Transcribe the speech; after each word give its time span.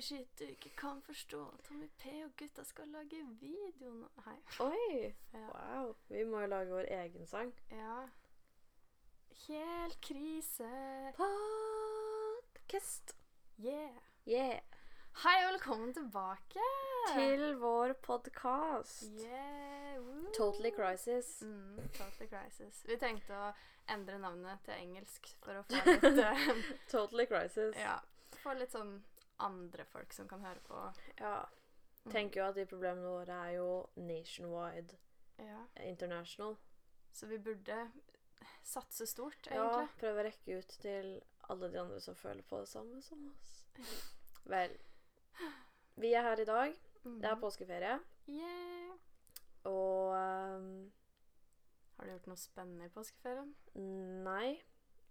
shit 0.00 0.38
du 0.38 0.44
ikke 0.44 0.70
kan 0.76 1.02
forstå. 1.02 1.54
Tommy 1.68 1.88
P 1.98 2.06
og 2.24 2.30
gutta 2.36 2.64
skal 2.64 2.88
lage 2.88 3.22
video 3.40 3.90
nå. 3.94 4.08
Hei. 4.24 4.36
Oi! 4.60 5.14
Ja. 5.32 5.38
Wow. 5.54 5.94
Vi 6.08 6.24
må 6.24 6.40
jo 6.40 6.46
lage 6.46 6.70
vår 6.70 6.84
egen 7.00 7.26
sang. 7.26 7.54
ja. 7.70 8.06
Helt 9.48 10.00
krise. 10.00 10.68
Podcast. 11.16 13.16
Yeah. 13.58 13.92
Yeah. 14.26 14.60
Hei 15.22 15.36
og 15.46 15.52
velkommen 15.52 15.92
tilbake. 15.94 16.60
Til 17.14 17.56
vår 17.60 17.92
podkast. 18.02 19.04
Yeah. 19.20 20.00
woo. 20.00 20.32
Totally 20.36 20.70
Crisis. 20.70 21.42
Mm, 21.42 21.76
totally 21.94 22.28
crisis. 22.28 22.82
Vi 22.88 22.96
tenkte 23.00 23.36
å 23.38 23.52
endre 23.92 24.18
navnet 24.18 24.64
til 24.66 24.74
engelsk 24.80 25.28
for 25.44 25.60
å 25.60 25.62
få 25.68 25.84
litt 25.92 26.18
eh, 26.24 26.48
Totally 26.90 27.26
Crisis. 27.30 27.76
Ja. 27.78 28.00
Få 28.42 28.56
litt 28.58 28.74
sånn 28.74 28.96
andre 29.38 29.84
folk 29.84 30.12
som 30.12 30.28
kan 30.28 30.40
høre 30.44 30.60
på. 30.66 30.80
Ja. 31.20 31.44
Mm. 32.06 32.12
Tenker 32.12 32.40
jo 32.40 32.46
at 32.48 32.54
de 32.56 32.66
problemene 32.70 33.08
våre 33.10 33.36
er 33.48 33.56
jo 33.56 33.86
nationwide, 33.96 34.96
Ja. 35.38 35.64
international. 35.84 36.56
Så 37.12 37.26
vi 37.26 37.38
burde 37.38 37.90
satse 38.62 39.06
stort, 39.06 39.46
Ja, 39.50 39.86
prøve 39.98 40.20
å 40.20 40.24
rekke 40.26 40.58
ut 40.58 40.68
til 40.80 41.22
alle 41.50 41.68
de 41.72 41.80
andre 41.80 42.00
som 42.00 42.14
føler 42.14 42.42
på 42.42 42.60
det 42.60 42.68
samme 42.68 43.02
som 43.02 43.26
oss. 43.30 43.64
Vel. 44.44 44.76
Vi 45.96 46.12
er 46.14 46.22
her 46.22 46.40
i 46.40 46.44
dag. 46.44 46.76
Mm. 47.04 47.20
Det 47.22 47.30
er 47.30 47.40
påskeferie. 47.40 47.98
Yeah. 48.28 48.96
Og 49.64 50.14
um, 50.14 50.92
Har 51.96 52.04
du 52.04 52.10
gjort 52.12 52.26
noe 52.26 52.36
spennende 52.36 52.86
i 52.86 52.92
påskeferien? 52.94 53.54
nei. 54.24 54.56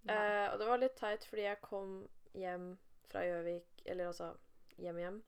Eh, 0.05 0.51
og 0.53 0.59
det 0.59 0.67
var 0.69 0.77
litt 0.77 0.95
teit 0.99 1.23
fordi 1.25 1.47
jeg 1.47 1.57
kom 1.65 1.93
hjem 2.37 2.75
fra 3.09 3.23
Gjøvik, 3.25 3.74
eller 3.85 4.11
altså 4.11 4.33
hjem 4.81 4.99
hjem, 4.99 5.21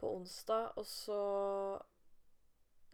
på 0.00 0.10
onsdag, 0.16 0.72
og 0.80 0.86
så 0.86 1.20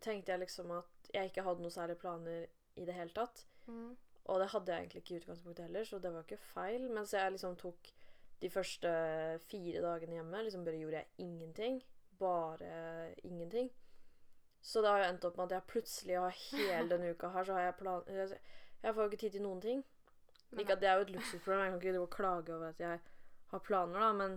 tenkte 0.02 0.32
jeg 0.32 0.42
liksom 0.42 0.72
at 0.74 1.10
jeg 1.14 1.30
ikke 1.30 1.44
hadde 1.46 1.62
noen 1.62 1.74
særlige 1.74 2.00
planer 2.02 2.46
i 2.76 2.84
det 2.86 2.96
hele 2.96 3.14
tatt. 3.14 3.44
Mm. 3.66 3.94
Og 4.26 4.40
det 4.42 4.50
hadde 4.50 4.72
jeg 4.72 4.84
egentlig 4.84 5.02
ikke 5.02 5.14
i 5.14 5.20
utgangspunktet 5.20 5.68
heller, 5.68 5.84
så 5.86 5.98
det 6.02 6.12
var 6.12 6.26
ikke 6.26 6.42
feil. 6.50 6.88
Mens 6.90 7.14
jeg 7.14 7.32
liksom 7.32 7.56
tok 7.60 7.92
de 8.42 8.50
første 8.50 8.90
fire 9.46 9.82
dagene 9.84 10.18
hjemme, 10.18 10.42
liksom 10.42 10.64
bare 10.66 10.80
gjorde 10.80 11.02
jeg 11.02 11.26
ingenting. 11.28 11.78
Bare 12.18 13.14
ingenting. 13.22 13.70
Så 14.60 14.82
det 14.82 14.90
har 14.90 15.04
jo 15.04 15.10
endt 15.12 15.24
opp 15.28 15.36
med 15.38 15.46
at 15.46 15.60
jeg 15.60 15.70
plutselig 15.70 16.18
har 16.18 16.38
hele 16.40 16.88
denne 16.90 17.12
uka 17.14 17.30
her, 17.30 17.46
så 17.46 17.58
har 17.58 17.68
jeg 17.68 17.78
plan... 17.78 18.08
Jeg 18.10 18.38
jeg 18.82 18.94
får 18.94 19.02
jo 19.02 19.10
ikke 19.10 19.20
tid 19.20 19.30
til 19.34 19.42
noen 19.42 19.60
ting. 19.60 19.84
Ikke 20.58 20.76
at 20.76 20.80
det 20.82 20.88
er 20.88 20.98
jo 20.98 21.06
et 21.06 21.10
luksusproblem, 21.10 21.60
jeg 21.60 21.70
kan 21.70 21.94
ikke 21.94 22.16
klage 22.16 22.54
over 22.54 22.68
at 22.68 22.80
jeg 22.80 23.00
har 23.50 23.58
planer, 23.58 24.00
da, 24.00 24.12
men 24.12 24.36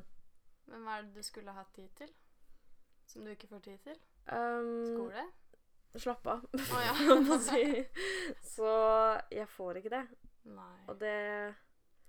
men 0.69 0.83
hva 0.85 0.97
er 0.99 1.07
det 1.07 1.15
du 1.19 1.23
skulle 1.25 1.53
hatt 1.55 1.71
tid 1.75 1.89
til? 1.99 2.11
Som 3.09 3.25
du 3.25 3.31
ikke 3.33 3.47
får 3.49 3.59
tid 3.65 3.77
til? 3.87 3.99
um, 4.31 4.85
Skole? 4.85 5.23
Slapp 5.97 6.27
av, 6.29 6.43
Å 6.53 6.81
ja. 6.85 6.93
si. 7.49 7.63
Så 8.45 8.69
jeg 9.33 9.47
får 9.49 9.79
ikke 9.81 9.89
det. 9.95 10.03
Nei. 10.53 10.75
Og 10.87 10.99
det 11.01 11.15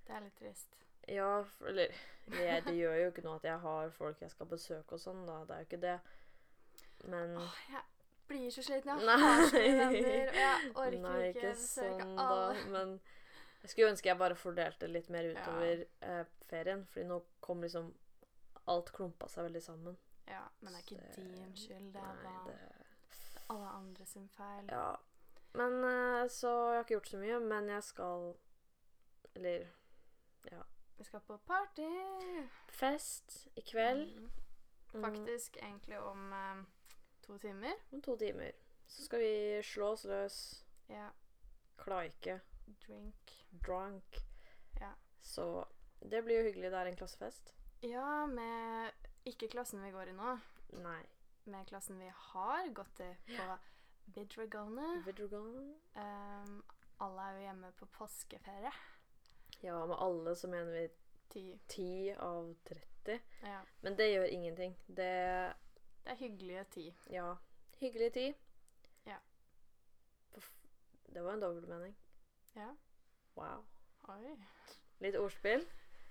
Det 0.06 0.12
er 0.17 0.20
litt 0.27 0.36
trist. 0.36 0.77
Ja, 1.08 1.44
eller 1.67 1.89
det, 2.30 2.50
det 2.67 2.75
gjør 2.77 2.98
jo 3.00 3.06
ikke 3.11 3.25
noe 3.25 3.39
at 3.41 3.47
jeg 3.48 3.58
har 3.62 3.89
folk 3.97 4.20
jeg 4.20 4.30
skal 4.34 4.47
besøke 4.50 4.95
og 4.95 5.00
sånn, 5.00 5.22
da. 5.27 5.39
Det 5.48 5.55
er 5.56 5.62
jo 5.64 5.69
ikke 5.70 5.80
det. 5.86 5.95
Men 7.08 7.33
Åh, 7.41 7.56
jeg 7.72 7.83
blir 8.28 8.50
så 8.55 8.62
sliten. 8.62 8.92
Jeg 9.00 9.08
Nei. 9.08 9.17
har 9.24 9.41
så 9.48 9.56
mye 9.56 9.78
venner, 9.80 10.28
og 10.28 10.36
jeg 10.42 10.70
orker 10.84 11.00
Nei, 11.06 11.17
ikke 11.30 11.41
ikke 11.41 11.55
besøke 11.56 12.05
sånn, 12.05 12.12
alle. 12.20 12.45
da. 12.61 12.69
Men 12.77 12.92
jeg 13.64 13.72
skulle 13.72 13.91
ønske 13.95 14.12
jeg 14.12 14.20
bare 14.20 14.36
fordelte 14.39 14.92
litt 14.92 15.08
mer 15.17 15.30
Ja. 15.30 15.41
utover 15.41 15.83
eh, 16.12 16.22
ferien. 16.52 16.84
Fordi 16.92 17.08
nå 17.08 17.22
kom 17.41 17.64
liksom 17.64 17.89
Alt 18.69 18.92
klumpa 18.92 19.28
seg 19.28 19.44
veldig 19.44 19.62
sammen. 19.62 19.97
Ja, 20.28 20.42
men 20.61 20.72
det 20.72 20.78
er 20.80 20.84
ikke 20.84 21.14
så, 21.14 21.20
din 21.20 21.56
skyld. 21.56 21.92
Det 21.92 22.00
er 22.03 22.22
bare 22.22 22.58
alle 23.50 23.69
andre 23.69 24.06
sin 24.06 24.28
feil. 24.28 24.69
Ja. 24.70 24.94
Men 25.55 25.84
eh, 25.84 26.28
så 26.30 26.48
jeg 26.48 26.75
har 26.77 26.85
ikke 26.85 26.95
gjort 26.95 27.08
så 27.08 27.18
mye, 27.18 27.39
men 27.40 27.68
jeg 27.68 27.83
skal 27.83 28.35
Eller 29.35 29.67
Vi 30.98 31.05
skal 31.05 31.20
på 31.20 31.36
party. 31.36 31.89
fest 32.68 33.48
i 33.57 33.61
kveld. 33.61 34.17
Mm. 34.20 34.30
Mm, 34.95 35.05
Faktisk 35.05 35.56
egentlig 35.56 35.98
om 35.98 36.33
eh, 36.33 36.62
to 37.23 37.39
timer. 37.39 37.73
Om 37.92 38.02
to 38.02 38.17
timer. 38.17 38.51
Så 38.86 39.05
skal 39.05 39.18
vi 39.20 39.62
slå 39.62 39.86
oss 39.92 40.05
løs, 40.05 40.64
Ja. 40.89 41.08
klaike, 41.79 42.40
Drink. 42.86 43.46
drunk. 43.67 44.17
Ja. 44.80 44.90
Så 45.23 45.64
det 46.11 46.24
blir 46.24 46.36
jo 46.39 46.42
hyggelig. 46.42 46.70
Det 46.70 46.79
er 46.79 46.86
en 46.86 46.96
klassefest. 46.96 47.55
Ja, 47.83 48.27
med 48.27 48.92
ikke 49.24 49.48
klassen 49.48 49.80
vi 49.85 49.92
går 49.95 50.11
i 50.11 50.17
nå, 50.17 50.35
Nei. 50.85 51.01
med 51.48 51.68
klassen 51.68 51.98
vi 52.01 52.11
har 52.13 52.68
gått 52.77 53.01
i 53.01 53.08
på 53.30 53.46
Vidragone. 54.14 55.02
Vidrogan. 55.07 55.70
Um, 55.95 56.63
alle 57.01 57.27
er 57.29 57.39
jo 57.39 57.45
hjemme 57.46 57.70
på 57.79 57.86
påskeferie. 57.95 58.73
Ja, 59.63 59.79
med 59.86 59.96
alle 59.96 60.36
så 60.36 60.48
mener 60.48 60.73
vi 60.73 60.89
Ti. 61.30 61.58
10 61.68 62.14
av 62.18 62.55
30. 62.64 63.20
Ja. 63.46 63.61
Men 63.80 63.97
det 63.97 64.08
gjør 64.11 64.24
ingenting. 64.24 64.77
Det 64.86 65.55
Det 66.02 66.11
er 66.11 66.17
hyggelige 66.17 66.64
ti. 66.64 66.95
Ja. 67.11 67.36
Hyggelige 67.79 68.11
10. 68.11 68.35
Ja. 69.07 69.17
Det 71.14 71.23
var 71.23 71.33
en 71.33 71.41
dobbeltmening. 71.41 71.97
Ja. 72.57 72.74
Wow. 73.36 73.64
Oi. 74.08 74.35
Litt 74.98 75.17
ordspill. 75.17 75.64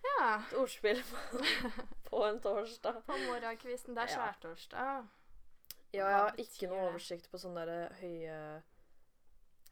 Ja. 0.06 0.42
Et 0.48 0.58
ordspill 0.60 1.04
på, 1.04 1.44
på 2.10 2.26
en 2.26 2.42
torsdag. 2.42 3.02
På 3.06 3.18
morgenkvisten. 3.28 3.96
Det 3.96 4.06
er 4.06 4.14
skjærtorsdag. 4.16 5.08
Ja, 5.94 6.06
jeg 6.06 6.18
har 6.18 6.36
ikke 6.38 6.68
noe 6.70 6.90
oversikt 6.92 7.32
på 7.32 7.40
sånne 7.42 7.64
der 7.66 7.96
høye 7.98 8.36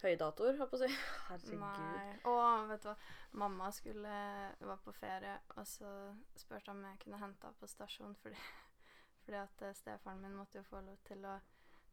høydatoer, 0.02 0.58
holdt 0.58 0.72
på 0.72 0.80
å 0.80 0.82
si. 0.84 0.90
Herregud. 1.30 1.62
Nei. 1.62 2.16
Og 2.30 2.72
vet 2.72 2.84
du 2.84 2.90
hva, 2.90 2.96
mamma 3.44 3.70
skulle 3.74 4.14
var 4.60 4.82
på 4.86 4.94
ferie, 4.98 5.36
og 5.56 5.66
så 5.70 5.92
spurte 6.38 6.74
om 6.74 6.84
jeg 6.86 7.02
kunne 7.04 7.22
hente 7.22 7.50
henne 7.50 7.62
på 7.62 7.70
stasjonen 7.70 8.18
fordi, 8.22 8.38
fordi 9.26 9.42
at 9.42 9.66
eh, 9.66 9.76
stefaren 9.78 10.22
min 10.24 10.38
måtte 10.38 10.62
jo 10.62 10.68
få 10.70 10.82
lov 10.86 11.02
til 11.08 11.26
å 11.26 11.38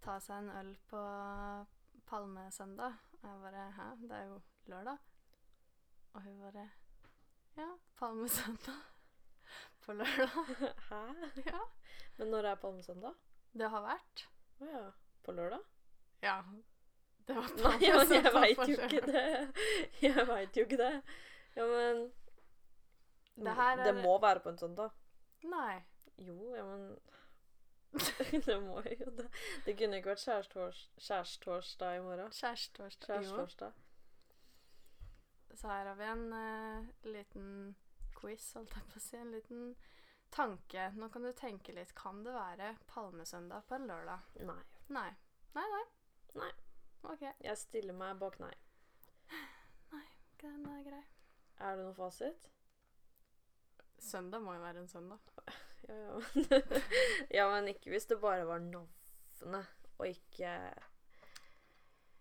ta 0.05 0.19
seg 0.21 0.43
en 0.43 0.53
øl 0.61 0.73
på 0.91 1.03
palmesøndag. 2.09 2.97
Og 3.23 3.29
jeg 3.29 3.45
bare 3.45 3.69
Hæ, 3.79 3.91
det 4.05 4.17
er 4.19 4.27
jo 4.29 4.41
lørdag. 4.73 5.13
Og 6.15 6.23
hun 6.23 6.41
bare 6.45 6.69
Ja, 7.57 7.69
palmesøndag. 7.99 8.81
På 9.85 9.93
lørdag. 9.93 10.29
Hæ? 10.89 11.01
Ja. 11.47 11.61
Men 12.19 12.31
når 12.31 12.45
er 12.51 12.55
palmesøndag? 12.63 13.15
Det 13.55 13.69
har 13.71 13.83
vært. 13.85 14.25
Å 14.61 14.69
ja. 14.71 14.85
På 15.25 15.33
lørdag? 15.37 15.63
Ja. 16.25 16.39
Det 17.29 17.37
var 17.37 17.49
Nei, 17.57 17.79
men 17.81 18.11
jeg 18.19 18.33
veit 18.35 18.61
jo 18.69 18.77
ikke 18.85 19.01
det. 19.07 19.25
Jeg 20.03 20.27
veit 20.29 20.57
jo 20.59 20.65
ikke 20.67 20.81
det. 20.81 20.93
Ja, 21.57 21.67
men 21.71 22.03
Det 23.37 23.55
her 23.57 23.79
er- 23.79 23.85
Det 23.93 23.95
må 24.05 24.19
være 24.23 24.41
på 24.45 24.53
en 24.53 24.59
søndag. 24.61 24.91
Nei. 25.49 25.83
Jo, 26.19 26.37
ja, 26.57 26.65
men 26.65 26.99
Det 28.47 28.57
må 28.63 28.81
jo 28.91 29.11
det. 29.17 29.29
Det 29.65 29.77
kunne 29.79 30.01
ikke 30.01 30.13
vært 30.15 30.27
kjærestårsdag 30.99 31.97
i 31.97 32.03
morgen. 32.05 32.33
Skjærtorsdag. 32.35 33.73
Så 35.55 35.69
her 35.69 35.87
har 35.87 35.95
vi 35.95 36.05
en 36.05 36.33
eh, 36.33 36.87
liten 37.07 37.75
quiz, 38.19 38.53
holdt 38.57 38.75
jeg 38.75 38.87
på 38.91 38.99
å 38.99 39.03
si. 39.03 39.17
En 39.21 39.35
liten 39.35 39.67
tanke. 40.35 40.89
Nå 40.99 41.09
kan 41.15 41.23
du 41.23 41.33
tenke 41.37 41.75
litt. 41.77 41.95
Kan 41.95 42.25
det 42.27 42.35
være 42.35 42.75
palmesøndag 42.91 43.67
på 43.69 43.79
en 43.79 43.87
lørdag? 43.91 44.25
Nei. 44.49 44.61
Nei. 44.95 45.11
Nei, 45.55 45.67
nei. 45.77 45.85
Nei. 46.43 46.51
OK, 47.05 47.23
Jeg 47.45 47.61
stiller 47.61 47.95
meg 47.97 48.19
bak 48.19 48.41
nei. 48.43 48.55
Nei, 49.93 50.07
den 50.43 50.65
er 50.73 50.83
grei. 50.87 51.05
Er 51.61 51.77
det 51.77 51.85
noen 51.85 51.97
fasit? 51.99 52.49
Søndag 54.03 54.43
må 54.43 54.57
jo 54.57 54.65
være 54.65 54.85
en 54.85 54.91
søndag. 54.91 55.31
Ja, 55.85 55.95
ja. 56.01 56.59
ja, 57.37 57.43
men 57.53 57.67
ikke 57.69 57.91
hvis 57.93 58.07
det 58.09 58.17
bare 58.17 58.47
var 58.49 58.63
navnet, 58.65 59.67
og 59.99 60.07
ikke 60.09 60.49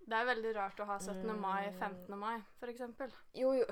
Det 0.05 0.17
er 0.19 0.25
veldig 0.27 0.51
rart 0.55 0.79
å 0.83 0.85
ha 0.85 0.97
17. 0.99 1.39
mai, 1.39 1.69
Mm. 1.69 1.79
15. 1.79 2.17
mai, 2.19 2.41
eksempel. 2.67 3.11
Jo, 3.33 3.53
jo. 3.55 3.65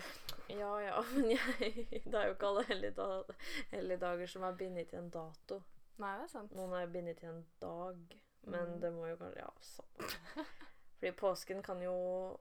Ja, 0.49 0.69
ja, 0.79 1.01
men 1.15 1.29
jeg 1.31 2.01
Det 2.05 2.13
er 2.15 2.27
jo 2.29 2.33
ikke 2.35 2.47
alle 2.47 2.63
helligdager, 2.69 3.35
helligdager 3.71 4.27
som 4.31 4.43
er 4.47 4.55
bindet 4.55 4.89
til 4.89 4.99
en 4.99 5.09
dato. 5.09 5.61
Nei, 5.97 6.13
det 6.17 6.23
er 6.23 6.31
sant. 6.31 6.53
Noen 6.55 6.73
er 6.79 6.87
bindet 6.87 7.17
til 7.19 7.29
en 7.29 7.45
dag, 7.61 8.15
men 8.47 8.71
Mm. 8.75 8.79
det 8.81 8.93
må 8.93 9.07
jo 9.09 9.17
kanskje 9.17 9.37
Ja, 9.43 9.49
samme. 9.61 10.45
Fordi 11.01 11.11
påsken 11.17 11.61
kan 11.63 11.81
jo 11.81 12.39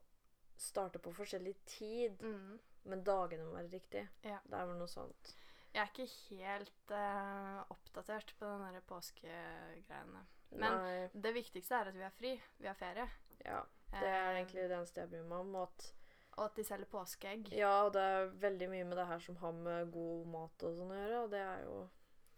starte 0.56 0.98
på 0.98 1.12
forskjellig 1.12 1.56
tid, 1.66 2.20
Mm. 2.22 2.58
men 2.84 3.02
dagene 3.04 3.44
må 3.44 3.52
være 3.58 3.70
riktig. 3.72 4.08
Ja. 4.24 4.38
Det 4.46 4.54
er 4.58 4.66
vel 4.66 4.76
noe 4.78 4.88
sånt. 4.88 5.34
Jeg 5.74 5.82
er 5.82 5.90
ikke 5.92 6.38
helt 6.38 6.90
uh, 6.90 7.64
oppdatert 7.70 8.32
på 8.38 8.46
den 8.46 8.60
derre 8.64 8.80
påskegreiene. 8.88 10.24
Men 10.52 10.72
Nei, 10.80 11.08
det 11.14 11.34
viktigste 11.34 11.74
er 11.78 11.88
at 11.92 11.94
vi 11.94 12.02
har 12.02 12.10
fri. 12.10 12.32
Vi 12.58 12.66
har 12.66 12.74
ferie. 12.74 13.08
ja. 13.44 13.62
Det 13.90 14.06
er 14.06 14.30
Eh, 14.30 14.36
egentlig 14.40 14.68
det 14.68 14.76
eneste 14.76 15.00
jeg 15.00 15.10
bryr 15.10 15.24
meg 15.28 15.38
om. 15.38 15.54
og 15.54 15.62
At, 15.68 15.92
Og 16.38 16.44
at 16.44 16.56
de 16.56 16.64
selger 16.64 16.86
påskeegg. 16.86 17.48
ja, 17.52 17.72
og 17.84 17.92
det 17.92 18.02
er 18.02 18.26
veldig 18.40 18.68
mye 18.70 18.84
med 18.84 18.96
det 18.96 19.06
her 19.06 19.18
som 19.18 19.36
har 19.36 19.52
med 19.52 19.90
god 19.92 20.26
mat 20.26 20.62
og 20.62 20.76
sånn 20.78 20.92
å 20.94 20.98
gjøre, 21.00 21.22
og 21.24 21.30
det 21.30 21.40
er 21.40 21.64
jo 21.64 21.78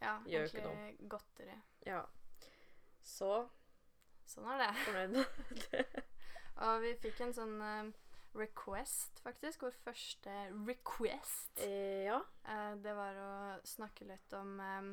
Ja, 0.02 0.14
Gjør 0.26 0.44
ikke 0.48 0.62
egentlig 0.62 1.08
godteri. 1.08 1.58
Ja. 1.86 2.00
Så 3.02 3.48
Sånn 4.26 4.46
er 4.48 4.58
det. 4.62 4.70
fornøyd 4.86 5.10
med 5.18 5.66
det. 5.70 6.04
Og 6.62 6.80
vi 6.82 6.94
fikk 7.02 7.20
en 7.20 7.34
sånn 7.36 7.60
uh, 7.60 7.90
request, 8.38 9.20
faktisk. 9.22 9.62
Vår 9.66 9.74
første 9.84 10.36
request. 10.66 11.50
Eh, 11.60 12.06
ja. 12.08 12.20
Uh, 12.48 12.74
det 12.82 12.94
var 12.96 13.18
å 13.20 13.32
snakke 13.66 14.06
litt 14.08 14.32
om 14.38 14.58
um, 14.60 14.92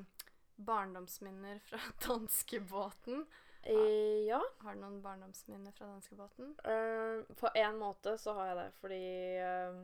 barndomsminner 0.57 1.59
fra 1.63 1.79
danskebåten. 2.07 3.25
Eh, 3.63 4.25
ja. 4.27 4.39
Har 4.63 4.75
du 4.75 4.81
noen 4.81 5.01
barndomsminner 5.03 5.71
fra 5.75 5.87
danskebåten? 5.89 6.53
Uh, 6.65 7.23
på 7.35 7.49
en 7.55 7.77
måte 7.79 8.17
så 8.17 8.33
har 8.37 8.47
jeg 8.51 8.57
det, 8.61 8.67
fordi 8.79 9.01
uh, 9.43 9.81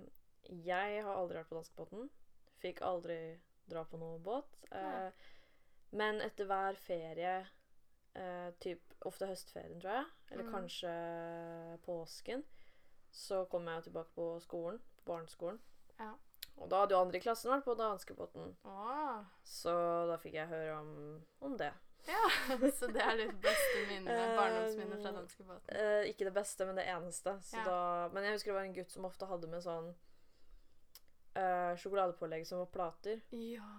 jeg 0.66 1.04
har 1.04 1.16
aldri 1.16 1.38
vært 1.42 1.50
på 1.50 1.58
danskebåten. 1.60 2.10
Fikk 2.62 2.82
aldri 2.88 3.20
dra 3.70 3.84
på 3.90 3.98
noen 4.02 4.22
båt. 4.24 4.60
Uh, 4.72 5.08
Eh, 5.08 5.12
men 5.96 6.18
etter 6.22 6.46
hver 6.50 6.76
ferie, 6.76 7.36
eh, 8.16 8.50
typ 8.60 8.96
ofte 9.08 9.28
høstferien, 9.30 9.80
tror 9.80 9.94
jeg, 9.94 10.06
eller 10.32 10.44
Mm. 10.44 10.52
kanskje 10.52 10.94
påsken, 11.86 12.44
så 13.12 13.46
kom 13.50 13.68
jeg 13.68 13.84
tilbake 13.84 14.12
på 14.16 14.26
skolen, 14.42 14.80
på 14.98 15.06
barneskolen. 15.14 15.60
Ja. 16.00 16.14
Og 16.58 16.70
da 16.70 16.82
hadde 16.82 16.96
jo 16.96 17.00
andre 17.02 17.18
i 17.18 17.22
klassen 17.24 17.52
vært 17.52 17.64
på 17.64 17.78
danskebåten, 17.80 18.56
Ah. 18.66 19.24
så 19.44 19.72
da 20.10 20.18
fikk 20.18 20.34
jeg 20.34 20.48
høre 20.48 20.80
om, 20.80 21.22
om 21.42 21.58
det. 21.58 21.72
Ja, 22.08 22.24
så 22.80 22.90
det 22.94 23.02
er 23.02 23.18
ditt 23.22 23.38
beste 23.44 23.86
minne, 23.90 24.16
Eh, 24.16 24.36
barndomsminne 24.38 25.00
fra 25.02 25.14
danskebåten. 25.20 25.76
Eh, 25.76 26.10
ikke 26.12 26.28
det 26.30 26.34
beste, 26.36 26.66
men 26.66 26.80
det 26.80 26.88
eneste. 26.92 27.38
Så 27.42 27.58
Ja. 27.58 27.66
da, 27.66 28.10
men 28.14 28.24
jeg 28.24 28.38
husker 28.38 28.52
det 28.52 28.60
var 28.60 28.68
en 28.70 28.78
gutt 28.78 28.92
som 28.92 29.06
ofte 29.06 29.30
hadde 29.30 29.48
med 29.52 29.64
sånn 29.66 29.94
eh, 31.36 31.74
sjokoladepålegg 31.82 32.46
som 32.48 32.62
var 32.64 32.72
plater. 32.74 33.22
Ja, 33.32 33.72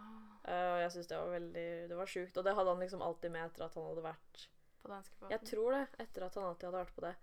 Eh, 0.47 0.69
og 0.73 0.79
jeg 0.79 0.93
syns 0.95 1.09
det 1.11 1.17
var 1.19 1.33
veldig 1.35 1.89
Det 1.91 1.97
var 1.99 2.07
sjukt. 2.07 2.37
Og 2.39 2.45
det 2.47 2.55
hadde 2.55 2.71
han 2.71 2.83
liksom 2.85 3.03
alltid 3.03 3.33
med 3.35 3.49
etter 3.49 3.65
at 3.67 3.75
han 3.75 3.87
hadde 3.89 4.03
vært 4.05 4.43
på 4.83 4.91
danskebåten. 4.93 5.33
Jeg 5.35 5.41
tror 5.51 5.73
det. 5.75 5.87
Etter 6.05 6.27
at 6.27 6.35
han 6.39 6.45
alltid 6.51 6.69
hadde 6.69 6.83
vært 6.85 6.95
på 6.95 7.07
det. 7.07 7.15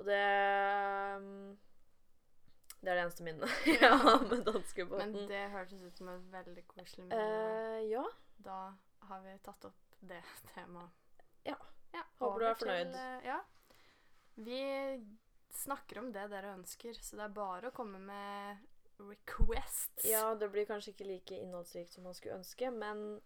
Og 0.00 0.08
det 0.08 0.22
um, 1.20 1.58
Det 2.80 2.88
er 2.88 2.96
det 2.96 3.04
eneste 3.04 3.26
minnet 3.26 3.54
jeg 3.68 4.00
har 4.02 4.24
med 4.24 4.48
Men 4.96 5.14
det 5.28 5.44
hørtes 5.52 5.82
ut 5.82 5.98
som 5.98 6.08
et 6.08 6.26
veldig 6.32 6.66
koselig 6.66 7.06
minne. 7.06 7.20
Uh, 7.20 7.78
ja. 7.90 8.04
Da 8.40 8.58
har 9.10 9.22
vi 9.22 9.36
tatt 9.44 9.68
opp 9.68 9.89
det 10.00 10.22
temaet. 10.54 10.90
Ja. 11.42 11.56
ja 11.92 12.04
Håper 12.18 12.40
du 12.40 12.46
er 12.46 12.54
fornøyd. 12.54 12.92
til, 12.92 13.00
eh, 13.00 13.26
ja. 13.26 13.38
Vi 14.34 14.60
snakker 15.60 15.98
om 15.98 16.12
det 16.12 16.28
dere 16.32 16.54
ønsker, 16.56 16.94
så 16.96 17.18
det 17.18 17.26
er 17.26 17.34
bare 17.36 17.70
å 17.70 17.76
komme 17.76 17.98
med 17.98 18.66
requests. 19.00 20.04
ja, 20.04 20.34
det 20.34 20.50
blir 20.52 20.68
kanskje 20.68 20.94
ikke 20.94 21.08
like 21.08 21.40
innholdsrikt 21.40 21.92
som 21.92 22.04
man 22.04 22.16
skulle 22.16 22.38
ønske, 22.40 22.70
men 22.70 23.20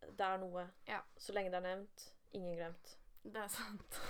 det 0.00 0.26
er 0.26 0.40
noe. 0.42 0.66
Ja. 0.88 1.00
Så 1.16 1.34
lenge 1.36 1.52
det 1.52 1.60
er 1.60 1.68
nevnt. 1.68 2.06
Ingen 2.32 2.56
glemt. 2.56 2.96
Det 3.22 3.42
er 3.42 3.50
sant. 3.52 4.00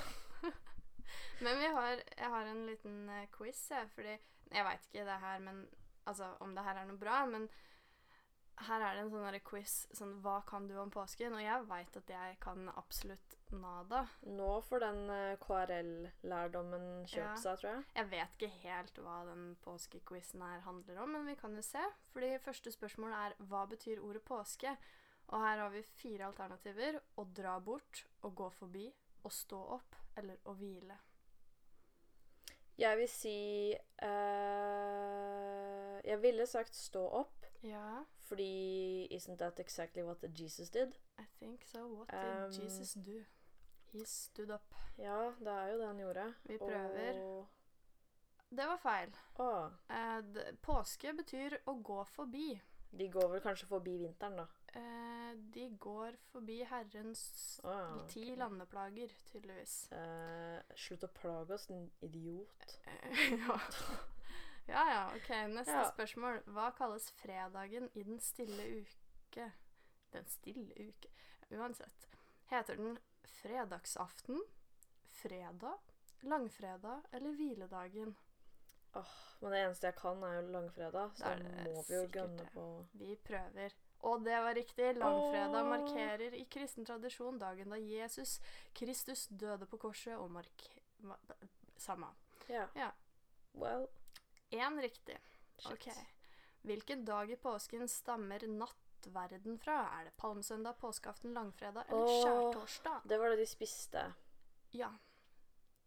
men 1.45 1.59
vi 1.59 1.73
har, 1.77 2.03
jeg 2.17 2.33
har 2.35 2.51
en 2.51 2.67
liten 2.69 3.09
eh, 3.09 3.29
quiz, 3.37 3.63
jeg, 3.71 3.89
fordi 3.95 4.19
Jeg 4.51 4.65
veit 4.67 4.87
ikke 4.89 5.05
det 5.07 5.17
her, 5.23 5.39
men 5.39 5.59
altså, 6.11 6.33
om 6.41 6.55
det 6.57 6.65
her 6.67 6.81
er 6.81 6.87
noe 6.89 6.99
bra, 6.99 7.21
men 7.31 7.45
her 8.67 8.81
er 8.85 8.95
det 8.97 9.03
en 9.05 9.11
sånn 9.13 9.37
quiz 9.47 9.75
sånn 9.97 10.17
Hva 10.25 10.41
kan 10.47 10.67
du 10.69 10.75
om 10.79 10.91
påsken? 10.93 11.33
Og 11.37 11.41
jeg 11.43 11.67
veit 11.69 11.97
at 11.97 12.09
jeg 12.13 12.37
kan 12.43 12.69
absolutt 12.77 13.37
nada. 13.51 14.05
Nå 14.27 14.51
får 14.67 14.79
den 14.85 15.01
eh, 15.11 15.37
KRL-lærdommen 15.43 16.85
kjøpt 17.11 17.17
Ja. 17.17 17.37
seg, 17.43 17.59
tror 17.61 17.71
jeg. 17.73 17.85
Jeg 17.97 18.07
vet 18.13 18.31
ikke 18.37 18.53
helt 18.69 18.97
hva 19.03 19.17
den 19.31 19.43
påskequizen 19.65 20.41
her 20.45 20.61
handler 20.67 20.97
om, 21.03 21.13
men 21.17 21.27
vi 21.27 21.35
kan 21.41 21.53
jo 21.57 21.63
se. 21.67 21.83
Fordi 22.13 22.35
første 22.45 22.71
spørsmål 22.75 23.13
er 23.17 23.35
hva 23.51 23.63
betyr 23.71 23.99
ordet 24.05 24.23
påske? 24.29 24.71
Og 25.31 25.39
her 25.45 25.57
har 25.63 25.71
vi 25.71 25.83
fire 25.83 26.27
alternativer. 26.31 27.01
Å 27.19 27.25
dra 27.35 27.59
bort, 27.61 28.05
å 28.23 28.29
gå 28.35 28.51
forbi, 28.59 28.89
å 29.25 29.29
stå 29.31 29.59
opp 29.79 29.95
eller 30.19 30.37
å 30.51 30.55
hvile. 30.59 30.97
Jeg 32.81 32.97
vil 32.97 33.09
si 33.13 33.37
eh, 34.01 34.09
Jeg 36.09 36.17
ville 36.23 36.47
sagt 36.49 36.75
stå 36.75 37.03
opp, 37.21 37.37
Ja, 37.63 38.01
fordi 38.31 39.09
isn't 39.11 39.39
that 39.43 39.59
exactly 39.61 40.03
what 40.07 40.23
Jesus 40.39 40.71
did? 40.71 40.95
I 41.19 41.25
think 41.39 41.65
so. 41.67 41.83
What 41.99 42.11
did 42.15 42.45
Um, 42.47 42.53
Jesus 42.63 42.95
do? 42.95 43.21
He 43.93 44.05
stood 44.07 44.51
up. 44.55 44.75
Ja, 44.99 45.33
det 45.39 45.49
er 45.49 45.73
jo 45.73 45.79
det 45.81 45.87
han 45.87 45.99
gjorde. 45.99 46.35
Vi 46.45 46.59
prøver. 46.59 47.19
Og 47.23 47.49
Det 48.51 48.67
var 48.67 48.77
feil. 48.83 49.13
Oh. 49.39 49.71
Eh, 49.91 50.55
påske 50.63 51.13
betyr 51.15 51.59
å 51.67 51.75
gå 51.83 52.05
forbi. 52.05 52.61
de 52.93 53.07
går 53.09 53.29
vel 53.31 53.41
kanskje 53.41 53.67
forbi 53.71 53.93
vinteren, 54.01 54.37
da. 54.37 54.47
Eh, 54.75 55.35
de 55.55 55.69
går 55.79 56.17
forbi 56.33 56.57
Herrens 56.67 57.61
Å, 57.65 57.75
ti 58.11 58.35
landeplager, 58.35 59.13
tydeligvis. 59.31 59.77
Eh, 59.95 60.59
slutt 60.75 61.05
å 61.07 61.11
plage 61.15 61.55
oss, 61.55 61.67
din 61.71 61.91
idiot. 62.03 62.79
Ja. 63.47 63.59
Ja 64.71 64.85
ja, 64.93 65.03
ok. 65.17 65.29
Neste 65.55 65.73
Ja. 65.73 65.85
spørsmål. 65.91 66.41
Hva 66.47 66.71
kalles 66.79 67.11
fredagen 67.21 67.91
i 67.95 68.03
den 68.07 68.21
stille 68.21 68.67
uke? 68.81 69.51
Den 70.13 70.27
stille 70.27 70.75
uke 70.89 71.09
Uansett. 71.51 72.09
Heter 72.51 72.77
den 72.79 72.99
fredagsaften, 73.27 74.41
fredag, 75.11 75.79
langfredag 76.23 77.03
eller 77.13 77.33
hviledagen? 77.35 78.17
Men 79.41 79.53
det 79.53 79.61
eneste 79.65 79.87
jeg 79.87 79.95
kan, 80.01 80.23
er 80.27 80.41
jo 80.41 80.49
langfredag, 80.51 81.13
så 81.15 81.25
Da 81.25 81.65
må 81.71 81.83
vi 81.89 81.95
jo 81.95 82.07
gønne 82.13 82.47
på 82.55 82.65
Vi 82.99 83.17
prøver. 83.25 83.75
Og 84.03 84.25
det 84.25 84.39
var 84.43 84.55
riktig. 84.55 84.95
Langfredag 84.97 85.67
markerer 85.69 86.35
i 86.35 86.45
kristen 86.51 86.87
tradisjon 86.89 87.39
dagen 87.39 87.71
da 87.71 87.77
Jesus 87.77 88.41
Kristus 88.75 89.27
døde 89.27 89.67
på 89.67 89.77
korset 89.77 90.17
og 90.17 90.31
mark... 90.31 90.67
Samme. 91.77 92.07
Ja. 92.49 92.67
Ja. 92.77 92.91
Well, 93.55 93.87
Én 94.51 94.81
riktig. 94.81 95.19
shit. 95.59 95.73
Ok. 95.73 95.89
Hvilken 96.63 97.05
dag 97.05 97.31
i 97.31 97.37
påsken 97.37 97.89
stammer 97.89 98.47
nattverden 98.49 99.59
fra? 99.59 99.77
Er 100.01 100.05
det 100.05 100.17
palmesøndag, 100.17 100.77
påskeaften, 100.81 101.33
langfredag 101.35 101.85
eller 101.89 102.03
Åh. 102.05 102.23
skjærtorsdag? 102.25 103.01
Det 103.05 103.19
var 103.19 103.31
det 103.31 103.39
de 103.39 103.47
spiste. 103.47 104.03
Ja. 104.71 104.91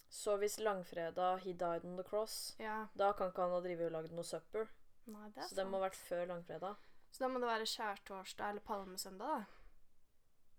Så 0.10 0.38
hvis 0.38 0.60
langfredag 0.60 1.40
he 1.44 1.54
died 1.54 1.86
on 1.86 1.98
the 1.98 2.04
cross, 2.04 2.56
ja. 2.60 2.88
da 2.94 3.12
kan 3.14 3.32
ikke 3.32 3.42
han 3.42 3.52
ha 3.52 3.60
drevet 3.66 3.86
og 3.90 3.92
lagd 3.92 4.12
noe 4.14 4.24
supper. 4.24 4.68
Nei, 5.06 5.30
det 5.30 5.44
er 5.44 5.48
Så 5.48 5.56
det 5.56 5.66
må 5.68 5.80
ha 5.80 5.88
vært 5.88 5.96
før 6.00 6.26
langfredag. 6.26 6.76
Så 7.12 7.24
da 7.24 7.28
må 7.30 7.40
det 7.42 7.50
være 7.50 7.66
skjærtorsdag 7.70 8.50
eller 8.50 8.62
palmesøndag, 8.62 9.28
da. 9.28 9.63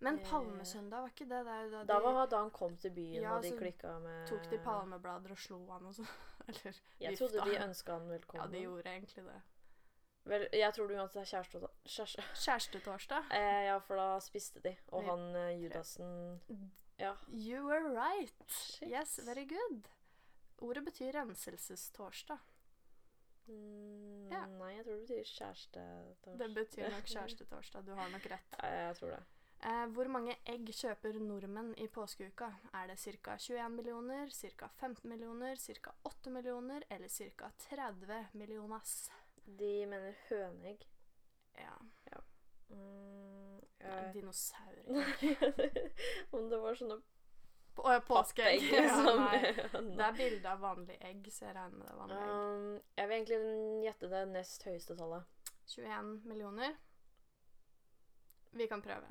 Men 0.05 0.19
Eh. 0.21 0.27
palmesøndag, 0.31 1.01
var 1.05 1.09
ikke 1.15 1.27
det 1.31 1.41
der 1.49 1.71
da 1.73 1.81
de 1.81 1.87
Da 1.89 1.99
var 2.05 2.27
da 2.27 2.39
han 2.43 2.51
kom 2.51 2.77
til 2.77 2.91
byen, 2.93 3.23
Ja, 3.23 3.37
og 3.37 3.43
de 3.43 3.51
klikka 3.57 3.97
med 4.05 4.27
tok 4.29 4.47
de 4.51 4.59
palmeblader 4.65 5.31
og 5.33 5.39
slo 5.39 5.59
han 5.73 5.87
og 5.91 5.95
sånn? 5.97 6.09
Eller 6.49 6.79
Jeg 7.01 7.19
trodde 7.19 7.45
de 7.49 7.59
ønska 7.65 7.93
han 7.99 8.09
velkommen. 8.13 8.45
Ja, 8.45 8.53
de 8.59 8.63
gjorde 8.67 8.93
egentlig 8.93 9.25
det. 9.31 9.41
Vel, 10.25 10.47
jeg 10.57 10.73
tror 10.73 10.89
det 10.89 10.97
uansett 10.97 11.21
er 11.21 11.29
kjæreste... 11.29 11.69
kjæreste. 11.85 12.23
Kjærestetorsdag. 12.45 13.27
Eh, 13.41 13.65
ja, 13.67 13.79
for 13.79 13.97
da 14.01 14.07
spiste 14.25 14.61
de. 14.65 14.77
Og 14.93 15.05
han 15.05 15.25
eh, 15.37 15.51
Judasen 15.63 16.41
Ja. 16.99 17.15
You 17.29 17.67
were 17.67 17.91
right. 17.93 18.45
Shit. 18.49 18.89
Yes, 18.89 19.19
very 19.27 19.45
good. 19.51 19.89
Ordet 20.65 20.85
betyr 20.87 21.13
renselsestorsdag. 21.13 22.39
Mm, 23.49 24.31
Ja. 24.33 24.47
Nei, 24.47 24.71
jeg 24.79 24.85
tror 24.87 24.95
det 24.97 25.07
betyr 25.07 25.25
kjæreste... 25.29 25.83
Det 26.39 26.49
betyr 26.55 26.89
nok 26.91 27.05
kjærestetorsdag. 27.15 27.85
Du 27.87 27.93
har 27.95 28.09
nok 28.09 28.27
rett. 28.33 28.57
Ja, 28.63 28.71
jeg 28.89 28.97
tror 28.97 29.11
det. 29.17 29.23
Eh, 29.65 29.87
hvor 29.97 30.09
mange 30.13 30.35
egg 30.53 30.67
kjøper 30.77 31.17
nordmenn 31.25 31.71
i 31.81 31.87
påskeuka? 31.89 32.51
Er 32.77 32.91
det 32.91 32.99
ca. 33.01 33.37
21 33.41 33.71
millioner, 33.73 34.29
ca. 34.59 34.69
15 34.81 35.09
millioner, 35.09 35.57
ca. 35.57 35.95
8 36.05 36.31
millioner 36.35 36.85
eller 36.93 37.09
ca. 37.09 37.49
30 37.71 38.27
millioner? 38.35 38.83
De 39.47 39.73
mener 39.89 40.15
høneegg. 40.29 40.85
Ja. 41.57 41.79
Mm, 42.75 43.61
Nei, 43.81 43.89
jeg- 43.89 44.13
Dinosauregg. 44.15 44.87
Om 46.35 46.47
det 46.51 46.59
var 46.63 46.75
sånne 46.81 46.97
På, 47.77 47.85
ja, 47.93 48.01
Påskeegg. 48.01 48.63
Ja, 48.73 48.95
som. 48.95 49.25
Det 49.97 50.05
er 50.07 50.17
bilde 50.19 50.49
av 50.53 50.61
vanlig 50.63 50.97
egg, 51.05 51.25
så 51.33 51.47
jeg 51.49 51.57
regner 51.57 51.79
med 51.79 51.87
det 51.87 51.93
er 51.93 52.01
vanlig 52.01 52.19
egg. 52.21 52.31
um, 52.31 52.81
Jeg 52.99 53.09
vil 53.09 53.17
egentlig 53.19 53.85
gjette 53.89 54.11
det 54.13 54.23
nest 54.33 54.65
høyeste 54.69 54.97
tallet. 54.99 55.25
21 55.73 56.13
millioner. 56.29 56.77
Vi 58.55 58.67
kan 58.71 58.83
prøve. 58.85 59.09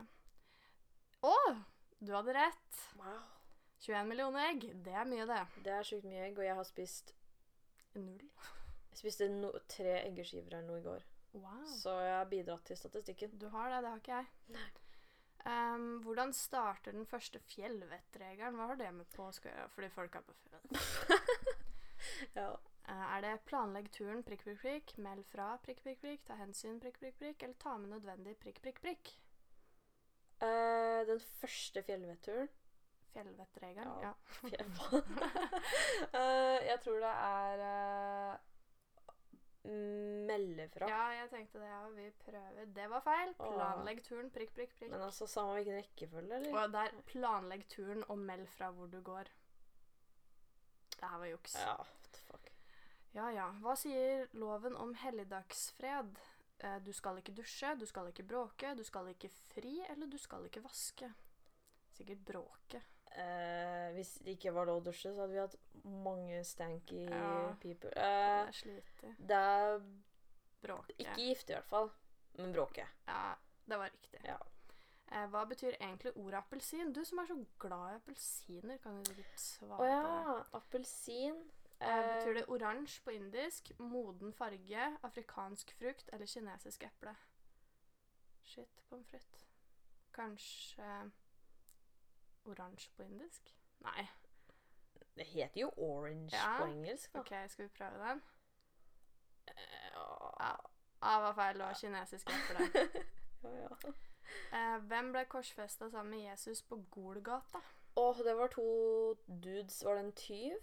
Å! 1.23 1.35
Du 2.03 2.11
hadde 2.11 2.33
rett. 2.35 2.79
Wow. 2.99 3.21
21 3.79 4.07
millioner 4.07 4.49
egg. 4.49 4.65
Det 4.83 4.91
er 4.95 5.07
mye, 5.07 5.27
det. 5.27 5.39
Det 5.63 5.71
er 5.71 5.87
sjukt 5.87 6.07
mye 6.07 6.25
egg, 6.27 6.39
og 6.39 6.47
jeg 6.47 6.57
har 6.59 6.67
spist 6.67 7.13
Null. 7.95 8.25
Jeg 8.93 8.99
spiste 8.99 9.27
no, 9.31 9.51
tre 9.71 9.99
eggeskiver 10.01 10.57
her 10.57 10.65
nå 10.65 10.79
i 10.79 10.83
går. 10.85 11.05
Wow. 11.33 11.61
Så 11.69 11.93
jeg 12.03 12.15
har 12.17 12.27
bidratt 12.29 12.65
til 12.67 12.77
statistikken. 12.77 13.37
Du 13.41 13.47
har 13.53 13.71
det, 13.71 13.79
det 13.85 13.93
har 13.93 14.01
ikke 14.01 14.19
jeg. 14.19 14.65
Um, 15.43 15.87
hvordan 16.05 16.31
starter 16.35 16.95
den 16.95 17.07
første 17.07 17.39
fjellvettregelen? 17.51 18.59
Hva 18.59 18.69
har 18.71 18.79
det 18.79 18.91
med 18.95 19.09
på? 19.15 19.29
Fordi 19.75 19.89
folk 19.95 20.19
er 20.19 20.27
på 20.27 20.37
fjell. 20.43 20.69
Ja. 22.35 22.49
Uh, 22.83 23.03
er 23.15 23.21
det 23.23 23.37
planlegg 23.47 23.87
turen 23.95 24.25
prikk, 24.27 24.41
prikk, 24.43 24.59
prikk, 24.59 24.91
meld 24.99 25.23
fra 25.31 25.53
prikk, 25.63 25.79
prikk, 25.85 26.01
prikk, 26.03 26.25
ta 26.27 26.35
hensyn 26.35 26.81
prikk, 26.83 26.97
prikk, 26.99 27.15
prikk, 27.21 27.45
eller 27.45 27.55
ta 27.61 27.77
med 27.79 27.93
nødvendig 27.95 28.35
prikk, 28.43 28.59
prikk, 28.65 28.81
prikk? 28.83 29.13
Den 31.07 31.19
første 31.39 31.83
fjellvetturen 31.87 32.49
Fjellvettregelen? 33.13 33.91
Ja. 34.01 34.13
Ja. 34.49 34.63
Eh, 36.19 36.65
Jeg 36.67 36.79
tror 36.83 36.97
det 37.03 37.11
er 37.13 37.61
uh, 37.67 38.39
Melde 40.27 40.65
fra. 40.73 40.87
ja, 40.89 41.03
jeg 41.21 41.29
tenkte 41.31 41.59
det, 41.61 41.67
ja. 41.69 41.83
Vi 41.95 42.09
prøver. 42.25 42.65
Det 42.75 42.87
var 42.91 42.99
feil. 43.05 43.29
Planlegg 43.39 44.01
turen, 44.03 44.31
prikk, 44.33 44.51
prikk, 44.57 44.73
prikk. 44.79 44.91
Men 44.91 45.01
altså, 45.05 45.27
samme 45.27 45.53
hvilken 45.55 45.77
rekkefølge, 45.79 46.35
eller? 46.35 46.57
Og 46.63 46.73
der 46.73 46.97
planlegg 47.07 47.63
turen 47.71 48.03
og 48.09 48.17
meld 48.19 48.47
fra 48.57 48.71
hvor 48.75 48.89
du 48.91 48.99
går. 49.01 49.29
Det 50.97 51.09
her 51.09 51.17
var 51.17 51.25
juks. 51.31 51.55
Ja, 51.55 51.77
what 51.79 52.09
the 52.11 52.25
fuck. 52.27 52.49
Ja 53.13 53.29
ja. 53.29 53.47
Hva 53.63 53.75
sier 53.79 54.25
loven 54.33 54.75
om 54.75 54.93
helligdagsfred? 54.99 56.17
Eh, 56.59 56.79
Du 56.83 56.91
skal 56.93 57.17
ikke 57.17 57.33
dusje, 57.35 57.75
du 57.79 57.85
skal 57.85 58.07
ikke 58.07 58.23
bråke, 58.27 58.75
du 58.77 58.83
skal 58.83 59.07
ikke 59.07 59.29
fri, 59.29 59.81
eller 59.89 60.07
du 60.07 60.17
skal 60.17 60.45
ikke 60.45 60.63
vaske. 60.63 61.09
Sikkert 61.93 62.23
bråke. 62.25 62.81
Eh, 63.13 63.91
hvis 63.93 64.15
det 64.25 64.37
ikke 64.39 64.53
var 64.55 64.65
lov 64.65 64.81
å 64.81 64.85
dusje, 64.87 65.11
så 65.13 65.21
hadde 65.21 65.33
vi 65.33 65.39
hatt 65.39 65.55
mange 65.83 66.43
stanky 66.43 67.03
Ja. 67.09 67.53
people. 67.61 67.89
Det 67.89 67.97
Eh, 67.97 68.47
er 68.47 68.51
sliter. 68.51 69.15
det 69.19 69.31
er 69.37 69.79
Bråke. 70.61 70.95
ikke 70.97 71.15
gifte, 71.17 71.49
i 71.51 71.55
hvert 71.55 71.65
fall. 71.69 71.91
Men 72.37 72.53
bråke. 72.53 72.87
Ja, 73.07 73.35
det 73.67 73.77
var 73.77 73.89
riktig. 73.89 74.23
Ja. 74.25 74.37
Eh, 75.11 75.27
hva 75.27 75.45
betyr 75.45 75.75
egentlig 75.79 76.15
ordet 76.17 76.33
appelsin? 76.39 76.91
Du 76.93 77.03
som 77.05 77.19
er 77.19 77.25
så 77.27 77.45
glad 77.59 77.91
i 77.91 77.95
appelsiner, 77.99 78.77
kan 78.81 79.03
sikkert 79.05 79.37
svare 79.39 79.77
på 79.77 79.83
det. 79.83 79.91
ja. 79.91 80.43
Appelsin. 80.57 81.51
Eh, 81.83 82.17
betyr 82.17 82.33
det 82.33 82.45
oransje 82.47 83.03
på 83.03 83.11
indisk, 83.11 83.71
moden 83.79 84.33
farge, 84.33 84.97
afrikansk 85.03 85.71
frukt 85.79 86.09
eller 86.13 86.25
kinesisk 86.25 86.83
eple? 86.83 87.15
Shit, 88.43 88.81
pommes 88.89 89.07
frites. 89.07 89.47
Kanskje 90.13 91.11
oransje 92.45 92.91
på 92.97 93.03
indisk? 93.03 93.53
Nei. 93.83 94.07
Det 95.15 95.25
heter 95.25 95.61
jo 95.61 95.69
orange 95.77 96.35
Ja. 96.35 96.57
på 96.59 96.65
engelsk, 96.71 97.13
da. 97.13 97.19
OK, 97.19 97.33
skal 97.49 97.65
vi 97.65 97.69
prøve 97.77 98.07
den? 98.07 98.21
Eh, 99.47 99.91
ja. 99.93 100.55
Ah, 101.01 101.19
var 101.21 101.33
feil. 101.33 101.57
Det 101.59 101.65
var 101.65 101.73
kinesisk 101.73 102.29
eple. 102.29 102.67
ja, 103.43 103.49
ja. 103.49 103.93
Eh, 104.53 104.77
hvem 104.87 105.11
ble 105.13 105.25
korsfesta 105.25 105.89
sammen 105.89 106.09
med 106.15 106.29
Jesus 106.29 106.61
på 106.61 106.77
Golgata? 106.91 107.59
Åh, 107.95 108.17
det 108.25 108.37
var 108.37 108.47
to 108.47 109.13
dudes. 109.27 109.83
Var 109.85 109.93
det 109.95 110.03
en 110.05 110.11
tyv? 110.13 110.57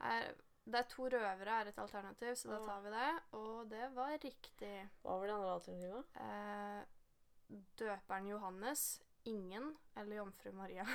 Her, 0.00 0.34
det 0.64 0.80
er 0.80 0.86
to 0.88 1.08
røvere 1.12 1.56
er 1.60 1.68
et 1.68 1.78
alternativ, 1.78 2.34
så 2.40 2.48
da 2.54 2.58
tar 2.64 2.84
vi 2.84 2.92
det. 2.94 3.08
Og 3.36 3.70
det 3.70 3.88
var 3.96 4.14
riktig. 4.16 4.74
Hva 5.02 5.18
var 5.20 5.28
det 5.28 5.34
andre 5.34 5.56
alternativet? 5.58 6.04
Eh, 6.24 7.58
døperen 7.78 8.30
Johannes, 8.30 8.84
ingen 9.24 9.74
eller 9.96 10.16
jomfru 10.22 10.52
Maria. 10.56 10.86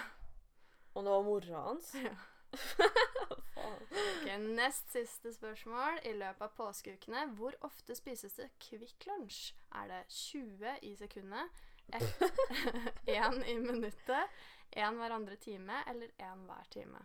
Og 0.96 1.04
det 1.06 1.12
var 1.12 1.22
mora 1.28 1.64
hans? 1.70 1.96
Ja. 1.96 2.16
Ok, 3.60 4.26
Nest 4.40 4.92
siste 4.92 5.34
spørsmål. 5.36 6.00
I 6.08 6.14
løpet 6.16 6.42
av 6.42 6.54
påskeukene, 6.56 7.26
hvor 7.38 7.56
ofte 7.68 7.96
spises 7.96 8.38
det 8.40 8.48
Kvikk 8.64 9.06
Lunsj? 9.10 9.52
Er 9.76 9.92
det 9.92 10.00
20 10.16 10.80
i 10.88 10.94
sekundet, 10.98 11.62
én 11.92 13.44
i 13.52 13.58
minuttet, 13.60 14.40
én 14.72 14.98
hver 14.98 15.16
andre 15.16 15.36
time 15.36 15.84
eller 15.92 16.16
én 16.18 16.46
hver 16.48 16.72
time? 16.72 17.04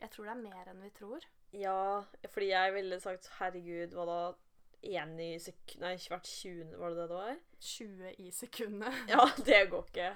Jeg 0.00 0.10
tror 0.10 0.24
det 0.24 0.34
er 0.34 0.42
mer 0.42 0.72
enn 0.72 0.82
vi 0.82 0.90
tror. 0.96 1.28
Ja, 1.52 2.02
fordi 2.30 2.48
jeg 2.50 2.74
ville 2.74 3.00
sagt 3.00 3.28
herregud, 3.38 3.94
hva 3.94 4.04
da? 4.06 4.18
Én 4.86 5.14
i 5.20 5.38
sekundet, 5.40 5.80
Nei, 5.80 5.96
hvert 5.96 6.26
20. 6.28 6.74
Var 6.78 6.90
det 6.90 6.96
det 6.98 7.06
det 7.08 7.16
var? 7.16 7.38
20 7.60 8.10
i 8.18 8.30
sekundet. 8.30 8.98
Ja, 9.14 9.24
det 9.46 9.62
går 9.70 9.86
ikke. 9.88 10.10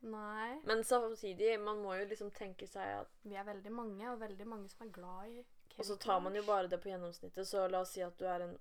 Nei. 0.00 0.60
Men 0.64 0.84
samtidig, 0.84 1.60
man 1.60 1.82
må 1.82 1.94
jo 1.98 2.06
liksom 2.08 2.30
tenke 2.30 2.66
seg 2.70 3.00
at 3.02 3.08
Vi 3.26 3.34
er 3.34 3.44
veldig 3.44 3.72
mange, 3.74 4.10
og 4.12 4.20
veldig 4.20 4.46
mange 4.46 4.68
som 4.70 4.86
er 4.86 4.92
glad 4.94 5.26
i 5.28 5.42
Kevin 5.68 5.78
Og 5.80 5.84
så 5.90 5.96
tar 5.98 6.20
man 6.22 6.34
jo 6.38 6.42
bare 6.46 6.68
det 6.70 6.78
på 6.80 6.88
gjennomsnittet, 6.92 7.46
så 7.48 7.66
la 7.68 7.80
oss 7.84 7.92
si 7.96 8.02
at 8.06 8.16
du 8.18 8.24
er 8.30 8.46
en 8.46 8.56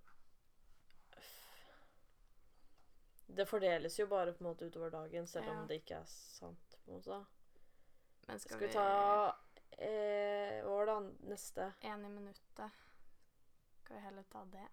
Det 3.28 3.46
fordeles 3.46 4.00
jo 4.00 4.08
bare 4.08 4.34
på 4.34 4.44
en 4.44 4.50
måte 4.50 4.66
utover 4.66 4.90
dagen, 4.90 5.28
selv 5.28 5.46
Ja. 5.46 5.60
om 5.62 5.68
det 5.68 5.82
ikke 5.84 5.96
er 6.02 6.06
sant. 6.08 6.78
på 6.86 6.92
en 6.92 6.98
måte. 6.98 7.26
Men 8.28 8.40
skal, 8.40 8.56
Skal 8.58 8.68
vi 8.68 8.74
ta 8.74 9.36
eh, 9.72 10.62
Hva 10.64 10.76
var 10.78 10.86
det 10.86 11.28
neste? 11.30 11.74
én 11.84 12.06
i 12.06 12.10
minuttet? 12.10 12.72
Skal 13.84 13.96
vi 13.96 14.02
heller 14.02 14.24
ta 14.32 14.44
det? 14.52 14.68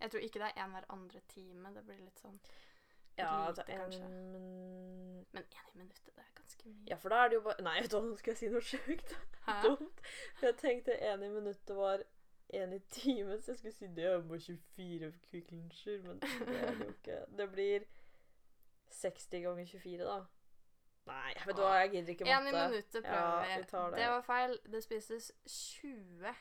Jeg 0.00 0.10
tror 0.10 0.20
ikke 0.22 0.38
det 0.42 0.48
er 0.52 0.64
én 0.64 0.70
hver 0.74 0.84
andre 0.94 1.20
time. 1.28 1.74
Det 1.74 1.84
blir 1.86 1.98
litt 2.04 2.18
sånn 2.22 2.38
Ja, 3.18 3.48
lite, 3.48 3.64
en, 3.72 3.80
kanskje. 3.80 4.08
men 4.08 5.26
Men 5.32 5.42
én 5.44 5.72
i 5.74 5.78
minuttet, 5.78 6.12
det 6.14 6.22
er 6.22 6.34
ganske 6.36 6.68
mye. 6.68 6.84
Ja, 6.90 6.96
for 6.96 7.08
da 7.08 7.24
er 7.24 7.28
det 7.28 7.34
jo 7.34 7.40
bare 7.48 7.62
Nei, 7.66 7.80
vet 7.82 7.90
du 7.90 7.96
hva, 7.98 8.04
nå 8.06 8.16
skal 8.20 8.32
jeg 8.32 8.38
si 8.38 8.48
noe 8.52 8.60
sjukt. 8.62 9.16
Dumt. 9.64 10.00
Jeg 10.42 10.56
tenkte 10.60 10.94
en 11.00 11.22
i 11.22 11.28
minuttet 11.32 11.76
var 11.76 12.04
en 12.54 12.72
i 12.72 12.78
timen, 12.88 13.42
så 13.42 13.50
jeg 13.52 13.58
skulle 13.58 13.74
si 13.74 13.86
det 13.96 14.04
er 14.08 14.20
bare 14.24 14.40
24 14.40 15.10
kvikklunsjer, 15.30 16.02
men 16.06 16.20
det 16.20 16.60
er 16.62 16.70
det 16.78 16.84
jo 16.86 16.92
ikke. 16.94 17.18
Det 17.40 17.48
blir 17.52 17.84
60 18.90 19.42
ganger 19.44 19.66
24, 19.66 20.04
da. 20.04 20.18
Nei, 21.08 21.32
vet 21.46 21.56
du 21.56 21.62
hva, 21.64 21.72
jeg 21.82 21.90
gidder 21.96 22.14
ikke 22.14 22.28
Én 22.28 22.48
i 22.48 22.52
minuttet 22.52 23.00
Ja, 23.04 23.10
prøver 23.10 23.40
vi 23.42 23.50
Ja, 23.50 23.86
det. 23.90 23.98
Det 24.02 24.08
var 24.14 24.22
feil. 24.28 24.58
Det 24.76 24.82
spises 24.84 25.30
20 25.48 26.34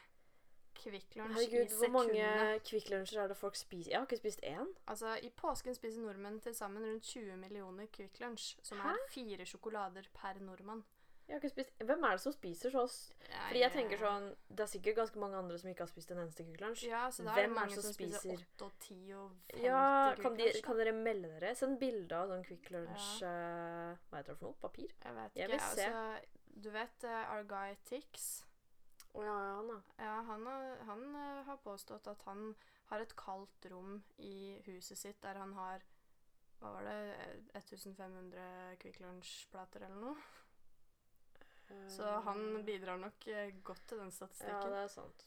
Kvikk 0.78 1.16
Lunsj 1.18 1.32
i 1.32 1.46
Herregud, 1.50 1.72
hvor 1.80 1.90
mange 1.96 2.12
sekundet. 2.14 2.64
Kvikk 2.70 2.90
Lunsjer 2.94 3.24
er 3.24 3.32
det 3.32 3.38
folk 3.38 3.56
spiser? 3.58 3.92
Jeg 3.92 3.98
har 4.00 4.06
ikke 4.06 4.18
spist 4.20 4.44
én. 4.46 4.68
Altså, 4.88 5.16
I 5.26 5.30
påsken 5.34 5.74
spiser 5.76 6.02
nordmenn 6.06 6.38
til 6.44 6.54
sammen 6.56 6.86
rundt 6.86 7.04
20 7.04 7.38
millioner 7.42 7.88
Kvikk 7.92 8.20
Lunsj, 8.22 8.52
som 8.64 8.78
Hæ? 8.84 8.94
er 8.94 9.10
fire 9.10 9.46
sjokolader 9.46 10.06
per 10.14 10.38
nordmann. 10.40 10.84
Jeg 11.28 11.36
har 11.36 11.42
ikke 11.42 11.50
spist 11.50 11.74
Hvem 11.84 12.04
er 12.08 12.12
det 12.16 12.22
som 12.24 12.32
spiser 12.32 12.72
så 12.72 12.84
Fordi 12.88 13.60
jeg 13.60 13.72
tenker 13.74 14.00
sånn 14.00 14.30
Det 14.48 14.64
er 14.64 14.70
sikkert 14.72 14.96
ganske 14.96 15.20
mange 15.20 15.36
andre 15.36 15.58
som 15.60 15.68
ikke 15.74 15.84
har 15.84 15.90
spist 15.92 16.12
en 16.14 16.22
eneste 16.24 16.46
Kvikk 16.48 16.62
Lunsj. 16.64 16.86
Ja, 16.88 17.02
så 17.12 17.26
da 17.26 17.34
er 17.34 17.42
Hvem 17.42 17.42
det 17.42 17.50
er 17.50 17.56
mange 17.58 17.76
det 17.76 17.82
som, 17.82 17.84
som 17.84 17.94
spiser 17.98 18.20
spiser- 18.22 18.46
8 18.56 18.66
og 18.70 18.72
10 18.80 19.14
og 19.18 19.34
50 19.52 19.66
Ja, 19.66 19.82
kan, 20.22 20.38
de, 20.40 20.48
kan 20.64 20.80
dere 20.80 20.94
melde 20.96 21.34
dere? 21.34 21.52
Send 21.60 21.80
bilde 21.82 22.16
av 22.16 22.32
sånn 22.32 22.46
Kvikk 22.48 22.70
Lunsj 22.78 23.26
eh, 23.28 23.97
Hva 24.18 24.24
heter 24.24 24.34
det 24.34 24.40
for 24.40 24.50
noe? 24.50 24.58
Papir? 24.62 24.94
Jeg 25.04 25.14
vet 25.14 25.36
Jeg 25.38 25.46
ikke. 25.46 25.52
vil 25.54 25.78
se. 25.78 25.84
Altså, 25.86 26.62
du 26.66 26.70
vet 26.74 27.04
uh, 27.06 27.34
our 27.36 27.44
guy 27.46 27.76
Tix? 27.86 28.24
Å 29.14 29.22
ja, 29.22 29.36
ja, 29.46 29.52
han 29.60 29.68
da. 29.70 29.76
Ja, 30.02 30.16
han, 30.32 30.46
har, 30.50 30.82
han 30.90 31.04
uh, 31.14 31.44
har 31.46 31.60
påstått 31.62 32.08
at 32.10 32.24
han 32.26 32.42
har 32.90 33.04
et 33.04 33.14
kaldt 33.20 33.68
rom 33.70 34.00
i 34.18 34.58
huset 34.66 34.98
sitt 34.98 35.22
der 35.22 35.38
han 35.38 35.54
har 35.54 35.86
Hva 36.58 36.72
var 36.74 36.88
det? 36.88 36.98
eh, 37.22 37.60
1500 37.60 38.78
Kvikk 38.82 38.98
Lunsj-plater 39.04 39.86
eller 39.86 40.02
noe? 40.02 40.16
Så 41.92 42.08
han 42.26 42.64
bidrar 42.66 42.98
nok 42.98 43.28
eh, 43.28 43.52
godt 43.68 43.84
til 43.92 44.00
den 44.02 44.10
statistikken. 44.16 44.56
Ja, 44.56 44.70
det 44.72 44.80
er 44.86 44.88
sant. 44.94 45.26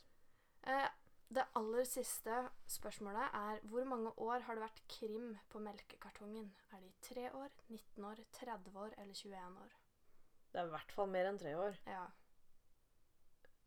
Eh, 0.67 0.89
det 1.31 1.45
aller 1.55 1.85
siste 1.87 2.37
spørsmålet 2.67 3.35
er 3.39 3.61
hvor 3.71 3.85
mange 3.87 4.11
år 4.19 4.41
har 4.47 4.55
det 4.59 4.65
vært 4.65 4.81
krim 4.91 5.37
på 5.53 5.61
melkekartongen? 5.63 6.49
Er 6.73 6.81
det 6.83 6.89
i 6.91 7.15
3 7.15 7.27
år, 7.39 7.49
19 7.69 8.05
år, 8.09 8.23
30 8.33 8.77
år 8.77 8.95
eller 8.99 9.15
21 9.15 9.61
år? 9.63 9.77
Det 10.53 10.59
er 10.61 10.67
i 10.67 10.73
hvert 10.75 10.93
fall 10.97 11.07
mer 11.13 11.29
enn 11.31 11.39
tre 11.39 11.53
år. 11.57 11.77
Ja, 11.87 12.07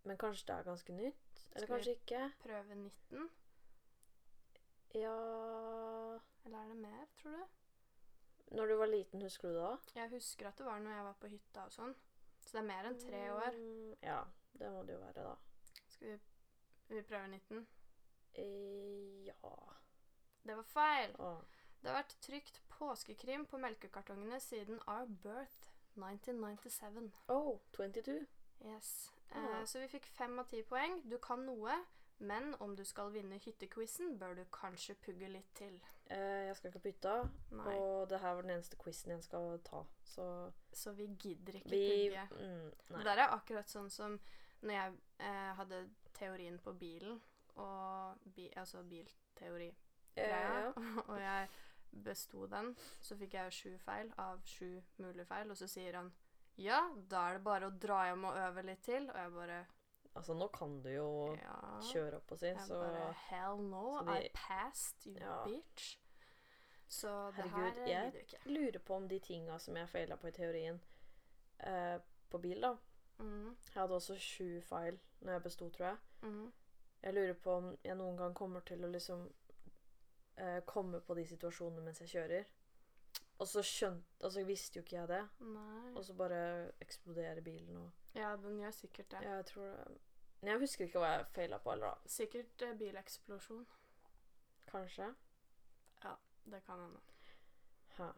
Men 0.04 0.18
kanskje 0.20 0.48
det 0.50 0.56
er 0.60 0.64
ganske 0.68 0.94
nytt? 0.94 1.46
Eller 1.56 1.66
Skal 1.66 1.76
kanskje 1.78 1.92
ikke? 1.96 2.24
prøve 2.44 2.76
19? 2.76 3.30
Ja 4.94 5.14
Eller 6.46 6.58
er 6.60 6.68
det 6.68 6.76
mer, 6.78 7.06
tror 7.22 7.32
du? 7.32 7.46
Når 8.58 8.66
du 8.68 8.76
var 8.78 8.86
liten, 8.92 9.22
husker 9.22 9.48
du 9.50 9.56
det 9.56 9.64
da? 9.64 9.78
Jeg 10.02 10.10
husker 10.10 10.48
at 10.48 10.58
det 10.60 10.66
var 10.66 10.80
når 10.80 10.92
jeg 10.92 11.06
var 11.06 11.16
på 11.22 11.28
hytta 11.32 11.64
og 11.66 11.72
sånn. 11.74 11.96
Så 12.44 12.52
det 12.58 12.60
er 12.62 12.68
mer 12.68 12.90
enn 12.90 13.00
tre 13.02 13.22
år. 13.34 13.56
Mm, 13.58 13.96
Ja, 14.04 14.20
det 14.60 14.70
må 14.76 14.84
det 14.86 14.94
jo 14.94 15.00
være, 15.00 15.24
da. 15.24 15.36
Skal 15.88 16.08
vi, 16.12 16.18
vi 16.90 17.02
prøver 17.02 17.28
19? 17.28 17.68
Eh, 18.36 19.26
ja 19.28 19.54
Det 20.46 20.56
var 20.58 20.64
feil. 20.68 21.14
Å. 21.20 21.34
Det 21.84 21.92
har 21.92 22.00
vært 22.02 22.16
trykt 22.24 22.62
påskekrim 22.74 23.46
på 23.46 23.58
melkekartongene 23.62 24.40
siden 24.44 24.80
Our 24.88 25.06
Birth 25.24 25.70
1997. 25.96 27.12
Oh, 27.30 27.60
22. 27.78 28.26
Yes. 28.66 29.12
Ah. 29.32 29.38
Eh, 29.60 29.66
så 29.66 29.80
vi 29.84 29.88
fikk 29.92 30.06
fem 30.18 30.40
av 30.40 30.48
ti 30.52 30.64
poeng. 30.68 31.02
Du 31.10 31.18
kan 31.24 31.44
noe, 31.48 31.76
men 32.24 32.54
om 32.64 32.76
du 32.76 32.84
skal 32.88 33.12
vinne 33.14 33.40
hyttequizen, 33.44 34.18
bør 34.20 34.36
du 34.40 34.44
kanskje 34.54 34.96
pugge 35.06 35.30
litt 35.32 35.52
til. 35.60 35.80
Eh, 36.12 36.48
jeg 36.50 36.56
skal 36.58 36.70
ikke 36.72 36.84
på 36.84 36.92
hytta, 36.92 37.16
Nei. 37.56 37.76
og 37.80 38.10
det 38.12 38.20
her 38.20 38.34
var 38.36 38.42
den 38.44 38.56
eneste 38.58 38.78
quizen 38.80 39.14
jeg 39.16 39.24
skal 39.24 39.60
ta, 39.64 39.84
så 40.04 40.26
Så 40.74 40.92
vi 40.98 41.08
gidder 41.20 41.56
ikke 41.62 41.70
vi 41.72 42.10
pugge. 42.10 42.28
mm, 42.32 42.72
Det 42.98 43.06
der 43.06 43.22
er 43.24 43.36
akkurat 43.38 43.70
sånn 43.72 43.90
som 43.90 44.20
når 44.62 44.74
jeg 44.74 44.94
eh, 45.20 45.54
hadde 45.56 45.80
teorien 46.14 46.60
på 46.60 46.74
bilen, 46.74 47.20
og 47.56 48.18
bi, 48.36 48.48
altså 48.58 48.82
bilteori 48.84 49.70
ja. 50.18 50.72
og 51.10 51.20
jeg 51.22 51.50
besto 52.04 52.48
den, 52.50 52.72
så 53.02 53.18
fikk 53.18 53.34
jeg 53.38 53.54
sju 53.54 53.72
feil 53.82 54.10
av 54.18 54.42
sju 54.50 54.82
mulige 54.98 55.26
feil, 55.30 55.52
og 55.54 55.58
så 55.58 55.68
sier 55.70 56.00
han 56.00 56.12
ja, 56.58 56.80
da 57.10 57.28
er 57.30 57.38
det 57.40 57.44
bare 57.46 57.68
å 57.70 57.74
dra 57.82 58.04
hjem 58.08 58.26
og 58.30 58.36
øve 58.38 58.62
litt 58.66 58.84
til, 58.86 59.10
og 59.10 59.18
jeg 59.18 59.32
bare 59.40 59.64
Altså, 60.14 60.36
nå 60.38 60.46
kan 60.54 60.76
du 60.84 60.92
jo 60.94 61.06
ja. 61.42 61.54
kjøre 61.90 62.20
opp 62.20 62.32
og 62.36 62.38
si, 62.38 62.52
så 62.68 62.78
bare 62.78 63.08
Hell 63.32 63.64
no, 63.66 63.96
de- 64.06 64.28
I 64.28 64.30
passed, 64.36 65.08
you 65.08 65.16
Ja. 65.18 65.40
bitch. 65.48 65.96
Så 66.88 67.32
det 67.36 67.48
her 67.50 67.72
gidder 67.74 68.12
vi 68.12 68.20
Jeg 68.20 68.40
lurer 68.46 68.80
på 68.80 68.94
om 68.96 69.08
de 69.10 69.18
tinga 69.20 69.58
som 69.60 69.76
jeg 69.76 69.90
feila 69.90 70.16
på 70.16 70.28
i 70.30 70.32
teorien, 70.32 70.78
eh, 71.60 71.98
på 72.30 72.38
bil, 72.38 72.62
da. 72.62 72.76
Mm. 73.18 73.56
Jeg 73.74 73.82
hadde 73.82 73.96
også 73.98 74.20
sju 74.20 74.62
feil 74.62 75.00
når 75.24 75.34
jeg 75.34 75.44
besto, 75.44 75.70
tror 75.70 75.86
jeg. 75.88 75.98
Mm. 76.22 76.52
Jeg 77.04 77.14
lurer 77.14 77.34
på 77.44 77.56
om 77.60 77.72
jeg 77.84 77.96
noen 78.00 78.18
gang 78.18 78.36
kommer 78.36 78.64
til 78.68 78.84
å 78.86 78.92
liksom 78.92 79.26
eh, 80.38 80.60
komme 80.66 81.02
på 81.04 81.16
de 81.18 81.26
situasjonene 81.28 81.84
mens 81.84 82.00
jeg 82.04 82.14
kjører. 82.14 82.52
Og 83.42 83.48
så 83.50 83.64
skjønte 83.66 84.24
Altså 84.24 84.44
visste 84.48 84.80
jo 84.80 84.84
ikke 84.86 84.96
jeg 84.96 85.08
det. 85.10 85.22
Nei. 85.40 85.92
Og 85.98 86.06
så 86.06 86.14
bare 86.16 86.72
eksploderer 86.82 87.42
bilen 87.42 87.78
og 87.78 87.92
Ja, 88.16 88.36
den 88.40 88.60
gjør 88.62 88.72
sikkert 88.72 89.12
det. 89.12 89.24
Jeg 89.26 89.46
tror 89.46 89.66
det 89.68 90.50
Jeg 90.50 90.60
husker 90.60 90.86
ikke 90.86 91.00
hva 91.00 91.12
jeg 91.16 91.26
feila 91.36 91.58
på, 91.58 91.72
eller 91.72 91.88
da. 91.88 92.10
Sikkert 92.12 92.62
eh, 92.62 92.76
bileksplosjon. 92.78 93.66
Kanskje. 94.72 95.10
Ja, 96.04 96.16
Det 96.46 96.64
kan 96.66 96.80
hende. 96.80 97.00
Ha. 97.98 98.12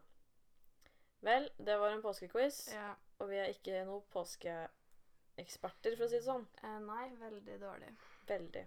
Vel, 1.20 1.50
det 1.58 1.78
var 1.78 1.90
en 1.90 2.02
påskequiz. 2.02 2.72
Ja. 2.74 2.94
Og 3.18 3.30
vi 3.30 3.36
er 3.36 3.50
ikke 3.50 3.84
noen 3.84 4.02
påskeeksperter, 5.36 5.96
for 5.96 6.06
å 6.06 6.08
si 6.08 6.16
det 6.16 6.24
sånn. 6.24 6.46
Eh, 6.62 6.78
nei, 6.80 7.10
veldig 7.20 7.58
dårlig. 7.60 7.90
Veldig. 8.28 8.64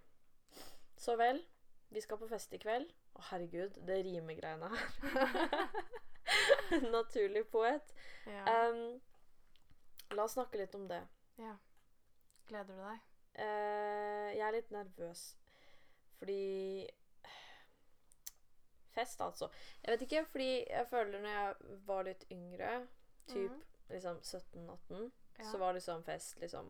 Så 1.00 1.16
vel, 1.18 1.42
vi 1.90 2.02
skal 2.02 2.20
på 2.20 2.28
fest 2.30 2.54
i 2.54 2.60
kveld. 2.62 2.92
Å, 3.16 3.24
herregud, 3.32 3.78
det 3.88 4.04
rimegreiene 4.06 4.70
her. 4.70 5.72
Naturlig 6.96 7.48
poet. 7.50 7.94
Ja. 8.30 8.70
Um, 8.70 9.00
la 10.14 10.26
oss 10.26 10.38
snakke 10.38 10.62
litt 10.62 10.76
om 10.76 10.88
det. 10.88 11.02
ja. 11.40 11.58
Gleder 12.50 12.74
du 12.74 12.82
deg? 12.82 13.02
Uh, 13.40 14.30
jeg 14.34 14.42
er 14.42 14.56
litt 14.56 14.72
nervøs 14.74 15.20
fordi 16.18 16.90
Fest, 18.90 19.22
altså. 19.22 19.48
Jeg 19.84 19.94
vet 19.94 20.02
ikke, 20.08 20.24
fordi 20.32 20.48
jeg 20.66 20.88
føler 20.90 21.22
når 21.22 21.30
jeg 21.30 21.76
var 21.88 22.08
litt 22.08 22.26
yngre, 22.34 22.72
typ 23.30 23.54
mm. 23.54 23.62
liksom 23.94 24.18
17-18, 24.26 25.06
Ja. 25.40 25.46
så 25.52 25.60
var 25.62 25.74
det 25.74 25.84
sånn 25.84 26.04
fest 26.04 26.40
liksom 26.44 26.70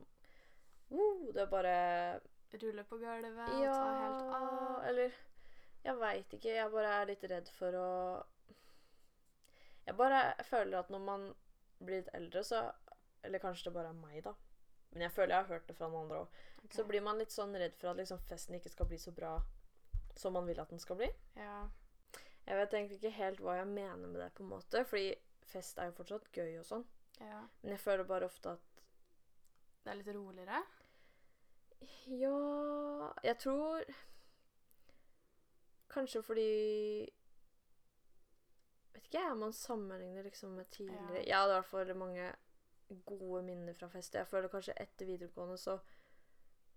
Woo, 0.89 1.31
Det 1.33 1.41
er 1.41 1.49
bare 1.49 1.73
Rulle 2.49 2.83
på 2.83 2.97
gulvet 2.97 3.49
og 3.53 3.65
ta 3.65 3.89
helt 3.99 4.31
av. 4.33 4.83
eller 4.89 5.13
Jeg 5.83 5.95
veit 5.99 6.33
ikke. 6.33 6.55
Jeg 6.55 6.71
bare 6.71 6.93
er 7.01 7.05
litt 7.05 7.23
redd 7.29 7.49
for 7.53 7.77
å 7.77 7.89
Jeg 9.85 9.95
bare 9.97 10.35
føler 10.43 10.79
at 10.79 10.89
når 10.89 10.99
man 10.99 11.35
blir 11.79 12.01
litt 12.01 12.13
eldre, 12.13 12.43
så 12.43 12.71
Eller 13.23 13.39
kanskje 13.39 13.69
det 13.69 13.73
bare 13.73 13.89
er 13.89 13.93
meg, 14.01 14.23
da. 14.23 14.33
Men 14.91 15.01
jeg 15.01 15.11
føler 15.11 15.35
jeg 15.35 15.43
har 15.43 15.53
hørt 15.53 15.67
det 15.67 15.75
fra 15.77 15.87
noen 15.89 16.07
andre 16.07 16.21
òg. 16.23 16.27
Okay. 16.63 16.75
Så 16.77 16.85
blir 16.87 17.01
man 17.05 17.17
litt 17.17 17.33
sånn 17.33 17.53
redd 17.53 17.75
for 17.77 17.91
at 17.91 17.97
liksom 17.97 18.19
festen 18.29 18.55
ikke 18.55 18.71
skal 18.73 18.87
bli 18.89 18.97
så 18.97 19.11
bra 19.11 19.35
som 20.15 20.33
man 20.33 20.47
vil 20.47 20.59
at 20.59 20.69
den 20.69 20.79
skal 20.79 20.97
bli. 20.99 21.09
Ja. 21.35 21.67
Jeg 22.47 22.57
vet 22.57 22.73
egentlig 22.73 22.97
ikke 22.97 23.17
helt 23.17 23.41
hva 23.45 23.59
jeg 23.59 23.67
mener 23.67 24.07
med 24.07 24.21
det, 24.21 24.31
på 24.33 24.43
en 24.43 24.49
måte. 24.49 24.81
Fordi 24.89 25.13
fest 25.51 25.77
er 25.77 25.91
jo 25.91 25.97
fortsatt 25.99 26.31
gøy 26.33 26.57
og 26.59 26.65
sånn. 26.65 26.85
Ja. 27.19 27.41
Men 27.61 27.71
jeg 27.71 27.79
føler 27.79 28.03
bare 28.03 28.25
ofte 28.25 28.49
at 28.49 28.59
Det 29.83 29.91
er 29.91 29.95
litt 29.99 30.15
roligere. 30.15 30.61
Ja 32.07 33.11
Jeg 33.23 33.37
tror 33.39 33.83
Kanskje 35.89 36.21
fordi 36.23 36.49
Vet 38.93 39.05
ikke 39.07 39.21
jeg 39.23 39.31
om 39.31 39.37
man 39.45 39.53
sammenligner 39.53 40.23
liksom 40.25 40.49
med 40.57 40.65
tidligere. 40.73 41.13
Ja. 41.15 41.23
Jeg 41.25 41.37
hadde 41.37 41.53
i 41.53 41.57
hvert 41.59 41.65
fall 41.71 41.95
mange 41.97 42.27
gode 43.05 43.43
minner 43.45 43.73
fra 43.77 43.87
fest. 43.87 44.15
Jeg 44.15 44.27
føler 44.27 44.49
kanskje 44.49 44.73
etter 44.81 45.05
videregående 45.05 45.57
så 45.61 45.75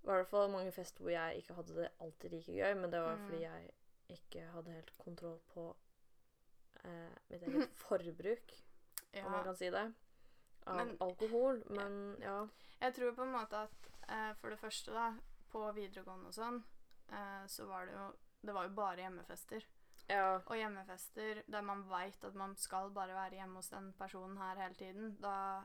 var 0.03 0.13
det 0.17 0.19
i 0.19 0.23
hvert 0.23 0.31
fall 0.31 0.51
mange 0.53 0.73
fester 0.73 1.01
hvor 1.05 1.11
jeg 1.15 1.37
ikke 1.41 1.55
hadde 1.55 1.77
det 1.77 1.89
alltid 2.01 2.31
like 2.35 2.53
gøy, 2.53 2.75
men 2.75 2.93
det 2.93 3.01
var 3.01 3.17
Mm. 3.17 3.25
fordi 3.27 3.41
jeg 3.43 3.71
ikke 4.09 4.41
hadde 4.53 4.73
helt 4.73 4.93
kontroll 4.99 5.39
på 5.55 5.77
eh, 6.85 7.11
mitt 7.31 7.43
eget 7.43 7.69
forbruk, 7.85 8.53
Ja. 9.15 9.25
om 9.27 9.31
man 9.33 9.45
kan 9.45 9.57
si 9.57 9.71
det, 9.71 9.95
av 10.67 10.77
Men- 10.77 10.97
alkohol. 11.01 11.63
Men 11.71 12.17
ja. 12.21 12.47
Jeg 12.81 12.95
tror 12.95 13.13
på 13.15 13.23
en 13.23 13.33
måte 13.33 13.57
at 13.67 13.91
eh, 14.09 14.33
for 14.41 14.51
det 14.51 14.59
første, 14.59 14.93
da, 14.93 15.13
på 15.53 15.73
videregående 15.77 16.27
og 16.27 16.35
sånn, 16.35 16.63
eh, 17.13 17.47
så 17.47 17.67
var 17.67 17.87
det 17.87 17.95
jo 17.95 18.13
Det 18.45 18.55
var 18.55 18.65
jo 18.67 18.75
bare 18.75 18.97
hjemmefester. 19.05 19.63
ja. 20.09 20.41
Og 20.47 20.57
hjemmefester 20.57 21.43
der 21.49 21.61
man 21.63 21.85
veit 21.89 22.25
at 22.25 22.35
man 22.35 22.57
skal 22.57 22.91
bare 22.91 23.15
være 23.15 23.37
hjemme 23.39 23.55
hos 23.61 23.69
den 23.71 23.93
personen 23.93 24.37
her 24.37 24.57
hele 24.57 24.75
tiden, 24.75 25.17
da 25.21 25.63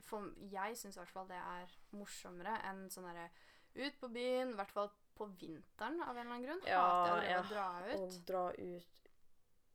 for, 0.00 0.30
Jeg 0.50 0.76
syns 0.76 0.96
i 0.96 1.00
hvert 1.00 1.08
fall 1.12 1.28
det 1.28 1.36
er 1.36 1.68
morsommere 1.92 2.58
enn 2.64 2.88
sånn 2.90 3.04
derre 3.04 3.30
ut 3.76 4.00
på 4.00 4.08
byen, 4.12 4.50
i 4.50 4.54
hvert 4.54 4.70
fall 4.70 4.90
på 5.16 5.26
vinteren 5.40 6.00
av 6.02 6.16
en 6.16 6.26
eller 6.26 6.34
annen 6.34 6.44
grunn. 6.46 6.60
Ja, 6.66 6.80
Hater 7.04 7.22
jeg 7.22 7.30
ja. 7.30 7.40
å 7.40 7.48
dra 7.48 7.68
Å 7.70 8.06
ut. 8.06 8.26
dra 8.26 8.52
ut 8.52 9.10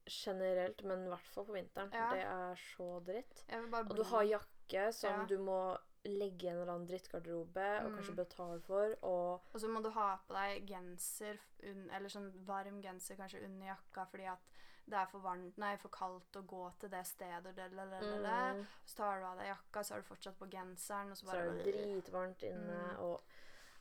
generelt, 0.10 0.84
men 0.84 1.06
i 1.06 1.10
hvert 1.12 1.28
fall 1.34 1.46
på 1.46 1.54
vinteren. 1.56 1.92
Ja. 1.94 2.10
Det 2.14 2.24
er 2.26 2.56
så 2.76 2.88
dritt. 3.06 3.44
Og 3.72 3.96
du 3.96 4.04
har 4.04 4.24
jakke 4.24 4.59
som 4.92 5.20
Ja. 5.22 5.26
du 5.26 5.38
må 5.38 5.78
legge 6.06 6.46
i 6.46 6.50
en 6.50 6.58
eller 6.62 6.72
annen 6.74 6.88
drittgarderobe 6.88 7.66
og 7.84 7.92
Mm. 7.92 7.96
kanskje 7.98 8.16
betale 8.16 8.60
for, 8.62 8.96
og 9.04 9.42
Og 9.54 9.60
så 9.62 9.68
må 9.68 9.82
du 9.84 9.90
ha 9.90 10.18
på 10.28 10.34
deg 10.34 10.66
genser, 10.68 11.38
eller 11.62 12.10
sånn 12.10 12.32
varm 12.46 12.82
genser 12.82 13.16
kanskje 13.18 13.44
under 13.46 13.68
jakka 13.68 14.06
fordi 14.10 14.26
at 14.32 14.40
det 14.88 14.98
er 14.98 15.06
for 15.06 15.20
varmt, 15.20 15.58
nei, 15.58 15.76
for 15.78 15.90
kaldt 15.90 16.32
å 16.36 16.42
gå 16.48 16.72
til 16.80 16.90
det 16.90 17.06
stedet. 17.06 17.44
det, 17.44 17.56
det, 17.56 17.70
det, 17.72 17.90
det, 17.90 18.22
det. 18.24 18.56
mm, 18.56 18.68
Så 18.86 18.96
tar 18.96 19.20
du 19.20 19.26
av 19.26 19.38
deg 19.38 19.48
jakka, 19.48 19.84
så 19.84 19.96
er 19.96 20.02
du 20.02 20.08
fortsatt 20.08 20.40
på 20.40 20.50
genseren, 20.50 21.12
så 21.16 21.34
er 21.36 21.52
det 21.52 21.66
dritvarmt 21.74 22.44
inne, 22.44 22.94
Mm. 22.96 23.00
og 23.00 23.22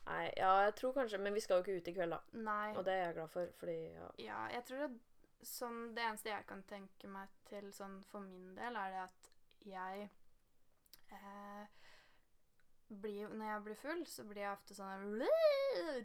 Nei, 0.05 0.33
ja, 0.37 0.61
jeg 0.65 0.75
tror 0.75 0.93
kanskje 0.93 1.19
Men 1.19 1.33
vi 1.33 1.39
skal 1.39 1.57
jo 1.57 1.63
ikke 1.63 1.77
ut 1.77 1.87
i 1.87 1.93
kveld, 1.93 2.09
da. 2.11 2.19
Nei. 2.33 2.75
Og 2.77 2.83
det 2.85 2.93
er 2.93 3.05
jeg 3.05 3.13
glad 3.15 3.29
for, 3.29 3.47
fordi 3.59 3.93
ja. 3.93 4.07
Ja, 4.17 4.47
jeg 4.47 4.65
tror 4.65 4.87
det, 4.87 4.99
sånn, 5.43 5.93
det 5.93 6.03
eneste 6.03 6.29
jeg 6.29 6.47
kan 6.47 6.63
tenke 6.63 7.07
meg 7.07 7.27
til 7.45 7.71
sånn 7.71 8.03
for 8.05 8.19
min 8.21 8.55
del, 8.55 8.75
er 8.75 8.89
det 8.89 9.03
at 9.03 9.29
jeg 9.65 10.09
eh, 11.15 11.67
blir, 12.89 13.29
Når 13.29 13.45
jeg 13.45 13.63
blir 13.63 13.79
full, 13.79 14.05
så 14.09 14.25
blir 14.27 14.43
jeg 14.43 14.51
ofte 14.51 14.77
sånn 14.77 15.21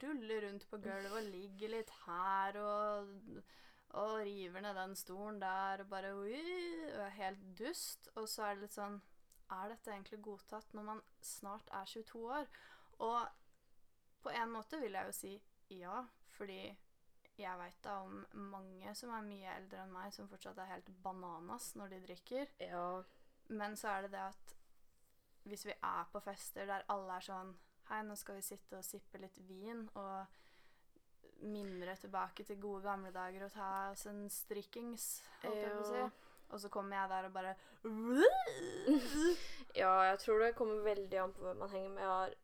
Ruller 0.02 0.46
rundt 0.46 0.66
på 0.70 0.80
gulvet 0.84 1.12
og 1.12 1.30
ligger 1.32 1.72
litt 1.72 1.92
her 2.04 2.58
og, 2.60 3.40
og 4.00 4.14
river 4.26 4.64
ned 4.64 4.76
den 4.76 4.94
stolen 4.98 5.40
der 5.40 5.84
og 5.84 5.90
bare 5.92 6.12
og 6.18 6.28
er 6.28 7.16
helt 7.18 7.44
dust. 7.58 8.10
Og 8.14 8.28
så 8.28 8.48
er 8.48 8.56
det 8.56 8.66
litt 8.66 8.76
sånn 8.76 9.00
Er 9.54 9.72
dette 9.72 9.92
egentlig 9.92 10.22
godtatt 10.24 10.76
når 10.76 10.88
man 10.92 11.02
snart 11.24 11.68
er 11.72 11.88
22 11.88 12.24
år? 12.38 12.48
Og 13.04 13.20
på 14.24 14.32
en 14.32 14.52
måte 14.52 14.80
vil 14.80 14.96
jeg 14.96 15.10
jo 15.10 15.16
si 15.16 15.34
ja, 15.74 15.98
fordi 16.36 16.62
jeg 17.34 17.58
veit 17.58 17.78
da 17.82 17.96
om 18.04 18.20
mange 18.52 18.92
som 18.94 19.10
er 19.14 19.26
mye 19.26 19.54
eldre 19.56 19.82
enn 19.82 19.92
meg, 19.94 20.12
som 20.14 20.28
fortsatt 20.30 20.60
er 20.62 20.70
helt 20.70 20.90
bananas 21.02 21.72
når 21.78 21.94
de 21.94 22.00
drikker. 22.06 22.52
ja. 22.62 23.02
Men 23.48 23.76
så 23.76 23.90
er 23.90 24.06
det 24.06 24.14
det 24.14 24.22
at 24.24 24.53
hvis 25.48 25.66
vi 25.68 25.74
er 25.76 26.08
på 26.12 26.20
fester 26.24 26.66
der 26.68 26.86
alle 26.92 27.18
er 27.18 27.24
sånn 27.24 27.54
Hei, 27.90 27.98
nå 28.00 28.14
skal 28.16 28.38
vi 28.38 28.46
sitte 28.46 28.78
og 28.78 28.86
sippe 28.86 29.20
litt 29.20 29.36
vin 29.44 29.82
og 30.00 31.42
mimre 31.44 31.96
tilbake 32.00 32.46
til 32.48 32.56
gode 32.60 32.80
gamle 32.86 33.10
dager 33.12 33.44
og 33.44 33.52
ta 33.52 33.66
oss 33.90 34.06
en 34.08 34.22
strikkings, 34.32 35.08
holdt 35.42 35.60
jeg 35.60 35.74
på 35.74 35.82
å 35.82 35.90
si. 35.90 36.04
Og 36.54 36.62
så 36.62 36.70
kommer 36.72 36.96
jeg 36.96 37.10
der 37.10 37.28
og 37.28 37.34
bare 37.34 37.54
Ja, 39.82 39.92
jeg 40.08 40.18
tror 40.22 40.40
det 40.40 40.54
kommer 40.56 40.80
veldig 40.86 41.20
an 41.20 41.32
på 41.36 41.44
hvem 41.44 41.60
man 41.60 41.72
henger 41.72 41.92
med. 41.92 42.02
Jeg 42.02 42.12
har 42.12 42.34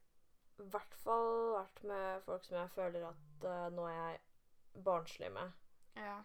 i 0.61 0.69
hvert 0.75 0.97
fall 1.05 1.31
vært 1.55 1.83
med 1.89 2.25
folk 2.27 2.45
som 2.45 2.59
jeg 2.59 2.75
føler 2.75 3.07
at 3.09 3.47
uh, 3.47 3.69
nå 3.73 3.87
er 3.89 3.97
jeg 3.97 4.83
barnslig 4.85 5.31
med. 5.33 5.53
Ja. 5.97 6.19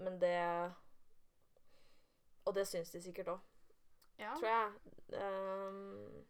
Men 0.00 0.20
det 0.20 0.38
Og 2.44 2.54
det 2.56 2.66
syns 2.68 2.90
de 2.90 3.02
sikkert 3.02 3.34
òg, 3.34 3.49
ja. 4.20 4.34
tror 4.36 4.48
jeg. 4.48 4.70
Um, 5.20 6.26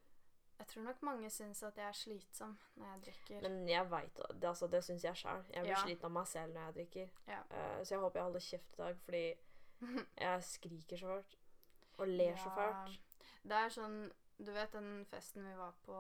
Jeg 0.61 0.67
tror 0.69 0.83
nok 0.85 1.03
mange 1.03 1.31
syns 1.33 1.63
at 1.65 1.77
jeg 1.81 1.87
er 1.89 1.97
slitsom 1.97 2.51
når 2.77 2.87
jeg 2.91 3.03
drikker. 3.07 3.41
men 3.49 3.69
jeg 3.69 3.91
veit 3.91 4.17
det. 4.17 4.45
Altså, 4.49 4.67
det 4.69 4.83
syns 4.85 5.05
jeg 5.05 5.17
sjøl. 5.17 5.45
Jeg 5.55 5.63
blir 5.65 5.73
Ja. 5.73 5.83
sliten 5.85 6.05
av 6.05 6.11
meg 6.13 6.27
selv 6.29 6.53
når 6.55 6.61
jeg 6.67 6.75
drikker. 6.75 7.09
Ja. 7.29 7.39
Uh, 7.51 7.79
så 7.85 7.95
jeg 7.95 8.01
håper 8.01 8.19
jeg 8.21 8.25
holder 8.25 8.41
kjeft 8.41 8.75
i 8.75 8.83
dag, 8.83 8.99
fordi 9.05 9.23
jeg 10.27 10.43
skriker 10.45 10.97
så 11.01 11.07
fælt. 11.15 11.39
Og 11.99 12.09
ler 12.09 12.37
så 12.37 12.51
fælt. 12.57 13.01
Det 13.43 13.57
er 13.57 13.69
sånn 13.73 13.99
Du 14.41 14.53
vet 14.53 14.73
den 14.73 15.05
festen 15.05 15.45
vi 15.45 15.57
var 15.57 15.75
på 15.85 15.97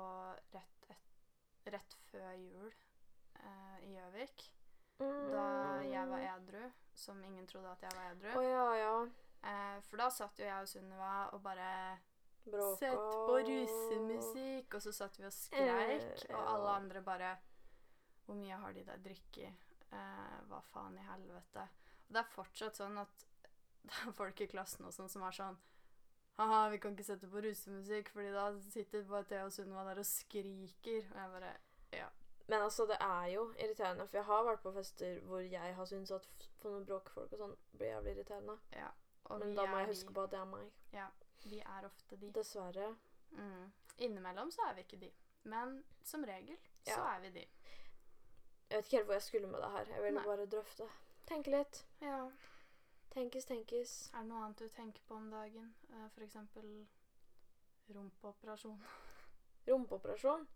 rett, 0.54 0.86
et, 0.90 1.72
rett 1.72 1.96
før 2.10 2.30
jul 2.40 2.70
uh, 3.36 3.78
i 3.84 3.90
Gjøvik? 3.96 4.46
Da 5.00 5.42
jeg 5.84 6.08
var 6.08 6.18
edru, 6.36 6.70
som 6.94 7.20
ingen 7.24 7.46
trodde 7.46 7.68
at 7.72 7.82
jeg 7.82 7.92
var 7.96 8.10
edru. 8.14 8.38
Oh, 8.38 8.44
ja, 8.44 8.74
ja. 8.76 8.94
Eh, 9.42 9.80
for 9.88 9.96
da 9.96 10.10
satt 10.12 10.38
jo 10.38 10.44
jeg 10.44 10.62
og 10.62 10.68
Sunniva 10.68 11.12
og 11.32 11.42
bare 11.42 11.98
Bråka. 12.44 12.76
Sett 12.80 12.96
på 12.96 13.38
rusemusikk, 13.46 14.74
Og 14.74 14.82
så 14.82 14.92
satt 14.92 15.18
vi 15.18 15.26
og 15.28 15.32
skreik, 15.32 16.24
Eh, 16.28 16.36
og 16.36 16.52
alle 16.54 16.70
andre 16.70 17.02
bare 17.02 17.36
Hvor 18.26 18.34
mye 18.34 18.56
har 18.56 18.72
de 18.72 18.84
der 18.84 18.96
drukket? 18.96 19.52
Eh, 19.92 20.36
hva 20.48 20.60
faen 20.72 20.98
i 20.98 21.04
helvete? 21.08 21.66
Og 22.08 22.14
det 22.14 22.20
er 22.22 22.32
fortsatt 22.34 22.76
sånn 22.76 22.98
at 22.98 23.26
det 23.88 23.96
er 24.06 24.12
folk 24.12 24.40
i 24.40 24.46
klassen 24.46 24.84
og 24.84 24.92
sånn 24.92 25.08
som 25.08 25.22
er 25.22 25.36
sånn 25.36 25.58
Haha, 26.40 26.68
vi 26.72 26.78
kan 26.80 26.94
ikke 26.94 27.04
sette 27.04 27.28
på 27.28 27.40
rusemusikk, 27.44 28.08
fordi 28.14 28.30
da 28.32 28.46
sitter 28.72 29.02
bare 29.04 29.26
Thea 29.28 29.44
og 29.44 29.52
Sunniva 29.52 29.82
der 29.84 29.98
og 30.00 30.06
skriker. 30.08 31.02
Og 31.10 31.18
jeg 31.18 31.32
bare 31.34 31.50
Men 32.48 32.62
altså, 32.62 32.86
det 32.86 32.96
er 33.00 33.26
jo 33.34 33.42
irriterende, 33.58 34.06
for 34.06 34.16
jeg 34.16 34.24
har 34.24 34.44
vært 34.44 34.62
på 34.62 34.72
fester 34.72 35.20
hvor 35.20 35.38
jeg 35.44 35.74
har 35.76 35.84
syntes 35.86 36.10
at 36.10 36.26
for 36.62 36.70
noen 36.72 36.86
bråkfolk 36.88 37.32
og 37.32 37.38
sånn 37.38 37.52
blir 37.76 37.92
jævlig 37.92 38.14
irriterende. 38.16 38.56
Ja. 38.72 38.88
Men 39.38 39.54
da 39.54 39.66
må 39.66 39.78
jeg 39.78 39.86
huske 39.86 40.08
de. 40.08 40.14
på 40.14 40.22
at 40.22 40.30
det 40.30 40.38
er 40.40 40.44
meg. 40.44 40.70
Ja, 40.92 41.06
Vi 41.44 41.58
er 41.58 41.84
ofte 41.86 42.16
de. 42.16 42.30
Dessverre. 42.32 42.96
Mm. 43.30 43.72
Innimellom 43.98 44.50
så 44.50 44.62
er 44.68 44.74
vi 44.74 44.80
ikke 44.80 44.96
de. 45.00 45.10
Men 45.44 45.84
som 46.04 46.24
regel 46.24 46.58
så 46.84 47.00
er 47.14 47.20
vi 47.20 47.30
de. 47.30 47.46
Jeg 48.70 48.76
vet 48.78 48.84
ikke 48.84 48.96
helt 48.96 49.06
hvor 49.06 49.14
jeg 49.14 49.22
skulle 49.22 49.46
med 49.48 49.58
det 49.62 49.70
her. 49.70 49.84
Jeg 49.94 50.02
ville 50.02 50.20
Nei. 50.20 50.24
bare 50.26 50.46
drøfte. 50.46 50.88
Tenke 51.26 51.50
litt. 51.50 51.86
Ja. 52.00 52.30
Tenkes, 53.10 53.44
tenkes. 53.44 54.10
Er 54.14 54.18
det 54.18 54.28
noe 54.28 54.44
annet 54.44 54.58
du 54.58 54.68
tenker 54.68 55.02
på 55.08 55.14
om 55.14 55.30
dagen? 55.30 55.74
F.eks. 55.90 56.14
For 56.14 56.22
eksempel 56.26 56.86
rumpeoperasjon. 57.94 58.82
Rumpeoperasjon. 59.68 60.48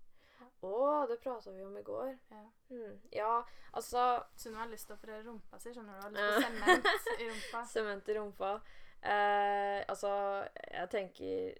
Å, 0.65 0.77
det 1.11 1.19
prata 1.21 1.53
vi 1.53 1.65
om 1.65 1.77
i 1.77 1.83
går. 1.85 2.15
Ja. 2.31 2.45
Mm. 2.71 3.01
Ja, 3.13 3.33
altså 3.77 4.05
Sunniva 4.37 4.63
har 4.63 4.71
lyst 4.73 4.89
til 4.89 4.97
å 4.97 4.99
operere 4.99 5.27
rumpa 5.27 5.61
si. 5.61 5.75
Skjønner 5.75 6.01
du? 6.01 6.17
Hun 6.17 6.63
har 6.65 6.79
lyst 6.79 6.87
på 6.89 7.01
sement 7.05 7.21
i 7.21 7.29
rumpa. 7.29 7.65
Sement 7.73 8.09
i 8.09 8.17
rumpa. 8.19 8.53
Eh, 9.05 9.81
altså, 9.93 10.11
jeg 10.73 10.89
tenker 10.95 11.59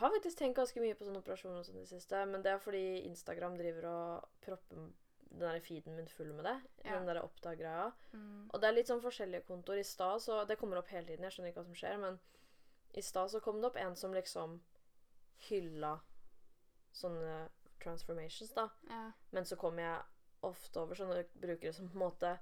Har 0.00 0.10
faktisk 0.10 0.38
tenkt 0.38 0.56
ganske 0.58 0.82
mye 0.82 0.96
på 0.98 1.06
sånne 1.06 1.20
operasjoner 1.22 1.60
og 1.60 1.66
sånn 1.66 1.78
det 1.82 1.90
siste, 1.90 2.24
men 2.26 2.42
det 2.42 2.52
er 2.52 2.62
fordi 2.62 3.04
Instagram 3.06 3.56
driver 3.58 3.86
og 3.90 4.26
propper 4.42 4.78
den 4.80 4.90
der 5.42 5.60
feeden 5.62 5.94
min 5.94 6.10
full 6.10 6.32
med 6.34 6.46
det. 6.46 6.56
Ja. 6.84 6.96
Den 6.96 7.06
der 7.06 7.22
oppdag-greia. 7.22 7.90
Mm. 8.12 8.50
Og 8.50 8.60
det 8.60 8.68
er 8.68 8.76
litt 8.76 8.90
sånn 8.90 9.02
forskjellige 9.02 9.46
kontoer. 9.46 9.78
I 9.82 9.86
stad 9.86 10.22
så 10.22 10.44
Det 10.46 10.58
kommer 10.58 10.78
opp 10.78 10.90
hele 10.90 11.06
tiden, 11.06 11.26
jeg 11.26 11.36
skjønner 11.36 11.52
ikke 11.52 11.62
hva 11.62 11.70
som 11.70 11.78
skjer, 11.78 11.98
men 12.02 12.18
i 12.98 13.02
stad 13.02 13.30
så 13.30 13.40
kom 13.42 13.60
det 13.60 13.70
opp 13.70 13.78
en 13.78 13.94
som 13.96 14.14
liksom 14.14 14.58
hylla 15.46 16.00
sånne 16.92 17.34
transformations, 17.82 18.54
da. 18.54 18.68
Ja. 18.88 19.12
Men 19.30 19.46
så 19.46 19.56
kommer 19.56 19.82
jeg 19.82 20.46
ofte 20.46 20.80
over 20.80 20.96
sånne 20.96 21.24
brukere 21.34 21.72
som 21.76 21.88
på 21.90 21.98
en 21.98 22.04
måte 22.04 22.38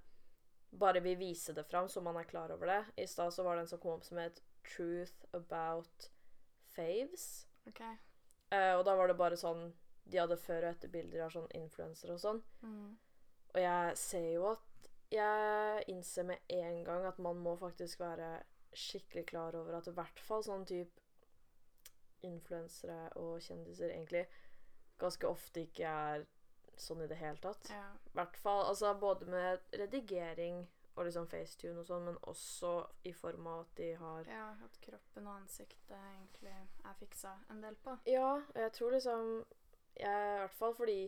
bare 0.70 1.01
vil 1.01 1.16
vise 1.18 1.53
det 1.57 1.64
fram, 1.64 1.88
så 1.88 2.01
man 2.01 2.16
er 2.16 2.29
klar 2.29 2.53
over 2.53 2.66
det. 2.66 2.85
I 2.96 3.07
stad 3.07 3.35
så 3.35 3.42
var 3.42 3.57
det 3.57 3.64
en 3.64 3.68
som 3.68 3.81
kom 3.81 3.96
opp 3.98 4.05
som 4.05 4.18
het 4.18 4.42
'Truth 4.64 5.24
about 5.33 6.11
faves'. 6.77 7.46
OK. 7.66 7.81
Eh, 8.51 8.74
og 8.74 8.85
da 8.85 8.96
var 8.96 9.09
det 9.09 9.16
bare 9.16 9.37
sånn 9.37 9.72
De 10.09 10.16
hadde 10.16 10.37
før 10.37 10.64
og 10.64 10.70
etter 10.70 10.88
bilder 10.88 11.20
av 11.20 11.31
sånn 11.31 11.51
influensere 11.55 12.12
og 12.12 12.20
sånn. 12.20 12.42
Mm. 12.62 12.98
Og 13.55 13.61
jeg 13.61 13.96
ser 13.96 14.33
jo 14.33 14.46
at 14.53 14.61
Jeg 15.11 15.85
innser 15.88 16.22
med 16.22 16.38
en 16.48 16.85
gang 16.85 17.05
at 17.07 17.18
man 17.18 17.37
må 17.37 17.57
faktisk 17.57 18.01
være 18.01 18.42
skikkelig 18.72 19.27
klar 19.27 19.57
over 19.57 19.79
at 19.79 19.87
i 19.88 19.94
hvert 19.96 20.20
fall 20.20 20.42
sånn 20.44 20.66
type 20.66 21.01
influensere 22.22 23.09
og 23.16 23.40
kjendiser 23.40 23.88
egentlig 23.88 24.27
ganske 24.98 25.28
ofte 25.28 25.64
ikke 25.66 25.90
er 25.90 26.26
sånn 26.78 27.02
i 27.02 27.08
det 27.11 27.18
hele 27.18 27.38
tatt. 27.42 27.70
Ja. 27.74 27.87
Hvert 28.14 28.37
fall 28.38 28.64
altså 28.68 28.92
både 28.98 29.26
med 29.30 29.78
redigering 29.80 30.66
og 30.98 31.06
liksom 31.06 31.28
facetune 31.30 31.82
og 31.82 31.87
sånn, 31.87 32.08
men 32.08 32.18
også 32.26 32.72
i 33.06 33.12
form 33.14 33.46
av 33.46 33.61
at 33.66 33.76
de 33.78 33.92
har 34.00 34.26
ja. 34.30 34.48
At 34.66 34.80
kroppen 34.82 35.28
og 35.30 35.37
ansiktet 35.37 35.94
egentlig 35.94 36.54
er 36.58 36.98
fiksa 36.98 37.37
en 37.52 37.62
del 37.62 37.78
på. 37.84 37.94
Ja, 38.11 38.34
og 38.42 38.58
jeg 38.58 38.74
tror 38.74 38.94
liksom 38.96 39.32
jeg, 39.98 40.11
I 40.11 40.42
hvert 40.42 40.58
fall 40.58 40.74
fordi 40.78 41.00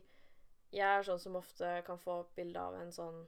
jeg 0.70 0.87
er 0.87 1.07
sånn 1.07 1.22
som 1.22 1.38
ofte 1.38 1.68
kan 1.87 1.98
få 1.98 2.20
opp 2.22 2.35
bilde 2.38 2.62
av 2.62 2.79
en 2.79 2.92
sånn 2.94 3.24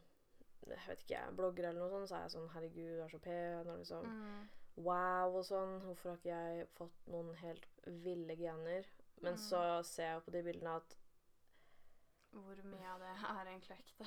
jeg 0.63 0.79
vet 0.87 1.01
ikke, 1.03 1.17
jeg, 1.17 1.35
blogger 1.35 1.67
eller 1.69 1.83
noe 1.83 1.91
sånt, 1.91 2.09
så 2.09 2.17
er 2.17 2.27
jeg 2.27 2.35
sånn 2.37 2.51
Herregud, 2.55 2.91
du 2.95 3.01
er 3.03 3.11
så 3.11 3.19
pen. 3.23 3.67
Og 3.67 3.81
liksom 3.81 4.05
Mm. 4.07 4.43
Wow 4.87 5.35
og 5.37 5.45
sånn. 5.45 5.81
Hvorfor 5.85 6.13
har 6.13 6.21
ikke 6.21 6.37
jeg 6.39 6.69
fått 6.79 7.09
noen 7.13 7.35
helt 7.43 7.67
ville 8.07 8.37
gener? 8.39 8.87
Men 9.23 9.33
Mm. 9.35 9.39
så 9.39 9.83
ser 9.87 10.07
jeg 10.13 10.23
på 10.25 10.31
de 10.35 10.43
bildene 10.43 10.77
at 10.77 10.97
Hvor 12.33 12.63
mye 12.65 12.89
av 12.95 13.01
det 13.01 13.09
er 13.09 13.45
egentlig 13.47 13.79
ekte. 13.79 14.07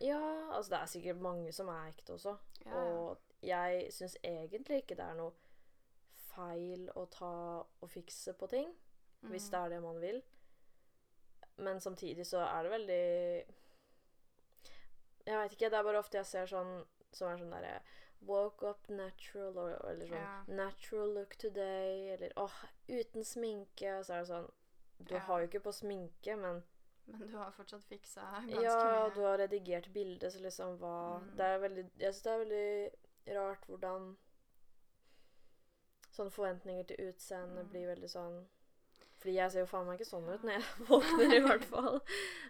ja, 0.00 0.20
altså 0.56 0.70
det 0.70 0.80
er 0.80 0.86
sikkert 0.86 1.20
mange 1.22 1.52
som 1.52 1.68
er 1.68 1.88
ekte 1.92 2.12
også. 2.12 2.36
Ja, 2.66 2.70
ja. 2.70 2.82
Og 2.84 3.18
jeg 3.42 3.92
syns 3.92 4.16
egentlig 4.24 4.82
ikke 4.82 4.96
det 4.96 5.04
er 5.06 5.14
noe 5.14 5.32
feil 6.34 6.90
å 6.96 7.06
ta 7.10 7.30
og 7.80 7.88
fikse 7.90 8.32
på 8.34 8.48
ting. 8.48 8.74
hvis 9.22 9.48
Mm. 9.48 9.50
det 9.50 9.58
er 9.60 9.68
det 9.68 9.82
man 9.82 10.00
vil. 10.00 10.22
Men 11.58 11.80
samtidig 11.80 12.24
så 12.26 12.38
er 12.38 12.62
det 12.62 12.70
veldig 12.72 13.54
Jeg 15.26 15.36
veit 15.38 15.52
ikke. 15.52 15.70
Det 15.70 15.78
er 15.78 15.82
bare 15.82 15.98
ofte 15.98 16.16
jeg 16.18 16.26
ser 16.26 16.46
sånn 16.46 16.86
som 17.12 17.28
er 17.28 17.36
sånn 17.38 17.50
derre 17.50 17.82
Woke 18.26 18.62
up 18.68 18.88
natural, 18.88 19.56
or, 19.58 19.70
eller 19.90 20.06
sånn 20.06 20.20
Ja. 20.20 20.44
Natural 20.48 21.08
look 21.14 21.36
today, 21.36 22.10
eller 22.12 22.32
åh, 22.36 22.52
uten 22.88 23.24
sminke. 23.24 23.98
Og 23.98 24.04
så 24.04 24.14
er 24.14 24.20
det 24.20 24.28
sånn 24.28 24.50
Du 25.04 25.14
Ja. 25.14 25.20
har 25.20 25.40
jo 25.40 25.46
ikke 25.48 25.60
på 25.64 25.72
sminke, 25.72 26.36
men 26.36 26.62
Men 27.06 27.26
du 27.30 27.36
har 27.38 27.50
fortsatt 27.50 27.82
fiksa 27.84 28.20
ganske 28.20 28.62
Ja, 28.62 28.76
mye. 29.08 29.14
du 29.14 29.20
har 29.24 29.38
redigert 29.38 29.92
bildet, 29.92 30.32
så 30.32 30.38
liksom 30.40 30.78
hva 30.78 31.20
Mm. 31.20 31.36
Det 31.36 31.44
er 31.44 31.58
veldig 31.58 31.90
Jeg 31.98 32.12
syns 32.14 32.22
det 32.22 32.32
er 32.32 32.44
veldig 32.44 33.36
rart 33.36 33.66
hvordan 33.66 34.16
Sånne 36.12 36.30
forventninger 36.34 36.84
til 36.90 36.96
utseende 37.08 37.62
Mm. 37.62 37.68
blir 37.70 37.86
veldig 37.94 38.08
sånn 38.10 38.46
Fordi 39.20 39.34
jeg 39.34 39.52
ser 39.52 39.60
jo 39.60 39.66
faen 39.66 39.86
meg 39.86 39.98
ikke 40.00 40.08
sånn 40.10 40.28
ut 40.34 40.42
når 40.42 40.52
jeg 40.52 40.62
våkner, 40.88 41.34
i 41.36 41.40
hvert 41.46 41.64
fall. 41.64 42.00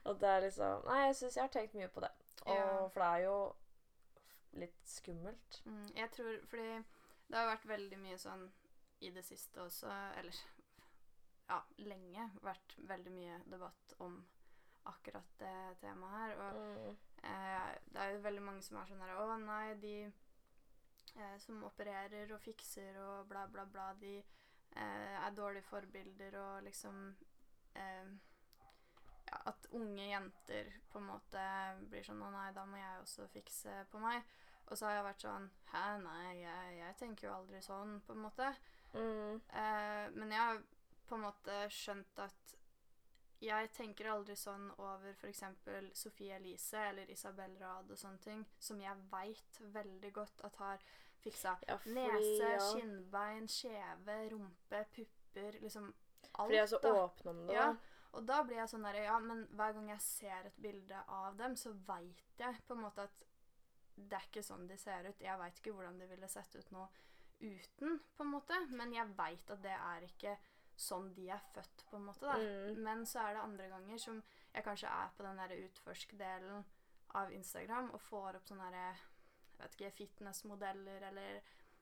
Og 0.07 0.21
det 0.21 0.29
er 0.29 0.41
liksom 0.41 0.85
Nei, 0.87 1.07
jeg 1.07 1.17
syns 1.17 1.35
jeg 1.37 1.43
har 1.43 1.49
tenkt 1.49 1.75
mye 1.75 1.89
på 1.89 2.01
det. 2.01 2.11
Og, 2.47 2.55
Ja. 2.55 2.89
For 2.89 3.01
det 3.01 3.09
er 3.09 3.25
jo 3.25 3.55
litt 4.53 4.81
skummelt. 4.89 5.61
Mm, 5.65 5.87
jeg 5.97 6.11
tror 6.11 6.41
Fordi 6.51 6.85
det 7.31 7.39
har 7.39 7.47
vært 7.47 7.69
veldig 7.71 7.99
mye 7.99 8.19
sånn 8.19 8.49
i 9.01 9.11
det 9.11 9.23
siste 9.25 9.63
også, 9.63 9.91
eller 10.19 10.37
ja, 11.49 11.61
lenge 11.79 12.31
vært 12.43 12.75
veldig 12.89 13.13
mye 13.15 13.39
debatt 13.51 13.95
om 13.99 14.19
akkurat 14.91 15.39
det 15.39 15.55
temaet 15.81 16.17
her. 16.17 16.35
Og 16.37 16.61
Mm. 16.61 16.97
eh, 17.23 17.79
det 17.93 18.01
er 18.01 18.11
jo 18.13 18.23
veldig 18.27 18.43
mange 18.43 18.63
som 18.63 18.77
er 18.77 18.87
sånn 18.87 19.01
her 19.01 19.17
Å 19.17 19.39
nei, 19.39 19.75
de 19.75 20.13
eh, 21.17 21.39
som 21.39 21.65
opererer 21.65 22.33
og 22.33 22.41
fikser 22.41 22.99
og 23.03 23.29
bla, 23.29 23.47
bla, 23.47 23.65
bla, 23.65 23.93
de 23.95 24.19
eh, 24.19 25.17
er 25.27 25.31
dårlige 25.37 25.63
forbilder 25.69 26.37
og 26.39 26.63
liksom 26.63 27.17
eh, 27.75 28.07
ja, 29.31 29.41
At 29.53 29.67
unge 29.77 30.11
jenter 30.11 30.71
på 30.91 31.01
en 31.01 31.09
måte 31.09 31.47
blir 31.91 32.07
sånn 32.07 32.23
Å 32.23 32.31
nei, 32.35 32.51
da 32.57 32.67
må 32.69 32.81
jeg 32.81 33.03
også 33.05 33.29
fikse 33.33 33.85
på 33.93 34.03
meg. 34.03 34.27
Og 34.71 34.79
så 34.79 34.87
har 34.87 34.99
jeg 34.99 35.09
vært 35.09 35.27
sånn 35.27 35.49
Hæ, 35.73 35.87
nei, 36.05 36.27
jeg, 36.43 36.77
jeg 36.81 36.99
tenker 37.01 37.29
jo 37.29 37.35
aldri 37.39 37.63
sånn, 37.65 37.99
på 38.07 38.15
en 38.17 38.25
måte. 38.27 38.53
Mm. 38.95 39.39
Eh, 39.39 40.07
men 40.17 40.35
jeg 40.35 40.41
har 40.41 40.63
på 41.11 41.19
en 41.19 41.27
måte 41.27 41.61
skjønt 41.75 42.23
at 42.23 42.57
jeg 43.41 43.71
tenker 43.73 44.11
aldri 44.13 44.35
sånn 44.37 44.67
over 44.77 45.15
f.eks. 45.15 45.45
Sofie 45.97 46.37
Elise 46.37 46.83
eller 46.91 47.09
Isabel 47.11 47.55
Rad 47.61 47.89
og 47.89 47.99
sånne 47.99 48.21
ting, 48.21 48.43
som 48.61 48.81
jeg 48.83 49.07
veit 49.13 49.61
veldig 49.75 50.11
godt 50.13 50.45
at 50.45 50.59
har 50.61 50.85
fiksa 51.25 51.55
Ja, 51.69 51.79
fordi, 51.81 51.95
nese, 51.97 52.51
ja. 52.53 52.67
kinnbein, 52.75 53.49
skjeve, 53.49 54.19
rumpe, 54.35 54.85
pupper, 54.95 55.57
liksom 55.65 55.89
alt. 55.89 56.37
Fordi 56.37 56.59
jeg 56.59 56.67
er 56.67 56.71
så 56.75 56.83
åpen 56.93 57.33
om 57.33 57.41
det. 57.47 57.57
Ja, 57.57 57.71
da. 57.73 58.00
Og 58.11 58.27
da 58.27 58.41
blir 58.47 58.59
jeg 58.59 58.71
sånn 58.73 58.87
der, 58.87 59.03
ja, 59.05 59.19
men 59.23 59.45
hver 59.55 59.75
gang 59.77 59.91
jeg 59.93 60.03
ser 60.03 60.49
et 60.49 60.63
bilde 60.63 61.03
av 61.15 61.37
dem, 61.39 61.55
så 61.57 61.73
veit 61.87 62.41
jeg 62.41 62.63
på 62.67 62.75
en 62.75 62.85
måte 62.85 63.07
at 63.07 63.27
det 64.01 64.17
er 64.17 64.27
ikke 64.27 64.43
sånn 64.45 64.67
de 64.67 64.79
ser 64.81 65.07
ut. 65.07 65.23
Jeg 65.23 65.39
veit 65.39 65.61
ikke 65.61 65.75
hvordan 65.77 65.99
de 66.01 66.09
ville 66.11 66.31
sett 66.31 66.57
ut 66.57 66.73
nå 66.75 66.87
uten, 67.41 68.01
på 68.17 68.25
en 68.25 68.33
måte, 68.35 68.57
men 68.77 68.93
jeg 68.93 69.13
veit 69.17 69.53
at 69.53 69.63
det 69.65 69.77
er 69.77 70.05
ikke 70.09 70.35
sånn 70.81 71.11
de 71.17 71.29
er 71.33 71.41
født, 71.55 71.85
på 71.91 71.99
en 71.99 72.07
måte. 72.09 72.27
da. 72.27 72.37
Mm. 72.41 72.83
Men 72.85 73.07
så 73.09 73.23
er 73.23 73.37
det 73.37 73.45
andre 73.45 73.69
ganger 73.71 74.01
som 74.01 74.21
jeg 74.55 74.67
kanskje 74.67 74.93
er 74.93 75.15
på 75.17 75.25
den 75.27 75.41
der 75.41 75.57
utforsk-delen 75.61 76.65
av 77.21 77.33
Instagram 77.35 77.91
og 77.95 78.03
får 78.07 78.39
opp 78.39 78.49
sånne 78.49 78.71
der, 78.75 79.03
jeg 79.57 79.63
vet 79.63 79.77
ikke, 79.77 79.97
fitnessmodeller 79.99 81.09
eller 81.11 81.41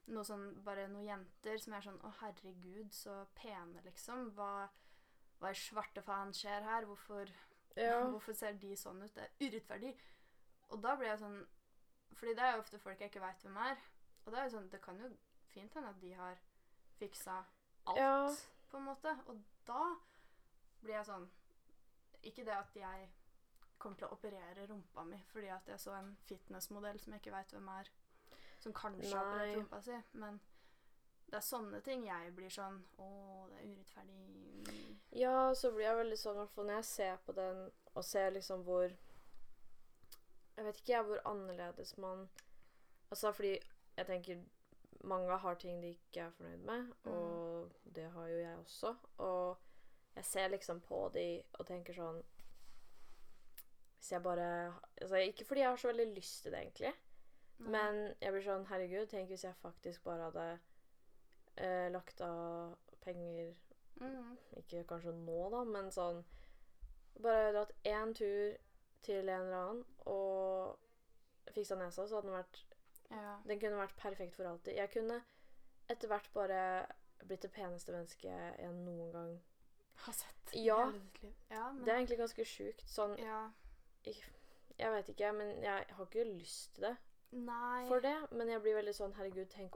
noe 0.09 0.25
sånn, 0.25 0.47
bare 0.65 0.87
noen 0.91 1.05
jenter 1.05 1.59
som 1.61 1.75
er 1.77 1.85
sånn 1.85 1.99
Å, 2.03 2.11
herregud, 2.23 2.89
så 2.95 3.21
pene, 3.37 3.83
liksom. 3.85 4.31
Hva, 4.35 4.67
hva 5.39 5.51
i 5.51 5.55
svarte 5.55 6.01
faen 6.03 6.33
skjer 6.33 6.63
her? 6.67 6.85
Hvorfor, 6.85 7.29
Ja. 7.75 7.99
hvorfor 8.13 8.33
ser 8.35 8.53
de 8.59 8.73
sånn 8.75 9.01
ut? 9.03 9.13
Det 9.15 9.23
er 9.23 9.47
urettferdig. 9.47 9.93
Og 10.69 10.81
da 10.83 10.95
blir 10.95 11.07
jeg 11.13 11.19
sånn 11.23 11.39
Fordi 12.19 12.33
det 12.35 12.43
er 12.43 12.55
jo 12.55 12.59
ofte 12.63 12.79
folk 12.79 12.99
jeg 12.99 13.09
ikke 13.11 13.21
veit 13.23 13.41
hvem 13.45 13.57
er. 13.57 13.77
Og 14.25 14.31
det 14.33 14.39
er 14.39 14.43
det 14.43 14.51
sånn 14.53 14.69
Det 14.69 14.81
kan 14.81 14.97
jo 14.99 15.09
fint 15.53 15.73
hende 15.73 15.89
at 15.89 16.01
de 16.01 16.11
har 16.13 16.35
fiksa 16.99 17.37
alt, 17.87 17.97
Ja. 17.97 18.27
på 18.69 18.77
en 18.77 18.83
måte. 18.89 19.13
Og 19.27 19.39
da 19.65 19.95
blir 20.81 20.93
jeg 20.97 21.05
sånn 21.05 21.29
Ikke 22.23 22.43
det 22.45 22.53
at 22.57 22.75
jeg 22.75 23.09
kommer 23.79 23.97
til 23.97 24.07
å 24.09 24.11
operere 24.17 24.65
rumpa 24.67 25.05
mi 25.07 25.17
fordi 25.31 25.47
at 25.55 25.67
jeg 25.71 25.79
så 25.79 25.93
en 25.95 26.17
fitnessmodell 26.27 26.99
som 26.99 27.13
jeg 27.13 27.21
ikke 27.21 27.31
veit 27.37 27.51
hvem 27.55 27.67
er, 27.79 27.87
som 28.59 28.73
kanskje 28.73 29.15
har 29.15 29.23
operert 29.29 29.55
rumpa 29.55 29.79
si, 29.81 29.95
men 30.19 30.39
det 31.29 31.37
er 31.37 31.45
sånne 31.45 31.79
ting 31.85 32.05
jeg 32.07 32.31
blir 32.35 32.49
sånn 32.49 32.79
Å, 32.97 33.07
det 33.51 33.59
er 33.59 33.67
urettferdig. 33.69 34.77
Ja, 35.19 35.53
så 35.55 35.71
blir 35.73 35.85
jeg 35.85 35.97
veldig 35.99 36.17
sånn, 36.17 36.35
i 36.37 36.39
hvert 36.43 36.53
fall 36.55 36.65
når 36.69 36.79
jeg 36.79 36.87
ser 36.89 37.17
på 37.25 37.35
den 37.37 37.59
og 37.95 38.03
ser 38.05 38.31
liksom 38.35 38.63
hvor 38.65 38.89
Jeg 38.89 40.65
vet 40.65 40.79
ikke 40.81 40.93
jeg 40.95 41.05
hvor 41.07 41.21
annerledes 41.29 41.95
man 41.97 42.25
Altså 43.11 43.31
fordi 43.33 43.55
jeg 43.97 44.05
tenker 44.09 44.41
mange 45.09 45.37
har 45.39 45.55
ting 45.55 45.77
de 45.81 45.93
ikke 45.95 46.25
er 46.25 46.31
fornøyd 46.35 46.65
med, 46.67 46.89
Mm. 47.05 47.11
og 47.13 47.71
det 47.95 48.09
har 48.11 48.27
jo 48.27 48.39
jeg 48.41 48.57
også. 48.57 48.89
Og 49.23 49.57
jeg 50.15 50.25
ser 50.25 50.49
liksom 50.51 50.81
på 50.83 50.99
de 51.13 51.23
og 51.59 51.65
tenker 51.69 51.93
sånn 51.95 52.19
Hvis 53.99 54.11
jeg 54.11 54.23
bare 54.23 54.73
altså 55.01 55.15
Ikke 55.23 55.45
fordi 55.45 55.61
jeg 55.61 55.69
har 55.69 55.77
så 55.77 55.87
veldig 55.93 56.07
lyst 56.15 56.41
til 56.43 56.51
det, 56.51 56.59
egentlig, 56.65 56.93
Nei. 57.59 57.69
men 57.71 58.01
jeg 58.21 58.31
blir 58.35 58.45
sånn 58.45 58.67
Herregud, 58.69 59.07
tenk 59.11 59.29
hvis 59.31 59.43
jeg 59.47 59.55
faktisk 59.61 60.03
bare 60.03 60.29
hadde 60.29 60.59
eh, 61.59 61.89
lagt 61.91 62.21
av 62.21 62.77
penger 63.03 63.55
Mm. 63.99 64.37
Ikke 64.55 64.85
kanskje 64.87 65.11
nå, 65.11 65.49
da, 65.51 65.63
men 65.67 65.89
sånn 65.91 66.21
Bare 67.19 67.49
dratt 67.51 67.73
én 67.83 68.13
tur 68.15 68.53
til 69.03 69.27
en 69.27 69.41
eller 69.41 69.57
annen 69.57 69.81
og 70.07 71.51
fiksa 71.51 71.75
nesa, 71.79 72.05
så 72.07 72.19
hadde 72.19 72.29
den 72.29 72.37
vært 72.37 72.61
Ja. 73.09 73.33
Den 73.49 73.59
kunne 73.59 73.81
vært 73.81 73.97
perfekt 73.97 74.35
for 74.37 74.45
alltid. 74.47 74.77
Jeg 74.77 74.91
kunne 74.93 75.19
etter 75.89 76.07
hvert 76.07 76.29
bare 76.33 76.61
blitt 77.25 77.41
det 77.41 77.51
peneste 77.51 77.91
mennesket 77.91 78.29
jeg 78.29 78.71
noen 78.71 79.11
gang 79.11 79.33
Har 80.05 80.13
sett 80.13 80.53
Ja. 80.55 80.93
Ja, 81.51 81.71
men 81.71 81.83
Det 81.83 81.91
er 81.91 81.97
egentlig 81.97 82.21
ganske 82.21 82.45
sjukt. 82.45 82.87
Sånn 82.87 83.17
Ja. 83.19 83.49
Jeg 84.05 84.91
vet 84.93 85.09
ikke, 85.09 85.33
men 85.35 85.61
jeg 85.61 85.85
har 85.89 86.05
ikke 86.05 86.23
lyst 86.23 86.75
til 86.75 86.83
det 86.83 86.97
Nei. 87.31 87.87
for 87.87 87.99
det. 87.99 88.31
Men 88.31 88.47
jeg 88.47 88.61
blir 88.61 88.75
veldig 88.75 88.95
sånn 88.95 89.13
Herregud, 89.13 89.49
tenk 89.49 89.75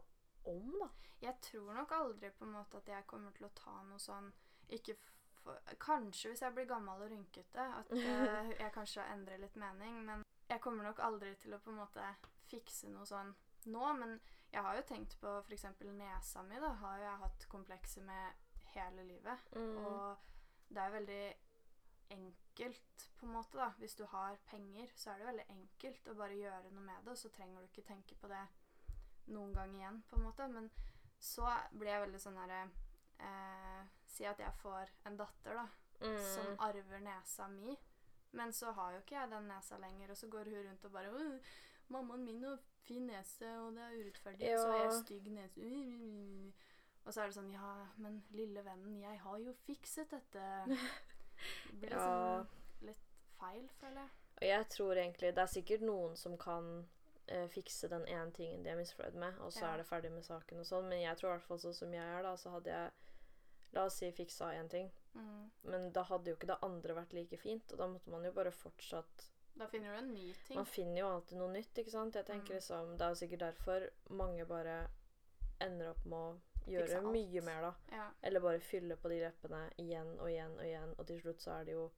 om, 0.52 0.76
da. 0.80 0.90
Jeg 1.24 1.40
tror 1.42 1.74
nok 1.74 1.92
aldri 1.96 2.30
på 2.36 2.46
en 2.46 2.56
måte 2.58 2.80
at 2.82 2.90
jeg 2.92 3.08
kommer 3.08 3.32
til 3.36 3.48
å 3.48 3.54
ta 3.56 3.76
noe 3.88 4.02
sånn 4.02 4.32
ikke 4.76 4.96
for, 5.44 5.60
Kanskje 5.80 6.32
hvis 6.32 6.44
jeg 6.44 6.56
blir 6.56 6.68
gammel 6.68 7.04
og 7.04 7.12
rynkete, 7.12 7.64
at 7.80 7.92
uh, 7.92 8.52
jeg 8.62 8.72
kanskje 8.76 9.08
endrer 9.14 9.42
litt 9.42 9.56
mening. 9.60 10.02
Men 10.08 10.24
jeg 10.50 10.62
kommer 10.64 10.88
nok 10.88 11.02
aldri 11.04 11.34
til 11.42 11.56
å 11.56 11.62
på 11.64 11.74
en 11.74 11.82
måte 11.82 12.06
fikse 12.52 12.92
noe 12.92 13.08
sånn 13.08 13.34
nå. 13.72 13.86
Men 14.00 14.18
jeg 14.54 14.64
har 14.64 14.78
jo 14.78 14.86
tenkt 14.88 15.18
på 15.22 15.38
f.eks. 15.44 15.68
nesa 15.84 16.44
mi. 16.48 16.60
da, 16.64 16.74
Har 16.84 17.00
jo 17.00 17.08
jeg 17.08 17.24
hatt 17.26 17.48
komplekser 17.52 18.08
med 18.08 18.44
hele 18.76 19.08
livet. 19.08 19.50
Mm. 19.56 19.78
Og 19.86 20.30
det 20.74 20.84
er 20.84 20.96
veldig 20.98 21.24
enkelt, 22.14 23.10
på 23.18 23.26
en 23.26 23.34
måte, 23.34 23.58
da. 23.58 23.72
Hvis 23.78 23.96
du 23.96 24.06
har 24.06 24.38
penger, 24.46 24.92
så 24.96 25.12
er 25.12 25.22
det 25.22 25.30
veldig 25.32 25.48
enkelt 25.56 26.12
å 26.12 26.18
bare 26.18 26.38
gjøre 26.38 26.72
noe 26.72 26.86
med 26.86 27.06
det, 27.06 27.16
og 27.16 27.20
så 27.20 27.32
trenger 27.34 27.62
du 27.62 27.72
ikke 27.72 27.88
tenke 27.88 28.18
på 28.20 28.30
det 28.32 28.44
noen 29.28 29.54
gang 29.54 29.76
igjen, 29.76 30.04
på 30.10 30.16
en 30.16 30.24
måte. 30.24 30.48
Men 30.52 30.70
så 31.20 31.48
blir 31.72 31.90
jeg 31.92 32.02
veldig 32.08 32.20
sånn 32.20 32.38
herre 32.38 32.70
eh, 33.20 33.86
Si 34.06 34.26
at 34.30 34.38
jeg 34.40 34.54
får 34.62 34.90
en 35.06 35.18
datter, 35.18 35.54
da, 35.56 35.68
Mm. 36.04 36.18
som 36.36 36.56
arver 36.60 37.00
nesa 37.00 37.48
mi. 37.48 37.78
Men 38.34 38.52
så 38.54 38.72
har 38.74 38.92
jo 38.94 39.00
ikke 39.00 39.16
jeg 39.16 39.30
den 39.30 39.48
nesa 39.48 39.78
lenger, 39.78 40.10
og 40.12 40.18
så 40.18 40.28
går 40.28 40.44
hun 40.50 40.68
rundt 40.68 40.86
og 40.86 40.92
bare 40.92 41.40
'Mammaen 41.90 42.26
min 42.26 42.44
har 42.44 42.58
fin 42.84 43.08
nese, 43.08 43.46
og 43.60 43.74
det 43.76 43.82
er 43.82 44.04
urettferdig, 44.04 44.58
så 44.60 44.72
har 44.72 44.84
jeg 44.84 45.06
stygg 45.06 45.32
nese.' 45.32 46.54
Og 47.06 47.14
så 47.14 47.22
er 47.22 47.26
det 47.26 47.36
sånn 47.36 47.52
'Ja, 47.52 47.88
men 47.98 48.24
lille 48.32 48.64
vennen, 48.66 49.02
jeg 49.02 49.20
har 49.20 49.38
jo 49.40 49.54
fikset 49.68 50.10
dette.' 50.12 50.66
Det 51.72 51.80
blir 51.80 51.90
Ja. 51.90 52.38
liksom 52.44 52.48
litt 52.82 53.04
feil, 53.40 53.70
føler 53.80 54.02
jeg. 54.02 54.10
Og 54.42 54.48
jeg 54.48 54.70
tror 54.70 54.92
egentlig 54.96 55.36
Det 55.36 55.38
er 55.38 55.46
sikkert 55.46 55.82
noen 55.82 56.16
som 56.18 56.38
kan 56.38 56.88
eh, 57.28 57.48
fikse 57.48 57.88
den 57.90 58.06
ene 58.08 58.32
tingen 58.32 58.64
de 58.64 58.70
er 58.70 58.76
misfornøyd 58.76 59.14
med, 59.16 59.38
og 59.40 59.52
så 59.54 59.62
Ja. 59.62 59.74
er 59.74 59.78
det 59.78 59.86
ferdig 59.88 60.12
med 60.12 60.24
saken 60.26 60.60
og 60.60 60.66
sånn, 60.66 60.90
men 60.90 61.00
jeg 61.02 61.18
tror 61.18 61.30
i 61.30 61.38
hvert 61.38 61.48
fall 61.48 61.58
sånn 61.60 61.74
som 61.74 61.92
jeg 61.94 62.04
er, 62.04 62.24
da, 62.24 62.36
så 62.36 62.50
hadde 62.52 62.66
jeg 62.70 62.92
La 63.74 63.86
oss 63.86 63.96
si 63.98 64.12
fiksa 64.12 64.52
én 64.54 64.70
ting, 64.70 64.92
Mm. 65.16 65.50
men 65.64 65.92
da 65.92 66.04
hadde 66.04 66.26
jo 66.30 66.36
ikke 66.36 66.46
det 66.48 66.60
andre 66.62 66.94
vært 66.94 67.14
like 67.14 67.38
fint, 67.38 67.72
og 67.72 67.78
da 67.80 67.88
måtte 67.88 68.08
man 68.12 68.24
jo 68.24 68.32
bare 68.32 68.52
fortsatt 68.52 69.30
Da 69.58 69.66
finner 69.68 69.92
du 69.94 69.98
en 69.98 70.14
ny 70.14 70.34
ting. 70.48 70.56
Man 70.58 70.66
finner 70.66 70.98
jo 71.00 71.08
alltid 71.08 71.38
noe 71.40 71.52
nytt, 71.54 71.74
ikke 71.78 71.90
sant? 71.92 72.14
Jeg 72.14 72.26
tenker 72.26 72.54
Mm. 72.54 72.56
liksom 72.60 72.98
Det 72.98 73.02
er 73.02 73.10
jo 73.10 73.16
sikkert 73.28 73.40
derfor 73.40 73.90
mange 74.10 74.46
bare 74.48 74.88
ender 75.62 75.90
opp 75.90 76.06
med 76.06 76.14
å 76.20 76.40
gjøre 76.68 77.02
mye 77.12 77.42
mer, 77.44 77.62
da. 77.62 77.74
Ja. 77.92 78.12
Eller 78.24 78.40
bare 78.40 78.60
fylle 78.60 78.96
på 78.96 79.10
de 79.10 79.20
leppene 79.22 79.72
igjen 79.80 80.20
og 80.20 80.28
igjen 80.28 80.54
og 80.54 80.64
igjen, 80.66 80.96
og 81.00 81.08
til 81.08 81.20
slutt 81.22 81.40
så 81.42 81.60
er 81.62 81.66
det 81.66 81.74
jo 81.74 81.92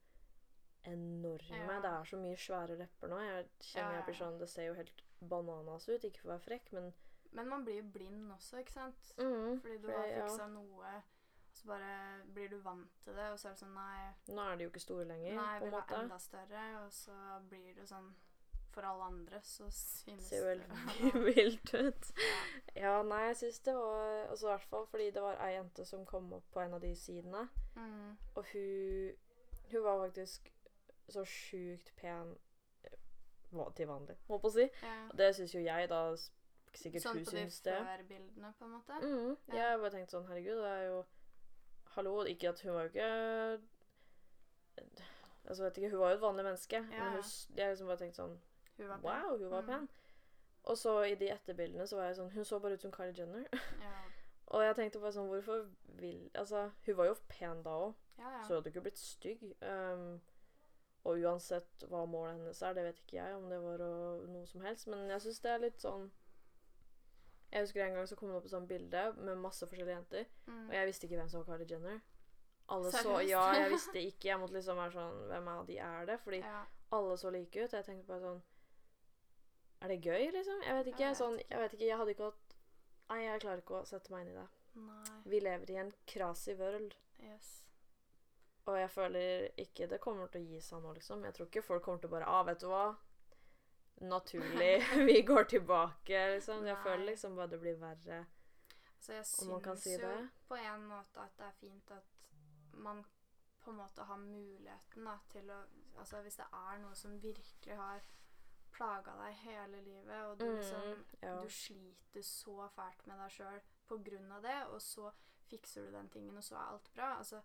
enorme. 0.92 1.56
Ja. 1.66 1.80
Det 1.82 1.90
er 1.90 2.04
så 2.10 2.16
mye 2.20 2.36
svære 2.36 2.76
lepper 2.78 3.08
nå. 3.12 3.18
Jeg 3.24 3.48
kjenner 3.72 3.98
jeg 3.98 4.04
blir 4.08 4.18
sånn 4.20 4.38
Det 4.38 4.48
ser 4.52 4.68
jo 4.70 4.74
helt 4.78 5.02
bananas 5.20 5.88
ut, 5.88 6.04
ikke 6.04 6.20
for 6.22 6.28
å 6.30 6.34
være 6.36 6.44
frekk, 6.46 6.72
men 6.76 6.92
Men 7.32 7.48
man 7.48 7.64
blir 7.64 7.80
jo 7.82 7.88
blind 7.92 8.30
også, 8.32 8.58
ikke 8.62 8.72
sant? 8.72 9.12
mm, 9.18 9.60
Fordi 9.60 9.78
du 9.82 9.88
har 9.92 10.06
fiksa 10.12 10.46
noe, 10.52 10.92
så 11.56 11.66
bare 11.68 12.22
blir 12.34 12.48
du 12.52 12.58
vant 12.60 12.90
til 13.04 13.14
det, 13.16 13.30
og 13.32 13.38
så 13.40 13.48
er 13.48 13.52
det 13.56 13.60
sånn 13.64 13.74
Nei, 13.74 14.12
Nå 14.28 14.42
er 14.44 14.56
de 14.56 14.64
jo 14.64 14.70
ikke 14.70 14.80
store 14.84 15.04
lenger, 15.08 15.34
nei 15.36 15.50
jeg 15.54 15.62
vil 15.64 15.76
ha 15.76 15.84
enda 16.02 16.18
større, 16.18 16.64
og 16.84 16.92
så 16.92 17.16
blir 17.50 17.74
det 17.74 17.86
sånn 17.88 18.14
For 18.76 18.84
alle 18.84 19.04
andre 19.08 19.38
så 19.42 19.70
synes 19.72 20.04
Det 20.04 20.20
ser 20.28 20.36
jo 20.36 20.48
helt 21.00 21.14
vilt 21.36 21.74
ut. 21.74 22.10
Ja. 22.20 22.40
Ja, 22.76 23.02
nei, 23.02 23.22
jeg 23.30 23.36
syns 23.40 23.60
det 23.64 23.74
var 23.74 24.26
Altså 24.30 24.46
i 24.46 24.50
hvert 24.50 24.66
fall 24.68 24.86
fordi 24.92 25.06
det 25.16 25.22
var 25.24 25.40
ei 25.46 25.54
jente 25.54 25.84
som 25.88 26.04
kom 26.04 26.28
opp 26.36 26.44
på 26.52 26.60
en 26.60 26.74
av 26.76 26.80
de 26.84 26.90
sidene. 26.94 27.46
Mm. 27.76 28.16
Og 28.34 28.44
hun 28.52 29.16
Hun 29.72 29.82
var 29.82 30.02
faktisk 30.06 30.52
så 31.12 31.24
sjukt 31.24 31.92
pen 31.96 32.36
eh, 32.84 33.72
til 33.74 33.86
vanlig, 33.88 34.16
holdt 34.28 34.42
på 34.42 34.48
å 34.48 34.52
si. 34.56 34.66
Ja. 34.82 34.96
Det 35.14 35.34
syns 35.36 35.54
jo 35.54 35.60
jeg, 35.60 35.88
da. 35.88 36.00
Sikkert 36.76 37.02
Sånn 37.02 37.16
hun 37.16 37.24
på 37.24 37.30
de 37.30 37.44
Sånn 37.50 37.76
på 37.78 37.84
før-bildene, 37.86 38.50
på 38.58 38.64
en 38.66 38.70
måte? 38.74 38.96
Mm, 39.00 39.36
Ja. 39.48 39.54
jeg 39.54 39.70
har 39.70 39.78
bare 39.78 39.90
tenkt 39.94 40.10
sånn, 40.12 40.26
herregud, 40.28 40.58
det 40.60 40.72
er 40.72 40.82
jo 40.90 41.04
Hallo, 41.96 42.24
ikke 42.28 42.48
at 42.50 42.60
hun 42.60 42.74
var 42.74 42.82
jo 42.82 42.88
ikke 42.88 43.60
Altså, 45.48 45.62
vet 45.64 45.76
ikke, 45.78 45.90
hun 45.90 45.98
var 46.00 46.10
jo 46.10 46.16
et 46.16 46.20
vanlig 46.20 46.44
menneske. 46.44 46.76
Ja, 46.92 47.04
Men 47.04 47.12
hun, 47.12 47.22
jeg 47.56 47.68
liksom 47.70 47.86
bare 47.86 47.96
tenkt 48.02 48.16
sånn 48.18 48.34
Hun 48.76 48.88
var 48.88 48.96
pen. 48.98 49.04
Wow, 49.06 49.38
hun 49.38 49.50
var 49.50 49.62
Mm. 49.62 49.66
pen. 49.68 49.88
Og 50.64 50.76
så 50.78 50.92
i 51.06 51.14
de 51.14 51.28
etterbildene 51.30 51.86
så 51.86 51.96
var 51.96 52.04
jeg 52.10 52.16
sånn 52.16 52.30
Hun 52.34 52.44
så 52.44 52.58
bare 52.60 52.72
ut 52.74 52.82
som 52.82 52.92
Kylie 52.92 53.14
Jenner. 53.16 53.46
Ja. 53.86 54.02
Og 54.48 54.62
jeg 54.62 54.76
tenkte 54.76 55.00
bare 55.00 55.12
sånn 55.12 55.28
Hvorfor 55.30 55.66
vil 56.00 56.30
Altså, 56.34 56.70
hun 56.86 56.96
var 56.96 57.04
jo 57.06 57.14
pen 57.28 57.62
da 57.62 57.70
òg. 57.70 57.94
ja, 58.18 58.30
ja. 58.36 58.42
Så 58.42 58.48
hun 58.48 58.56
hadde 58.56 58.70
ikke 58.70 58.80
blitt 58.82 58.98
stygg. 58.98 59.42
Um, 59.62 60.20
og 61.06 61.22
uansett 61.22 61.86
hva 61.90 62.02
målet 62.10 62.40
hennes 62.40 62.62
er, 62.62 62.74
det 62.76 62.84
vet 62.88 63.02
ikke 63.02 63.18
jeg 63.20 63.36
om 63.36 63.46
det 63.50 63.58
var 63.62 63.82
noe 64.26 64.46
som 64.50 64.64
helst. 64.66 64.88
Men 64.90 65.06
jeg 65.12 65.22
syns 65.24 65.42
det 65.44 65.52
er 65.52 65.62
litt 65.62 65.82
sånn 65.82 66.08
Jeg 67.52 67.62
husker 67.62 67.84
en 67.84 67.94
gang 67.94 68.08
så 68.10 68.18
kom 68.18 68.32
det 68.32 68.40
opp 68.40 68.48
et 68.48 68.52
sånt 68.56 68.68
bilde 68.68 69.02
med 69.20 69.38
masse 69.38 69.66
forskjellige 69.70 69.96
jenter. 70.00 70.28
Mm. 70.48 70.64
Og 70.66 70.74
jeg 70.74 70.90
visste 70.90 71.08
ikke 71.08 71.20
hvem 71.20 71.30
som 71.30 71.42
var 71.44 71.52
Kylie 71.52 71.70
Jenner. 71.70 72.00
Alle 72.74 72.90
så 72.90 73.20
Ja, 73.22 73.44
jeg 73.54 73.70
visste 73.76 74.02
ikke. 74.02 74.28
Jeg 74.32 74.40
måtte 74.42 74.58
liksom 74.58 74.80
være 74.82 74.96
sånn 74.96 75.22
Hvem 75.30 75.48
av 75.52 75.68
de 75.68 75.78
er 75.78 76.10
det? 76.10 76.18
Fordi 76.24 76.42
ja. 76.42 76.64
alle 76.98 77.18
så 77.20 77.30
like 77.30 77.62
ut. 77.62 77.76
Jeg 77.78 77.86
tenkte 77.86 78.10
bare 78.10 78.24
sånn 78.24 78.42
Er 79.84 79.94
det 79.94 80.00
gøy, 80.02 80.30
liksom? 80.34 80.64
Jeg 80.66 80.80
vet 80.80 80.90
ikke. 80.92 81.04
Jeg 81.04 81.14
vet 81.14 81.22
sånn, 81.22 81.38
jeg 81.44 81.62
vet 81.62 81.78
ikke. 81.78 81.86
Jeg 81.86 82.00
hadde 82.02 82.16
ikke 82.16 82.30
hatt 82.32 82.56
Nei, 83.06 83.20
jeg 83.22 83.42
klarer 83.44 83.62
ikke 83.62 83.76
å 83.78 83.86
sette 83.86 84.10
meg 84.10 84.24
inn 84.24 84.32
i 84.32 84.40
det. 84.40 84.46
Nei. 84.82 85.18
Vi 85.30 85.38
lever 85.38 85.70
i 85.70 85.76
en 85.78 85.92
crazy 86.10 86.56
world. 86.58 86.96
Yes. 87.22 87.65
Og 88.66 88.78
jeg 88.80 88.90
føler 88.90 89.48
ikke 89.62 89.86
det 89.90 90.00
kommer 90.02 90.26
til 90.32 90.42
å 90.42 90.48
gi 90.50 90.60
seg 90.60 90.82
nå, 90.82 90.92
liksom. 90.96 91.24
Jeg 91.24 91.34
tror 91.36 91.46
ikke 91.46 91.62
folk 91.62 91.84
kommer 91.86 92.02
til 92.02 92.10
å 92.10 92.14
bare 92.16 92.30
Ah, 92.30 92.42
vet 92.48 92.60
du 92.60 92.66
hva? 92.70 92.86
Naturlig. 94.00 94.72
Vi 95.08 95.22
går 95.22 95.44
tilbake, 95.44 96.24
liksom. 96.34 96.66
Jeg 96.66 96.74
Nei. 96.74 96.82
føler 96.82 97.04
liksom 97.12 97.36
bare 97.36 97.52
det 97.54 97.60
blir 97.62 97.78
verre. 97.80 98.24
Så 99.00 99.12
jeg 99.12 99.24
Om 99.42 99.52
man 99.54 99.62
kan 99.62 99.78
syns 99.78 100.02
jo 100.02 100.12
på 100.48 100.56
en 100.58 100.86
måte 100.90 101.22
at 101.22 101.36
det 101.38 101.46
er 101.46 101.56
fint 101.60 101.90
at 101.94 102.04
man 102.72 103.04
på 103.62 103.70
en 103.70 103.76
måte 103.76 104.02
har 104.02 104.18
muligheten 104.18 105.04
da, 105.06 105.18
til 105.30 105.50
å 105.50 105.62
Altså 105.96 106.18
hvis 106.20 106.36
det 106.36 106.44
er 106.52 106.80
noe 106.82 106.94
som 106.94 107.14
virkelig 107.22 107.76
har 107.78 108.02
plaga 108.76 109.14
deg 109.16 109.38
hele 109.40 109.78
livet, 109.80 110.18
og 110.28 110.34
du 110.40 110.44
liksom 110.44 110.82
Mm, 110.90 111.04
ja. 111.22 111.36
Du 111.40 111.48
sliter 111.48 112.22
så 112.22 112.66
fælt 112.74 113.06
med 113.06 113.16
deg 113.22 113.30
sjøl 113.32 113.60
på 113.88 113.96
grunn 114.04 114.32
av 114.36 114.42
det, 114.44 114.58
og 114.74 114.82
så 114.82 115.10
fikser 115.48 115.86
du 115.86 115.94
den 115.94 116.10
tingen, 116.12 116.36
og 116.36 116.44
så 116.44 116.58
er 116.58 116.74
alt 116.74 116.90
bra. 116.92 117.14
Altså, 117.18 117.40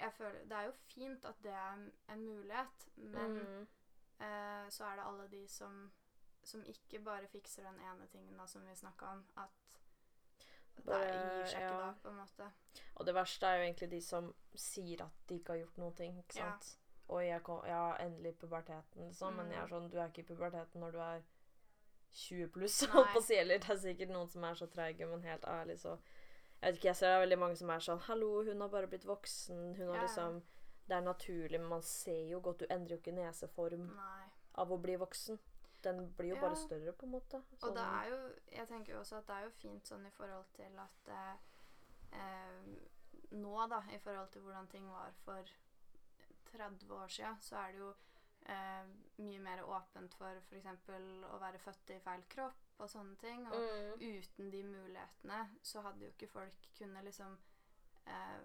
jeg 0.00 0.12
føler 0.12 0.44
Det 0.48 0.52
er 0.56 0.62
jo 0.68 0.72
fint 0.94 1.24
at 1.24 1.42
det 1.42 1.52
er 1.52 1.90
en 2.14 2.24
mulighet, 2.24 2.88
men 2.96 3.36
Mm. 3.38 3.66
eh, 4.20 4.68
så 4.70 4.84
er 4.84 4.96
det 4.96 5.04
alle 5.06 5.28
de 5.30 5.48
som 5.48 5.92
som 6.44 6.62
ikke 6.64 6.98
bare 7.04 7.26
fikser 7.28 7.62
den 7.62 7.78
ene 7.84 8.06
tingen 8.08 8.36
da, 8.38 8.46
som 8.46 8.62
vi 8.66 8.74
snakka 8.74 9.06
om, 9.06 9.24
at 9.36 9.50
det 10.76 11.00
gir 11.12 11.46
seg 11.46 11.60
ikke 11.60 11.74
ja. 11.74 11.80
da, 11.80 11.90
på 12.02 12.08
en 12.08 12.16
måte. 12.16 12.46
Og 12.96 13.06
det 13.06 13.14
verste 13.14 13.46
er 13.46 13.56
jo 13.58 13.64
egentlig 13.66 13.90
de 13.90 14.00
som 14.02 14.30
sier 14.54 15.02
at 15.04 15.18
de 15.28 15.34
ikke 15.36 15.52
har 15.52 15.58
gjort 15.60 15.76
noen 15.82 15.94
ting. 15.98 16.18
ikke 16.18 16.38
Ja. 16.38 16.46
sant? 16.50 16.78
Og 17.08 17.24
jeg 17.26 17.42
kom, 17.42 17.60
ja, 17.66 17.96
endelig 18.00 18.38
puberteten, 18.38 19.04
liksom. 19.08 19.34
Men 19.36 19.50
jeg 19.50 19.58
er 19.58 19.66
Mm. 19.66 19.70
sånn, 19.70 19.90
du 19.90 19.98
er 19.98 20.06
ikke 20.08 20.18
i 20.22 20.34
puberteten 20.34 20.80
når 20.80 20.90
du 20.92 20.98
er 20.98 21.22
20 22.12 22.48
pluss. 22.48 22.80
Holdt 22.86 23.12
på 23.12 23.18
å 23.18 23.22
si, 23.22 23.34
Eller 23.36 23.58
det 23.58 23.70
er 23.70 23.76
sikkert 23.76 24.08
noen 24.10 24.28
som 24.28 24.44
er 24.44 24.54
så 24.54 24.66
treige, 24.66 25.06
men 25.06 25.22
helt 25.22 25.44
ærlig 25.44 25.78
så 25.78 25.98
Jeg 26.62 26.68
vet 26.72 26.76
ikke, 26.76 26.88
jeg 26.88 26.96
ser 26.96 27.06
det 27.08 27.16
er 27.16 27.20
veldig 27.26 27.38
mange 27.38 27.56
som 27.56 27.70
er 27.70 27.78
sånn 27.78 28.00
'Hallo, 28.06 28.42
hun 28.44 28.60
har 28.60 28.68
bare 28.68 28.86
blitt 28.86 29.06
voksen.' 29.06 29.76
Hun 29.76 29.88
har 29.88 29.96
Ja, 29.96 30.02
liksom 30.02 30.42
Det 30.88 30.96
er 30.96 31.00
naturlig, 31.00 31.60
men 31.60 31.68
man 31.68 31.82
ser 31.82 32.28
jo 32.30 32.40
godt 32.40 32.58
Du 32.58 32.66
endrer 32.70 32.96
jo 32.96 32.96
ikke 32.98 33.12
neseform 33.14 33.94
Nei. 33.96 34.24
av 34.54 34.68
å 34.72 34.76
bli 34.82 34.96
voksen. 34.96 35.38
Den 35.82 36.12
blir 36.18 36.28
jo 36.30 36.34
Ja. 36.34 36.40
bare 36.40 36.56
større, 36.56 36.92
på 36.92 37.02
en 37.06 37.12
måte. 37.12 37.36
Og 37.62 37.74
det 37.74 37.82
Sånn- 37.82 38.02
er 38.04 38.08
jo 38.10 38.34
Jeg 38.52 38.68
tenker 38.68 38.92
jo 38.92 38.98
også 39.00 39.16
at 39.18 39.26
det 39.26 39.34
er 39.36 39.44
jo 39.44 39.50
fint 39.50 39.84
sånn 39.86 40.06
i 40.06 40.10
forhold 40.10 40.44
til 40.54 40.78
at 40.78 41.08
eh, 41.08 41.36
eh, 42.12 42.62
Nå, 43.32 43.68
da, 43.68 43.80
i 43.94 43.98
forhold 43.98 44.30
til 44.32 44.42
hvordan 44.42 44.68
ting 44.68 44.88
var 44.90 45.12
for 45.24 45.44
30 46.52 46.90
år 46.90 47.08
sia, 47.08 47.36
så 47.40 47.56
er 47.56 47.72
det 47.72 47.78
jo 47.78 47.94
eh, 48.46 48.84
mye 49.18 49.38
mer 49.38 49.62
åpent 49.62 50.14
for 50.14 50.26
f.eks. 50.50 50.66
å 51.30 51.38
være 51.38 51.58
født 51.58 51.90
i 51.94 51.98
feil 52.00 52.22
kropp 52.28 52.54
og 52.80 52.90
sånne 52.90 53.16
ting. 53.20 53.46
Og 53.46 53.60
Mm. 53.60 54.00
uten 54.00 54.50
de 54.52 54.62
mulighetene 54.64 55.50
så 55.62 55.80
hadde 55.82 56.04
jo 56.04 56.10
ikke 56.12 56.28
folk 56.28 56.68
kunnet 56.78 57.04
liksom 57.04 57.38
eh, 58.06 58.40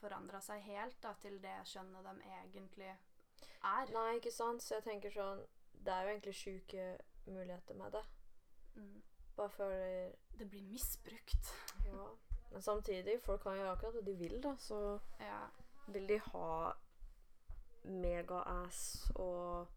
forandra 0.00 0.40
seg 0.40 0.60
helt 0.62 1.00
da, 1.02 1.12
til 1.22 1.38
det 1.42 1.56
skjønnet 1.64 2.04
de 2.04 2.22
egentlig 2.44 2.88
er. 3.62 3.86
Nei, 3.92 4.14
ikke 4.18 4.30
sant? 4.32 4.62
Så 4.62 4.74
jeg 4.74 4.84
tenker 4.84 5.10
sånn 5.10 5.46
Det 5.84 5.92
er 5.94 6.02
jo 6.02 6.08
egentlig 6.08 6.34
sjuke 6.34 6.98
muligheter 7.26 7.74
med 7.74 7.92
det. 7.92 8.04
Mm. 8.76 9.02
Bare 9.36 9.50
føler 9.50 10.12
Det 10.38 10.50
blir 10.50 10.62
misbrukt. 10.62 11.52
Ja. 11.84 12.08
Men 12.50 12.62
samtidig, 12.62 13.20
folk 13.22 13.42
kan 13.42 13.56
gjøre 13.56 13.72
akkurat 13.76 13.94
hva 13.94 14.04
de 14.04 14.14
vil, 14.16 14.40
da, 14.42 14.54
så 14.56 15.00
Ja. 15.20 15.46
vil 15.88 16.06
de 16.08 16.18
ha 16.18 16.72
mega-ass 17.84 19.10
og 19.16 19.68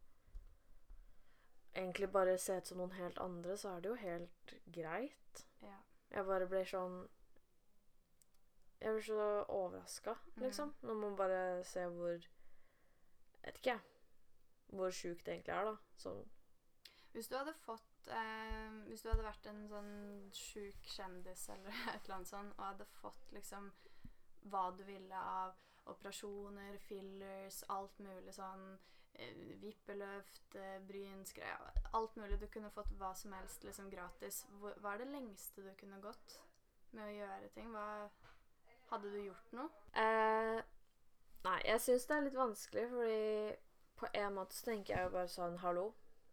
egentlig 1.82 2.12
bare 2.12 2.38
se 2.38 2.58
ut 2.58 2.68
som 2.68 2.78
noen 2.82 2.94
helt 2.98 3.20
andre, 3.20 3.58
så 3.58 3.76
er 3.76 3.82
det 3.82 3.90
jo 3.90 3.96
helt 4.02 4.54
greit. 4.66 5.46
ja. 5.62 5.78
Jeg 6.12 6.28
bare 6.28 6.48
blir 6.52 6.66
sånn 6.68 6.96
Jeg 8.82 8.94
blir 8.96 9.06
så 9.06 9.26
overraska, 9.48 10.16
liksom. 10.42 10.74
Når 10.82 10.98
man 11.00 11.16
bare 11.16 11.64
ser 11.64 11.88
hvor 11.94 12.12
Jeg 12.12 13.46
Vet 13.46 13.58
ikke, 13.58 13.70
jeg. 13.70 13.80
Hvor 14.72 14.92
sjukt 14.92 15.26
det 15.26 15.34
egentlig 15.34 15.56
er, 15.56 15.70
da. 15.70 15.78
Sånn 15.96 16.22
Hvis 17.14 17.28
du 17.32 17.38
hadde 17.38 17.54
fått 17.54 18.12
eh, 18.12 18.76
Hvis 18.90 19.06
du 19.06 19.10
hadde 19.12 19.24
vært 19.24 19.48
en 19.52 19.64
sånn 19.72 19.94
sjuk 20.36 20.92
kjendis 20.98 21.48
eller 21.56 21.72
et 21.94 22.04
eller 22.04 22.18
annet 22.18 22.34
sånt, 22.34 22.56
og 22.58 22.66
hadde 22.66 22.90
fått 23.00 23.32
liksom 23.38 23.72
hva 24.52 24.72
du 24.74 24.84
ville 24.84 25.16
av 25.16 25.56
operasjoner, 25.92 26.78
fillers, 26.82 27.64
alt 27.70 28.00
mulig 28.02 28.34
sånn 28.34 28.72
Vippeløft, 29.62 30.56
eh, 30.56 30.80
brynsgreier 30.88 31.72
Alt 31.94 32.16
mulig. 32.18 32.40
Du 32.42 32.48
kunne 32.48 32.70
fått 32.74 32.92
hva 33.00 33.14
som 33.16 33.34
helst 33.34 33.64
liksom 33.64 33.90
gratis. 33.92 34.46
Hva 34.62 34.94
er 34.94 35.04
det 35.04 35.08
lengste 35.14 35.62
du 35.66 35.72
kunne 35.80 36.02
gått 36.02 36.38
med 36.92 37.06
å 37.08 37.16
gjøre 37.16 37.50
ting? 37.56 37.72
Hva 37.72 38.10
Hadde 38.92 39.08
du 39.14 39.20
gjort 39.24 39.52
noe? 39.56 39.70
eh, 39.96 40.62
Nei, 41.44 41.60
jeg 41.66 41.82
syns 41.82 42.06
det 42.06 42.16
er 42.18 42.26
litt 42.26 42.36
vanskelig, 42.38 42.82
fordi 42.92 43.56
på 44.02 44.08
en 44.14 44.34
måte 44.36 44.54
så 44.56 44.66
tenker 44.66 44.94
jeg 44.96 45.06
jo 45.08 45.14
bare 45.14 45.30
sånn 45.32 45.56
Hallo. 45.64 45.86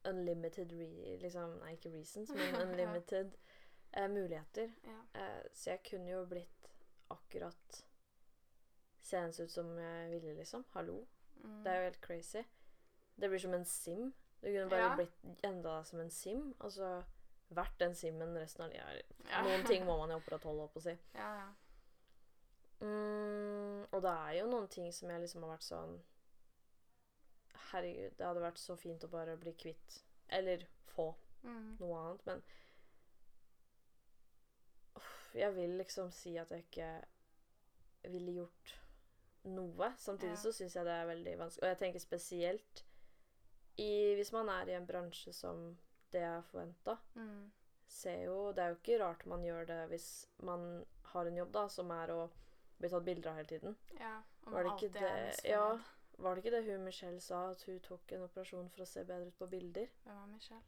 Unlimited 0.08 0.72
re... 0.72 1.16
Liksom, 1.22 1.54
nei, 1.62 1.74
ikke 1.76 1.92
reasons, 1.94 2.32
men 2.34 2.56
unlimited 2.64 3.36
eh, 3.92 4.08
muligheter. 4.08 4.72
Ja. 4.84 4.98
Eh, 5.20 5.46
så 5.54 5.70
jeg 5.70 5.82
kunne 5.90 6.10
jo 6.10 6.24
blitt 6.28 6.68
akkurat 7.14 7.84
Seende 9.08 9.44
ut 9.44 9.50
som 9.50 9.70
jeg 9.78 10.10
ville, 10.10 10.34
liksom. 10.36 10.64
Hallo. 10.74 11.06
Mm. 11.40 11.62
Det 11.64 11.70
er 11.72 11.76
jo 11.78 11.84
helt 11.86 12.00
crazy. 12.04 12.42
Det 13.18 13.28
blir 13.28 13.38
som 13.42 13.54
en 13.54 13.64
sim. 13.64 14.12
Du 14.40 14.46
kunne 14.52 14.68
bare 14.70 14.80
Ja. 14.82 14.94
blitt 14.96 15.44
enda 15.44 15.84
som 15.84 16.00
en 16.00 16.10
sim. 16.10 16.54
Altså 16.60 17.04
vært 17.50 17.78
den 17.78 17.94
simmen 17.94 18.36
resten 18.38 18.62
av 18.64 18.70
livet. 18.70 19.06
Ja. 19.30 19.42
Noen 19.42 19.64
ting 19.66 19.84
må 19.86 19.96
man 19.98 20.10
jo 20.10 20.16
opprettholde, 20.20 20.60
holdt 20.60 20.74
på 20.74 20.78
å 20.80 20.82
si. 20.82 20.98
Ja, 21.14 21.34
ja. 21.40 21.48
Mm, 22.80 23.86
og 23.92 24.02
det 24.02 24.10
er 24.10 24.32
jo 24.38 24.46
noen 24.46 24.68
ting 24.70 24.92
som 24.92 25.08
jeg 25.10 25.20
liksom 25.20 25.42
har 25.42 25.56
vært 25.56 25.66
sånn 25.66 26.00
Herregud, 27.72 28.14
det 28.16 28.24
hadde 28.26 28.40
vært 28.40 28.56
så 28.62 28.76
fint 28.78 29.02
å 29.04 29.10
bare 29.10 29.36
bli 29.36 29.52
kvitt. 29.52 30.02
Eller 30.30 30.66
få 30.86 31.14
Mm. 31.42 31.76
noe 31.80 31.98
annet, 31.98 32.26
men 32.26 32.42
Uff, 34.96 35.30
Jeg 35.34 35.54
vil 35.54 35.76
liksom 35.78 36.10
si 36.12 36.36
at 36.38 36.48
jeg 36.50 36.64
ikke 36.64 37.04
ville 38.10 38.32
gjort 38.32 38.74
noe. 39.44 39.92
Samtidig 39.96 40.30
Ja. 40.36 40.42
så 40.42 40.52
syns 40.52 40.74
jeg 40.74 40.84
det 40.84 40.92
er 40.92 41.06
veldig 41.06 41.38
vanskelig. 41.38 41.62
Og 41.62 41.68
jeg 41.68 41.78
tenker 41.78 42.00
spesielt 42.00 42.84
i, 43.78 44.14
hvis 44.18 44.32
man 44.32 44.48
er 44.48 44.68
i 44.68 44.74
en 44.76 44.86
bransje 44.86 45.32
som 45.32 45.76
det 46.12 46.22
er 46.24 46.40
forventa. 46.50 46.96
Mm. 47.14 47.50
Ser 47.88 48.24
jo 48.24 48.52
Det 48.52 48.62
er 48.64 48.68
jo 48.68 48.76
ikke 48.80 48.98
rart 49.04 49.26
man 49.26 49.42
gjør 49.44 49.64
det 49.66 49.88
hvis 49.88 50.08
man 50.44 50.84
har 51.12 51.26
en 51.26 51.36
jobb 51.36 51.52
da, 51.54 51.66
som 51.68 51.90
er 51.90 52.10
å 52.12 52.28
bli 52.78 52.88
tatt 52.92 53.04
bilder 53.04 53.30
av 53.30 53.36
hele 53.40 53.48
tiden. 53.48 53.76
Ja, 54.00 54.16
om 54.46 54.52
Var 54.52 54.62
det 54.62 54.72
ikke 54.72 54.92
det- 54.98 55.02
misfornøyd. 55.02 55.44
ja. 55.50 55.78
Var 56.18 56.34
det 56.34 56.44
ikke 56.44 56.56
det 56.56 56.64
hun 56.66 56.84
Michelle 56.84 57.20
sa, 57.20 57.50
at 57.50 57.62
hun 57.62 57.78
tok 57.80 58.12
en 58.12 58.22
operasjon 58.26 58.68
for 58.70 58.82
å 58.82 58.86
se 58.86 59.04
bedre 59.04 59.26
ut 59.28 59.38
på 59.38 59.46
bilder? 59.46 59.86
Hvem 60.04 60.16
er 60.22 60.26
Michelle? 60.26 60.62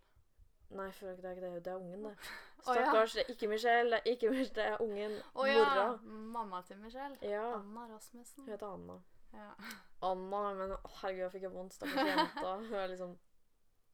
Nei, 0.70 0.90
for 0.92 1.07
det 1.07 1.25
er 1.25 1.31
ikke 1.35 1.40
det. 1.55 1.64
Det 1.64 1.73
er 1.73 1.77
ungen, 1.77 2.05
det. 2.05 2.16
Stakkars. 2.62 3.12
det 3.12 3.25
er 3.27 3.33
Ikke 3.33 3.49
Michelle. 3.49 3.90
Det 3.90 4.01
er 4.07 4.11
ikke 4.14 4.31
Michelle, 4.31 4.55
det 4.55 4.64
er 4.66 4.77
ungen. 4.83 5.16
Oh, 5.35 5.46
ja! 5.49 5.64
Mora. 5.64 5.96
Mamma 6.03 6.62
til 6.62 6.79
Michelle. 6.79 7.18
Ja. 7.23 7.55
Anna 7.59 7.88
Rasmussen. 7.94 8.44
Hun 8.44 8.49
heter 8.53 8.66
Anna. 8.75 9.01
Ja. 9.33 9.51
Anna, 10.03 10.40
men 10.55 10.73
å, 10.75 10.79
herregud, 11.01 11.23
jeg 11.27 11.33
fikk 11.37 11.43
jeg 11.49 11.53
vondt. 11.55 11.75
Stakkars 11.77 12.09
jenta. 12.09 12.55
Hun 12.71 12.75
er 12.75 12.88
liksom 12.93 13.19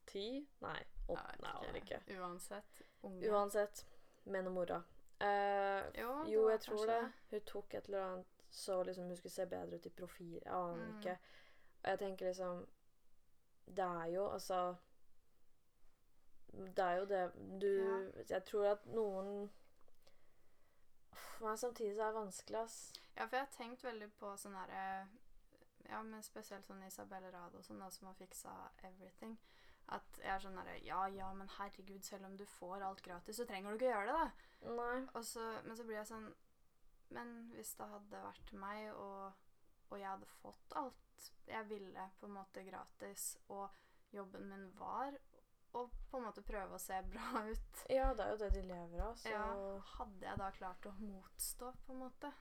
ti? 0.06 0.26
Nei. 0.62 0.78
Åt, 1.08 1.18
Jeg 1.18 1.40
nei, 1.42 1.50
aner 1.60 1.80
ikke. 1.80 1.98
Uansett. 2.18 2.80
Unge. 3.06 3.28
Uansett. 3.30 3.84
Mener 4.24 4.50
mora. 4.50 4.78
Eh, 5.20 5.82
Jo, 6.00 6.12
jo, 6.28 6.48
jeg 6.50 6.60
tror 6.60 6.76
kanskje 6.80 6.94
det. 6.94 7.12
Hun 7.30 7.44
tok 7.52 7.74
et 7.78 7.86
eller 7.88 8.02
annet 8.06 8.32
så 8.56 8.82
liksom 8.84 9.04
hun 9.10 9.16
skulle 9.16 9.32
se 9.34 9.46
bedre 9.46 9.76
ut 9.76 9.86
i 9.86 9.90
profil. 9.90 10.34
Jeg 10.44 10.52
aner 10.52 10.86
Mm. 10.86 10.98
ikke. 10.98 11.18
Og 11.82 11.90
jeg 11.90 11.98
tenker 11.98 12.26
liksom 12.26 12.66
Det 13.66 13.84
er 13.84 14.06
jo 14.14 14.24
altså 14.32 14.76
Det 16.52 16.78
er 16.84 16.96
jo 16.96 17.04
det 17.04 17.32
du 17.60 18.12
Jeg 18.30 18.44
tror 18.44 18.66
at 18.70 18.86
noen 18.86 19.50
For 21.12 21.46
Men 21.48 21.56
samtidig 21.58 21.96
så 21.96 22.02
er 22.02 22.06
det 22.06 22.14
vanskelig, 22.20 22.58
ass. 22.62 22.92
Ja, 23.16 23.26
for 23.26 23.36
jeg 23.36 23.44
har 23.46 23.52
tenkt 23.56 23.84
veldig 23.84 24.08
på 24.20 24.30
sånn 24.40 24.54
herre 24.56 25.06
Ja, 25.90 26.02
men 26.02 26.24
spesielt 26.26 26.66
sånn 26.66 26.82
Isabel 26.86 27.28
Rado 27.32 27.62
sånn 27.62 27.80
da, 27.82 27.90
som 27.94 28.10
har 28.10 28.18
fiksa 28.18 28.52
everything. 28.88 29.36
At 29.94 30.18
jeg 30.18 30.32
er 30.32 30.42
sånn 30.42 30.58
derre 30.58 30.80
Ja, 30.82 31.04
ja, 31.14 31.28
men 31.38 31.50
herregud, 31.58 32.02
selv 32.04 32.26
om 32.26 32.36
du 32.36 32.44
får 32.56 32.82
alt 32.82 33.04
gratis, 33.06 33.38
så 33.38 33.46
trenger 33.46 33.70
du 33.70 33.78
ikke 33.78 33.92
gjøre 33.92 34.10
det, 34.10 34.18
da. 34.18 34.74
Nei. 34.80 34.96
Og 35.14 35.24
så, 35.24 35.44
men 35.66 35.78
så 35.78 35.86
blir 35.86 36.00
jeg 36.00 36.10
sånn 36.10 36.26
Men 37.14 37.34
hvis 37.54 37.76
det 37.78 37.86
hadde 37.86 38.22
vært 38.24 38.52
meg, 38.58 38.88
og, 38.98 39.44
og 39.92 40.00
jeg 40.00 40.10
hadde 40.10 40.32
fått 40.40 40.78
alt 40.80 41.02
jeg 41.46 41.68
ville 41.70 42.10
på 42.20 42.26
en 42.26 42.34
måte 42.36 42.64
gratis, 42.66 43.36
og 43.48 43.70
jobben 44.12 44.48
min 44.50 44.66
var 44.78 45.14
og 45.76 45.92
på 46.10 46.18
en 46.18 46.24
måte 46.24 46.44
prøve 46.46 46.76
å 46.76 46.80
se 46.80 46.98
bra 47.10 47.42
ut 47.52 47.86
Ja, 47.92 48.10
det 48.16 48.26
er 48.26 48.34
jo 48.34 48.40
det 48.42 48.50
de 48.56 48.64
lever 48.66 49.04
av, 49.06 49.16
så 49.20 49.32
ja, 49.32 49.46
Hadde 49.96 50.28
jeg 50.28 50.42
da 50.42 50.50
klart 50.58 50.90
å 50.90 50.94
motstå, 50.98 51.72
på 51.86 51.94
en 51.94 52.02
måte? 52.06 52.32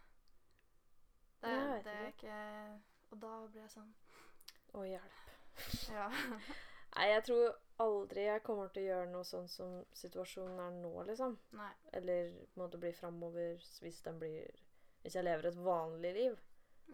Det, 1.42 1.52
vet 1.52 1.86
det 1.86 1.96
er 1.96 2.12
ikke 2.14 2.38
Og 3.16 3.22
da 3.24 3.34
blir 3.48 3.62
jeg 3.64 3.72
sånn 3.72 3.92
Å, 4.76 4.82
hjelp. 4.84 5.20
Ja. 5.94 6.10
Nei, 6.96 7.06
jeg 7.12 7.24
tror 7.28 7.54
aldri 7.84 8.26
jeg 8.26 8.44
kommer 8.44 8.70
til 8.72 8.84
å 8.86 8.90
gjøre 8.90 9.10
noe 9.12 9.28
sånn 9.28 9.48
som 9.52 9.78
situasjonen 9.96 10.60
er 10.64 10.76
nå, 10.82 10.92
liksom. 11.08 11.38
Nei. 11.56 11.72
Eller 11.96 12.30
på 12.52 12.60
en 12.60 12.64
måte 12.66 12.80
bli 12.80 12.92
framover 12.96 13.56
hvis 13.84 14.02
den 14.06 14.20
blir 14.20 14.52
Hvis 15.04 15.16
jeg 15.16 15.24
lever 15.28 15.48
et 15.52 15.58
vanlig 15.64 16.12
liv. 16.16 16.38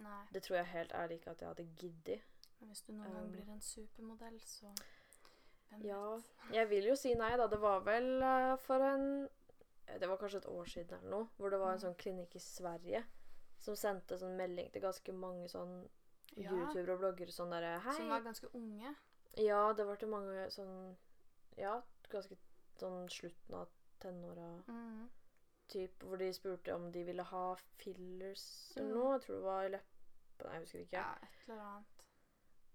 Nei. 0.02 0.22
Det 0.34 0.42
tror 0.46 0.58
jeg 0.60 0.70
helt 0.76 0.94
ærlig 0.98 1.20
ikke 1.20 1.32
at 1.34 1.42
jeg 1.42 1.48
hadde 1.52 1.68
giddet. 1.80 2.26
Men 2.60 2.70
hvis 2.74 2.82
du 2.86 2.92
noen 2.94 3.14
gang 3.16 3.26
Um, 3.26 3.32
blir 3.34 3.50
en 3.54 3.62
supermodell, 3.66 4.40
så 4.46 4.70
Hvem 5.72 5.86
Ja. 5.88 6.00
vet? 6.16 6.32
Jeg 6.58 6.70
vil 6.70 6.86
jo 6.92 6.96
si 7.00 7.14
nei, 7.16 7.32
da. 7.40 7.48
Det 7.48 7.60
var 7.62 7.80
vel 7.88 8.10
eh, 8.22 8.56
for 8.66 8.84
en 8.84 9.30
Det 10.00 10.08
var 10.10 10.18
kanskje 10.22 10.38
et 10.44 10.50
år 10.52 10.66
siden 10.70 10.98
eller 11.00 11.10
noe, 11.10 11.28
hvor 11.38 11.50
det 11.50 11.60
var 11.60 11.72
en 11.74 11.80
Mm. 11.80 11.86
sånn 11.86 11.96
klinikk 12.00 12.36
i 12.36 12.40
Sverige 12.44 13.04
som 13.62 13.76
sendte 13.76 14.18
sånn 14.18 14.36
melding 14.38 14.72
til 14.74 14.82
ganske 14.82 15.14
mange 15.14 15.48
sånn 15.52 15.88
Ja. 16.38 16.52
youtubere 16.52 16.94
og 16.94 17.00
bloggere 17.00 17.32
sånn 17.36 17.52
derre 17.52 17.80
Hei. 17.84 17.94
Som 17.98 18.10
var 18.10 18.22
ganske 18.22 18.48
unge. 18.56 18.96
Ja, 19.38 19.74
det 19.74 19.86
var 19.86 19.96
til 19.96 20.10
mange 20.10 20.50
sånn 20.52 20.96
Ja, 21.58 21.82
ganske 22.10 22.38
sånn 22.80 23.10
slutten 23.10 23.56
av 23.56 23.68
tenåra 24.00 24.64
Mm. 24.68 25.10
typ, 25.68 26.00
hvor 26.04 26.18
de 26.18 26.32
spurte 26.34 26.74
om 26.76 26.92
de 26.92 27.04
ville 27.04 27.24
ha 27.24 27.56
fillers 27.78 28.74
eller 28.78 28.90
Mm. 28.90 28.96
noe. 29.00 29.12
Jeg 29.14 29.22
tror 29.22 29.36
det 29.36 29.44
var 29.44 29.64
i 29.66 29.70
leppene, 29.70 30.54
jeg 30.54 30.62
husker 30.62 30.80
ikke. 30.80 30.94
Ja, 30.98 31.14
et 31.22 31.50
eller 31.50 31.62
annet. 31.62 31.86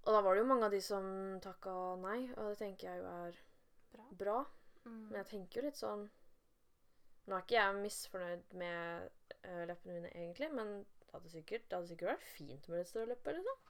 Og 0.07 0.13
da 0.13 0.21
var 0.23 0.35
det 0.35 0.41
jo 0.43 0.49
mange 0.49 0.65
av 0.65 0.71
de 0.71 0.81
som 0.81 1.41
takka 1.41 1.97
nei, 2.01 2.33
og 2.37 2.49
det 2.51 2.59
tenker 2.59 2.87
jeg 2.89 3.01
jo 3.03 3.07
er 3.07 3.35
Bra. 3.93 4.05
bra. 4.13 4.47
Mm. 4.85 5.09
Men 5.11 5.25
jeg 5.25 5.27
tenker 5.27 5.55
jo 5.63 5.67
litt 5.67 5.75
sånn 5.77 6.11
Nå 7.29 7.35
er 7.35 7.41
ikke 7.43 7.49
jeg 7.59 7.83
misfornøyd 7.83 8.53
med 8.55 9.11
eh, 9.43 9.65
leppene 9.67 9.95
mine 9.95 10.11
egentlig, 10.15 10.53
men 10.55 10.87
det 11.07 11.15
hadde 11.15 11.31
sikkert, 11.33 11.71
det 11.71 11.79
hadde 11.79 11.91
sikkert 11.93 12.13
vært 12.15 12.27
fint 12.35 12.69
med 12.69 12.81
litt 12.81 12.91
større 12.91 13.11
lepper, 13.13 13.39
liksom. 13.39 13.63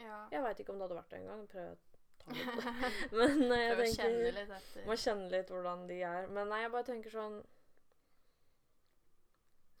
Ja. 0.00 0.20
Jeg 0.32 0.42
veit 0.42 0.60
ikke 0.62 0.74
om 0.74 0.78
det 0.80 0.86
hadde 0.88 0.98
vært 0.98 1.12
det 1.12 1.18
engang. 1.20 1.42
Prøv 1.50 1.72
å 1.72 1.74
ta 2.22 2.36
litt. 2.36 2.70
Men 3.18 3.42
eh, 3.48 3.64
jeg 3.64 3.74
Prøv 3.74 3.82
å 3.84 3.90
kjenne 3.90 4.22
tenker 4.22 4.38
litt 4.38 4.54
etter. 4.58 4.86
Må 4.88 4.96
kjenne 5.04 5.28
litt 5.34 5.52
hvordan 5.54 5.84
de 5.90 5.98
er. 6.08 6.30
Men 6.38 6.50
nei, 6.50 6.62
jeg 6.64 6.72
bare 6.74 6.88
tenker 6.88 7.14
sånn 7.14 7.36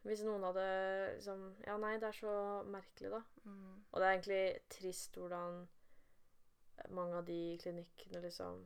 Hvis 0.04 0.20
noen 0.26 0.44
hadde 0.44 0.66
liksom 1.14 1.46
Ja, 1.64 1.78
nei, 1.80 1.94
det 2.02 2.10
er 2.10 2.18
så 2.18 2.34
merkelig, 2.68 3.14
da. 3.16 3.22
Mm. 3.48 3.72
Og 3.90 3.96
det 3.98 4.06
er 4.06 4.16
egentlig 4.18 4.44
trist 4.76 5.18
hvordan 5.18 5.64
mange 6.90 7.20
av 7.20 7.26
de 7.28 7.40
klinikkene 7.62 8.20
liksom 8.24 8.64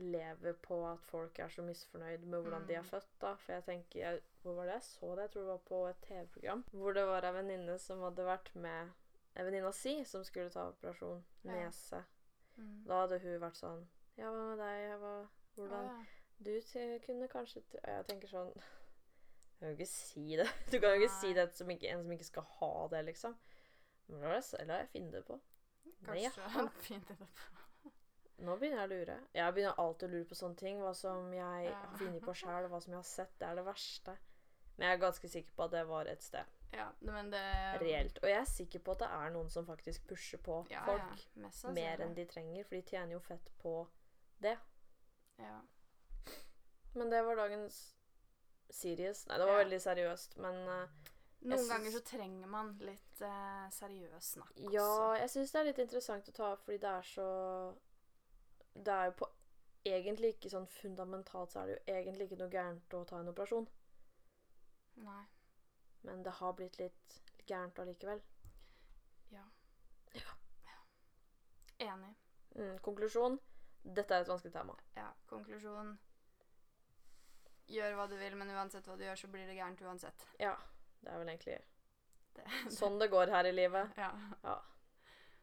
lever 0.00 0.52
på 0.62 0.76
at 0.90 1.02
folk 1.04 1.38
er 1.38 1.48
så 1.48 1.62
misfornøyd 1.62 2.24
med 2.24 2.40
hvordan 2.42 2.66
de 2.68 2.74
er 2.74 2.82
Mm. 2.82 2.88
født, 2.88 3.08
da. 3.20 3.34
For 3.36 3.52
jeg 3.52 3.64
tenker 3.64 4.00
jeg, 4.00 4.20
Hvor 4.42 4.54
var 4.54 4.64
det 4.64 4.72
jeg 4.72 4.82
så 4.82 5.10
det? 5.16 5.22
Jeg 5.22 5.30
tror 5.30 5.40
det 5.42 5.48
var 5.50 5.58
på 5.68 5.80
et 5.88 5.96
TV-program. 6.02 6.64
Hvor 6.72 6.92
det 6.92 7.06
var 7.06 7.24
ei 7.24 7.32
venninne 7.32 7.78
som 7.78 8.00
hadde 8.00 8.24
vært 8.24 8.54
med 8.56 8.90
en 9.36 9.44
venninna 9.46 9.72
si 9.72 10.04
som 10.04 10.24
skulle 10.24 10.50
ta 10.50 10.68
operasjon 10.68 11.24
Ja. 11.44 11.50
nese. 11.52 12.04
Mm. 12.56 12.84
Da 12.86 13.00
hadde 13.02 13.18
hun 13.18 13.40
vært 13.40 13.56
sånn 13.60 13.86
Ja, 14.16 14.30
hva 14.30 14.48
med 14.48 14.58
deg? 14.58 14.98
Hva, 14.98 14.98
var 14.98 15.28
hvordan 15.56 15.84
ja. 15.84 16.04
Du 16.42 16.60
kunne 17.06 17.28
kanskje 17.28 17.62
Jeg 17.84 18.06
tenker 18.06 18.28
sånn 18.28 18.54
Du 18.54 19.58
kan 19.60 19.68
jo 19.68 19.76
ikke 19.76 19.86
si 19.86 20.36
det. 20.36 20.48
Du 20.72 20.78
kan 20.80 20.90
jo 20.90 21.00
ikke 21.00 21.20
si 21.20 21.32
det 21.34 21.52
til 21.52 21.66
en 21.70 22.02
som 22.02 22.10
ikke 22.12 22.24
skal 22.24 22.42
ha 22.42 22.88
det, 22.88 23.04
liksom. 23.04 23.36
Eller 24.08 24.26
har 24.26 24.78
jeg, 24.78 24.88
funnet 24.92 25.12
det 25.12 25.24
på. 25.24 25.40
Nei, 25.84 26.22
Kanskje 26.24 26.40
har 26.40 26.68
funnet 26.68 27.08
det 27.08 27.18
på. 27.18 27.26
Nå 28.40 28.56
begynner 28.56 28.82
jeg 28.82 28.88
å 28.88 28.92
lure. 28.94 29.16
Jeg 29.36 29.54
begynner 29.54 29.80
alltid 29.82 30.08
å 30.08 30.12
lure 30.14 30.28
på 30.30 30.38
sånne 30.38 30.56
ting. 30.56 30.80
Hva 30.80 30.94
som 30.96 31.32
jeg 31.34 31.64
Ja. 31.68 31.74
har 31.74 31.98
funnet 31.98 32.22
på 32.24 32.34
sjæl, 32.34 32.68
hva 32.68 32.80
som 32.80 32.92
jeg 32.92 32.98
har 32.98 33.08
sett. 33.10 33.38
Det 33.38 33.48
er 33.48 33.54
det 33.54 33.64
verste. 33.66 34.16
Men 34.76 34.88
jeg 34.88 34.96
er 34.96 35.02
ganske 35.02 35.28
sikker 35.28 35.52
på 35.56 35.64
at 35.64 35.70
det 35.70 35.86
var 35.86 36.08
et 36.08 36.22
sted. 36.22 36.44
Ja, 36.72 36.86
men 37.00 37.30
det 37.30 37.42
Reelt. 37.82 38.18
Og 38.22 38.28
jeg 38.30 38.38
er 38.40 38.44
sikker 38.48 38.78
på 38.78 38.92
at 38.92 38.98
det 39.02 39.08
er 39.10 39.30
noen 39.34 39.50
som 39.50 39.66
faktisk 39.66 40.06
pusher 40.08 40.38
på 40.38 40.66
Ja, 40.70 40.84
folk 40.86 41.26
ja, 41.36 41.72
mer 41.74 42.00
enn 42.00 42.14
de 42.14 42.24
trenger, 42.30 42.64
for 42.64 42.76
de 42.76 42.82
tjener 42.82 43.12
jo 43.12 43.20
fett 43.20 43.50
på 43.58 43.74
det. 44.40 44.56
Ja. 45.38 45.60
Men 46.94 47.10
det 47.10 47.24
var 47.26 47.36
dagens 47.36 47.94
serious. 48.70 49.26
Nei, 49.28 49.38
det 49.38 49.46
var 49.46 49.64
veldig 49.64 49.80
seriøst, 49.82 50.36
men 50.38 50.60
uh, 50.68 50.88
Noen 51.40 51.68
ganger 51.68 51.90
så 51.94 52.00
trenger 52.04 52.48
man 52.52 52.74
litt 52.84 53.22
uh, 53.24 53.68
seriøs 53.72 54.32
snakk 54.36 54.50
også. 54.60 54.72
Ja, 54.74 55.14
jeg 55.22 55.30
syns 55.32 55.52
det 55.54 55.60
er 55.60 55.68
litt 55.70 55.78
interessant 55.86 56.28
å 56.28 56.34
ta, 56.36 56.50
fordi 56.64 56.78
det 56.82 56.90
er 56.90 57.06
så 57.08 57.28
Det 58.74 58.92
er 58.94 59.10
jo 59.10 59.18
på 59.22 59.30
Egentlig 59.88 60.34
ikke 60.34 60.50
sånn 60.52 60.66
fundamentalt 60.68 61.54
så 61.54 61.62
er 61.62 61.70
det 61.70 61.74
jo 61.76 61.94
egentlig 61.94 62.26
ikke 62.26 62.36
noe 62.42 62.52
gærent 62.52 62.94
å 62.98 62.98
ta 63.08 63.16
en 63.16 63.30
operasjon, 63.30 63.64
Nei. 65.06 65.22
men 66.04 66.20
det 66.26 66.34
har 66.36 66.52
blitt 66.58 66.76
litt 66.76 67.14
gærent 67.48 67.80
allikevel. 67.80 68.20
Ja. 69.32 69.46
Enig. 71.80 72.12
Mm, 72.58 72.76
konklusjon 72.84 73.40
dette 73.82 74.14
er 74.14 74.24
et 74.24 74.28
vanskelig 74.28 74.52
tema. 74.52 74.76
Ja, 74.96 75.08
konklusjon 75.30 75.94
Gjør 77.70 77.94
hva 77.94 78.06
du 78.10 78.16
vil, 78.18 78.34
men 78.34 78.50
uansett 78.50 78.88
hva 78.88 78.96
du 78.98 79.04
gjør, 79.06 79.16
så 79.16 79.28
blir 79.30 79.46
det 79.46 79.54
gærent 79.54 79.80
uansett. 79.86 80.24
Ja, 80.42 80.56
det 81.00 81.12
er 81.12 81.20
vel 81.22 81.30
egentlig 81.30 81.60
Det, 82.34 82.44
sånn 82.74 82.98
det 82.98 83.08
går 83.12 83.30
her 83.30 83.46
i 83.46 83.52
livet. 83.54 83.94
Ja. 83.96 84.10
Ja. 84.42 84.56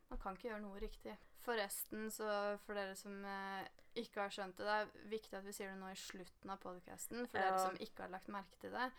Man 0.10 0.20
kan 0.20 0.36
ikke 0.36 0.50
gjøre 0.50 0.64
noe 0.66 0.82
riktig. 0.84 1.16
Forresten, 1.48 2.10
så 2.12 2.28
for 2.66 2.76
dere 2.76 2.96
som 3.00 3.14
eh, 3.26 3.68
ikke 3.96 4.20
har 4.26 4.34
skjønt 4.36 4.58
det, 4.60 4.66
det 4.68 4.74
er 4.82 5.10
viktig 5.14 5.38
at 5.40 5.46
vi 5.48 5.54
sier 5.56 5.72
det 5.72 5.80
nå 5.80 5.92
i 5.94 6.00
slutten 6.00 6.52
av 6.52 6.60
podkasten. 6.60 7.24
For 7.32 7.40
Ja. 7.40 7.52
dere 7.54 7.62
som 7.70 7.78
ikke 7.88 8.04
har 8.04 8.12
lagt 8.18 8.28
merke 8.34 8.60
til 8.60 8.74
det. 8.76 8.90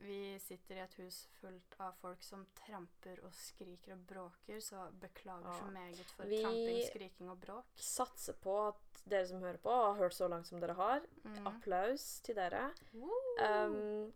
Vi 0.00 0.38
sitter 0.40 0.78
i 0.78 0.80
et 0.80 0.94
hus 0.96 1.26
fullt 1.42 1.74
av 1.84 1.92
folk 2.00 2.22
som 2.24 2.46
tramper 2.56 3.20
og 3.22 3.34
skriker 3.36 3.92
og 3.92 4.06
bråker, 4.08 4.60
så 4.64 4.86
beklager 4.98 5.44
Ja. 5.46 5.58
så 5.58 5.66
meget 5.74 6.10
for 6.16 6.24
Vi- 6.24 6.40
tramping, 6.42 6.80
skriking 6.88 7.28
og 7.30 7.38
bråk. 7.40 7.66
Satser 7.76 8.32
på 8.40 8.54
at 8.68 9.02
dere 9.06 9.26
som 9.28 9.40
hører 9.42 9.58
på, 9.58 9.70
har 9.70 9.94
hørt 10.00 10.14
så 10.16 10.26
langt 10.28 10.46
som 10.46 10.58
dere 10.60 10.74
har. 10.74 11.00
Mm. 11.24 11.46
Applaus 11.46 12.20
til 12.22 12.34
dere. 12.34 12.72
Um, 12.94 14.12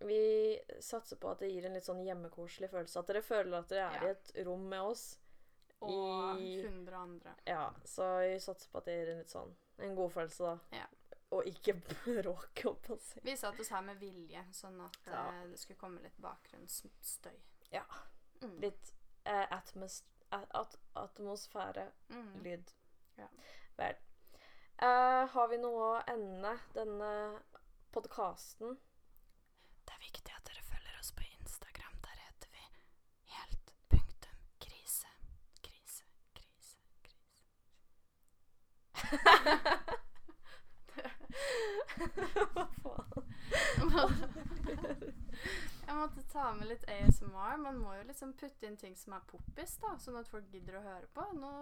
vi 0.00 0.60
satser 0.80 1.16
på 1.16 1.30
at 1.30 1.38
det 1.40 1.50
gir 1.50 1.64
en 1.66 1.74
litt 1.74 1.84
sånn 1.84 2.04
hjemmekoselig 2.04 2.68
følelse. 2.70 2.98
At 2.98 3.06
dere 3.06 3.22
føler 3.22 3.58
at 3.58 3.68
dere 3.68 3.88
er 3.90 4.00
Ja. 4.02 4.06
i 4.08 4.10
et 4.10 4.46
rom 4.46 4.68
med 4.68 4.80
oss. 4.80 5.18
Og 5.82 6.40
i- 6.40 6.62
100 6.62 6.96
andre. 6.96 7.34
Ja, 7.46 7.72
så 7.84 8.18
vi 8.20 8.38
satser 8.40 8.70
på 8.70 8.78
at 8.78 8.84
det 8.84 8.94
gir 8.98 9.10
en 9.12 9.18
litt 9.18 9.30
sånn 9.34 9.54
en 9.78 9.94
god 9.96 10.10
følelse, 10.12 10.44
da. 10.44 10.58
Ja. 10.78 10.86
Og 11.32 11.44
ikke 11.48 11.72
bråk, 12.04 12.60
si. 13.00 13.20
Vi 13.24 13.36
satt 13.36 13.58
oss 13.60 13.68
her 13.72 13.80
med 13.82 13.96
vilje, 14.00 14.44
sånn 14.52 14.80
at 14.84 14.96
Ja. 15.06 15.26
eh, 15.28 15.46
det 15.48 15.58
skulle 15.58 15.78
komme 15.80 16.00
litt 16.02 16.18
bakgrunnsstøy. 16.20 17.38
Ja. 17.72 17.84
Mm. 18.42 18.58
Litt 18.60 18.92
eh, 19.24 19.46
atmos 19.50 20.02
at 20.32 20.48
at 20.54 20.76
atmosfære, 20.96 21.90
Mm. 22.10 22.42
lyd. 22.42 22.72
Ja. 23.18 23.28
Vel. 23.78 23.94
Eh, 24.78 25.26
har 25.26 25.48
vi 25.48 25.56
noe 25.58 26.00
å 26.00 26.04
ende 26.08 26.58
denne 26.74 27.40
podkasten? 27.92 28.78
Det 29.86 29.92
er 29.94 29.98
viktig 30.10 30.32
at 30.36 30.44
dere 30.44 30.62
følger 30.62 30.98
oss 30.98 31.12
på 31.12 31.22
Instagram. 31.40 31.94
Der 32.02 32.16
heter 32.24 32.48
vi 32.50 32.64
helt 33.36 33.72
punktum 33.88 34.36
krise. 34.60 35.06
Krise, 35.62 36.02
krise, 36.34 36.78
krise. 37.04 37.38
Hva 42.52 42.66
faen? 42.82 43.26
Jeg 45.86 45.96
måtte 45.98 46.22
ta 46.32 46.52
med 46.56 46.68
litt 46.70 46.84
ASMR. 46.88 47.56
Man 47.60 47.78
må 47.82 47.94
jo 47.98 48.04
liksom 48.08 48.32
putte 48.38 48.66
inn 48.66 48.78
ting 48.80 48.94
som 48.96 49.16
er 49.16 49.24
poppis, 49.28 49.74
da, 49.82 49.96
sånn 50.00 50.16
at 50.20 50.30
folk 50.30 50.46
gidder 50.54 50.78
å 50.78 50.84
høre 50.86 51.08
på. 51.12 51.26
Nå, 51.36 51.52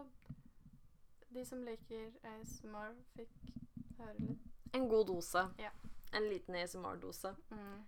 de 1.34 1.44
som 1.46 1.64
liker 1.66 2.12
ASMR, 2.36 2.94
fikk 3.16 3.34
høre 3.98 4.18
litt. 4.28 4.46
En 4.76 4.86
god 4.90 5.08
dose. 5.10 5.46
Ja. 5.58 5.72
En 6.12 6.28
liten 6.30 6.54
ASMR-dose. 6.58 7.34
Mm. 7.50 7.80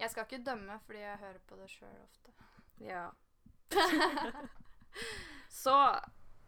Jeg 0.00 0.10
skal 0.12 0.24
ikke 0.24 0.44
dømme, 0.44 0.78
fordi 0.86 1.02
jeg 1.02 1.20
hører 1.20 1.42
på 1.48 1.58
det 1.60 1.68
sjøl 1.72 2.00
ofte. 2.04 2.32
Ja. 2.80 3.10
Så 5.62 5.76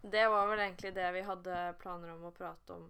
det 0.02 0.28
var 0.28 0.46
vel 0.50 0.58
egentlig 0.58 0.94
det 0.94 1.08
vi 1.14 1.22
hadde 1.26 1.58
planer 1.78 2.14
om 2.14 2.24
å 2.26 2.34
prate 2.34 2.74
om 2.74 2.88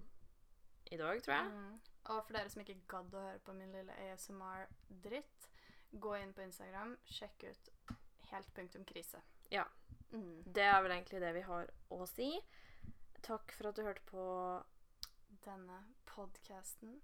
i 0.93 0.97
dag, 0.97 1.23
tror 1.25 1.37
jeg. 1.37 1.53
Mm. 1.53 1.81
Og 2.13 2.25
for 2.27 2.37
dere 2.37 2.51
som 2.51 2.63
ikke 2.65 2.81
gadd 2.91 3.15
å 3.15 3.25
høre 3.27 3.43
på 3.45 3.55
min 3.57 3.73
lille 3.75 3.97
ASMR-dritt, 4.09 5.49
gå 5.93 6.15
inn 6.19 6.33
på 6.33 6.45
Instagram, 6.45 6.97
sjekk 7.05 7.45
ut 7.51 7.71
helt 8.33 8.53
punktum 8.57 8.85
krise. 8.89 9.21
Ja. 9.53 9.67
Mm. 10.13 10.43
Det 10.45 10.65
er 10.65 10.81
vel 10.83 10.97
egentlig 10.97 11.21
det 11.23 11.33
vi 11.37 11.45
har 11.47 11.69
å 11.93 12.07
si. 12.09 12.31
Takk 13.23 13.53
for 13.57 13.71
at 13.71 13.79
du 13.79 13.85
hørte 13.87 14.05
på 14.09 14.25
Denne 15.43 15.79
podcasten. 16.07 17.01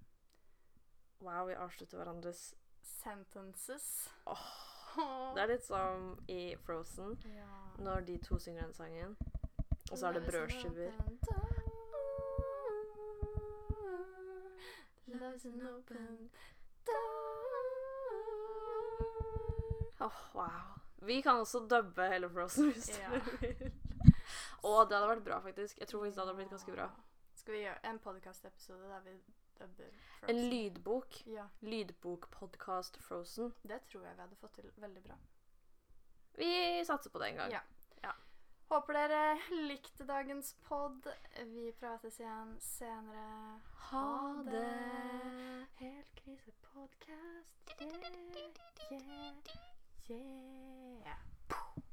Wow, 1.19 1.49
vi 1.49 1.57
avslutter 1.59 1.99
hverandres 1.99 2.53
Sentences. 2.83 4.09
Oh, 4.31 4.45
Det 5.35 5.43
er 5.43 5.51
litt 5.51 5.67
som 5.67 6.13
i 6.31 6.55
Frozen, 6.63 7.17
ja. 7.35 7.49
når 7.83 8.07
de 8.07 8.19
to 8.23 8.39
synger 8.39 8.69
den 8.69 8.77
sangen. 8.77 9.17
Og 9.93 9.99
så 9.99 10.07
er 10.07 10.13
det 10.13 10.27
brødskiver. 10.27 10.91
Oh, 20.01 20.13
wow. 20.35 20.49
Vi 20.97 21.23
kan 21.23 21.37
også 21.41 21.59
dubbe 21.71 22.09
hele 22.13 22.29
Frozen 22.31 22.73
hvis 22.73 22.89
Ja. 22.99 23.11
dere 23.11 23.39
vil. 23.41 23.73
Å, 24.63 24.85
det 24.89 24.97
hadde 24.97 25.09
vært 25.09 25.25
bra, 25.27 25.39
faktisk. 25.43 25.79
Jeg 25.81 25.89
tror 25.89 26.03
faktisk 26.05 26.17
det 26.19 26.25
hadde 26.25 26.37
blitt 26.39 26.51
ganske 26.53 26.75
bra. 26.75 26.87
Skal 27.39 27.55
vi 27.55 27.61
gjøre 27.65 27.81
en 27.91 27.99
podcast-episode 28.03 28.89
der 28.91 29.01
vi 29.07 29.15
dubber 29.59 29.91
Frozen? 30.19 30.31
En 30.37 30.43
lydbok. 30.53 31.19
Ja, 31.27 31.47
Lydbokpodkast 31.63 32.99
Frozen. 33.03 33.53
det 33.63 33.81
tror 33.91 34.05
jeg 34.07 34.15
vi 34.17 34.21
hadde 34.23 34.37
fått 34.41 34.55
til 34.59 34.71
veldig 34.77 35.03
bra. 35.07 35.19
Vi 36.39 36.85
satser 36.87 37.11
på 37.11 37.19
det 37.23 37.29
en 37.33 37.37
gang. 37.43 37.53
Ja. 37.53 37.61
Håper 38.69 38.93
dere 38.93 39.39
likte 39.51 40.05
dagens 40.05 40.55
pod. 40.69 41.07
Vi 41.55 41.73
prates 41.81 42.19
igjen 42.21 42.51
senere. 42.61 43.61
Ha 43.89 44.43
det. 44.45 44.67
Helt 45.81 46.15
krise 46.15 46.53
podcast. 46.75 47.73
Yeah, 48.91 49.07
yeah, 50.09 50.21
yeah. 51.05 51.85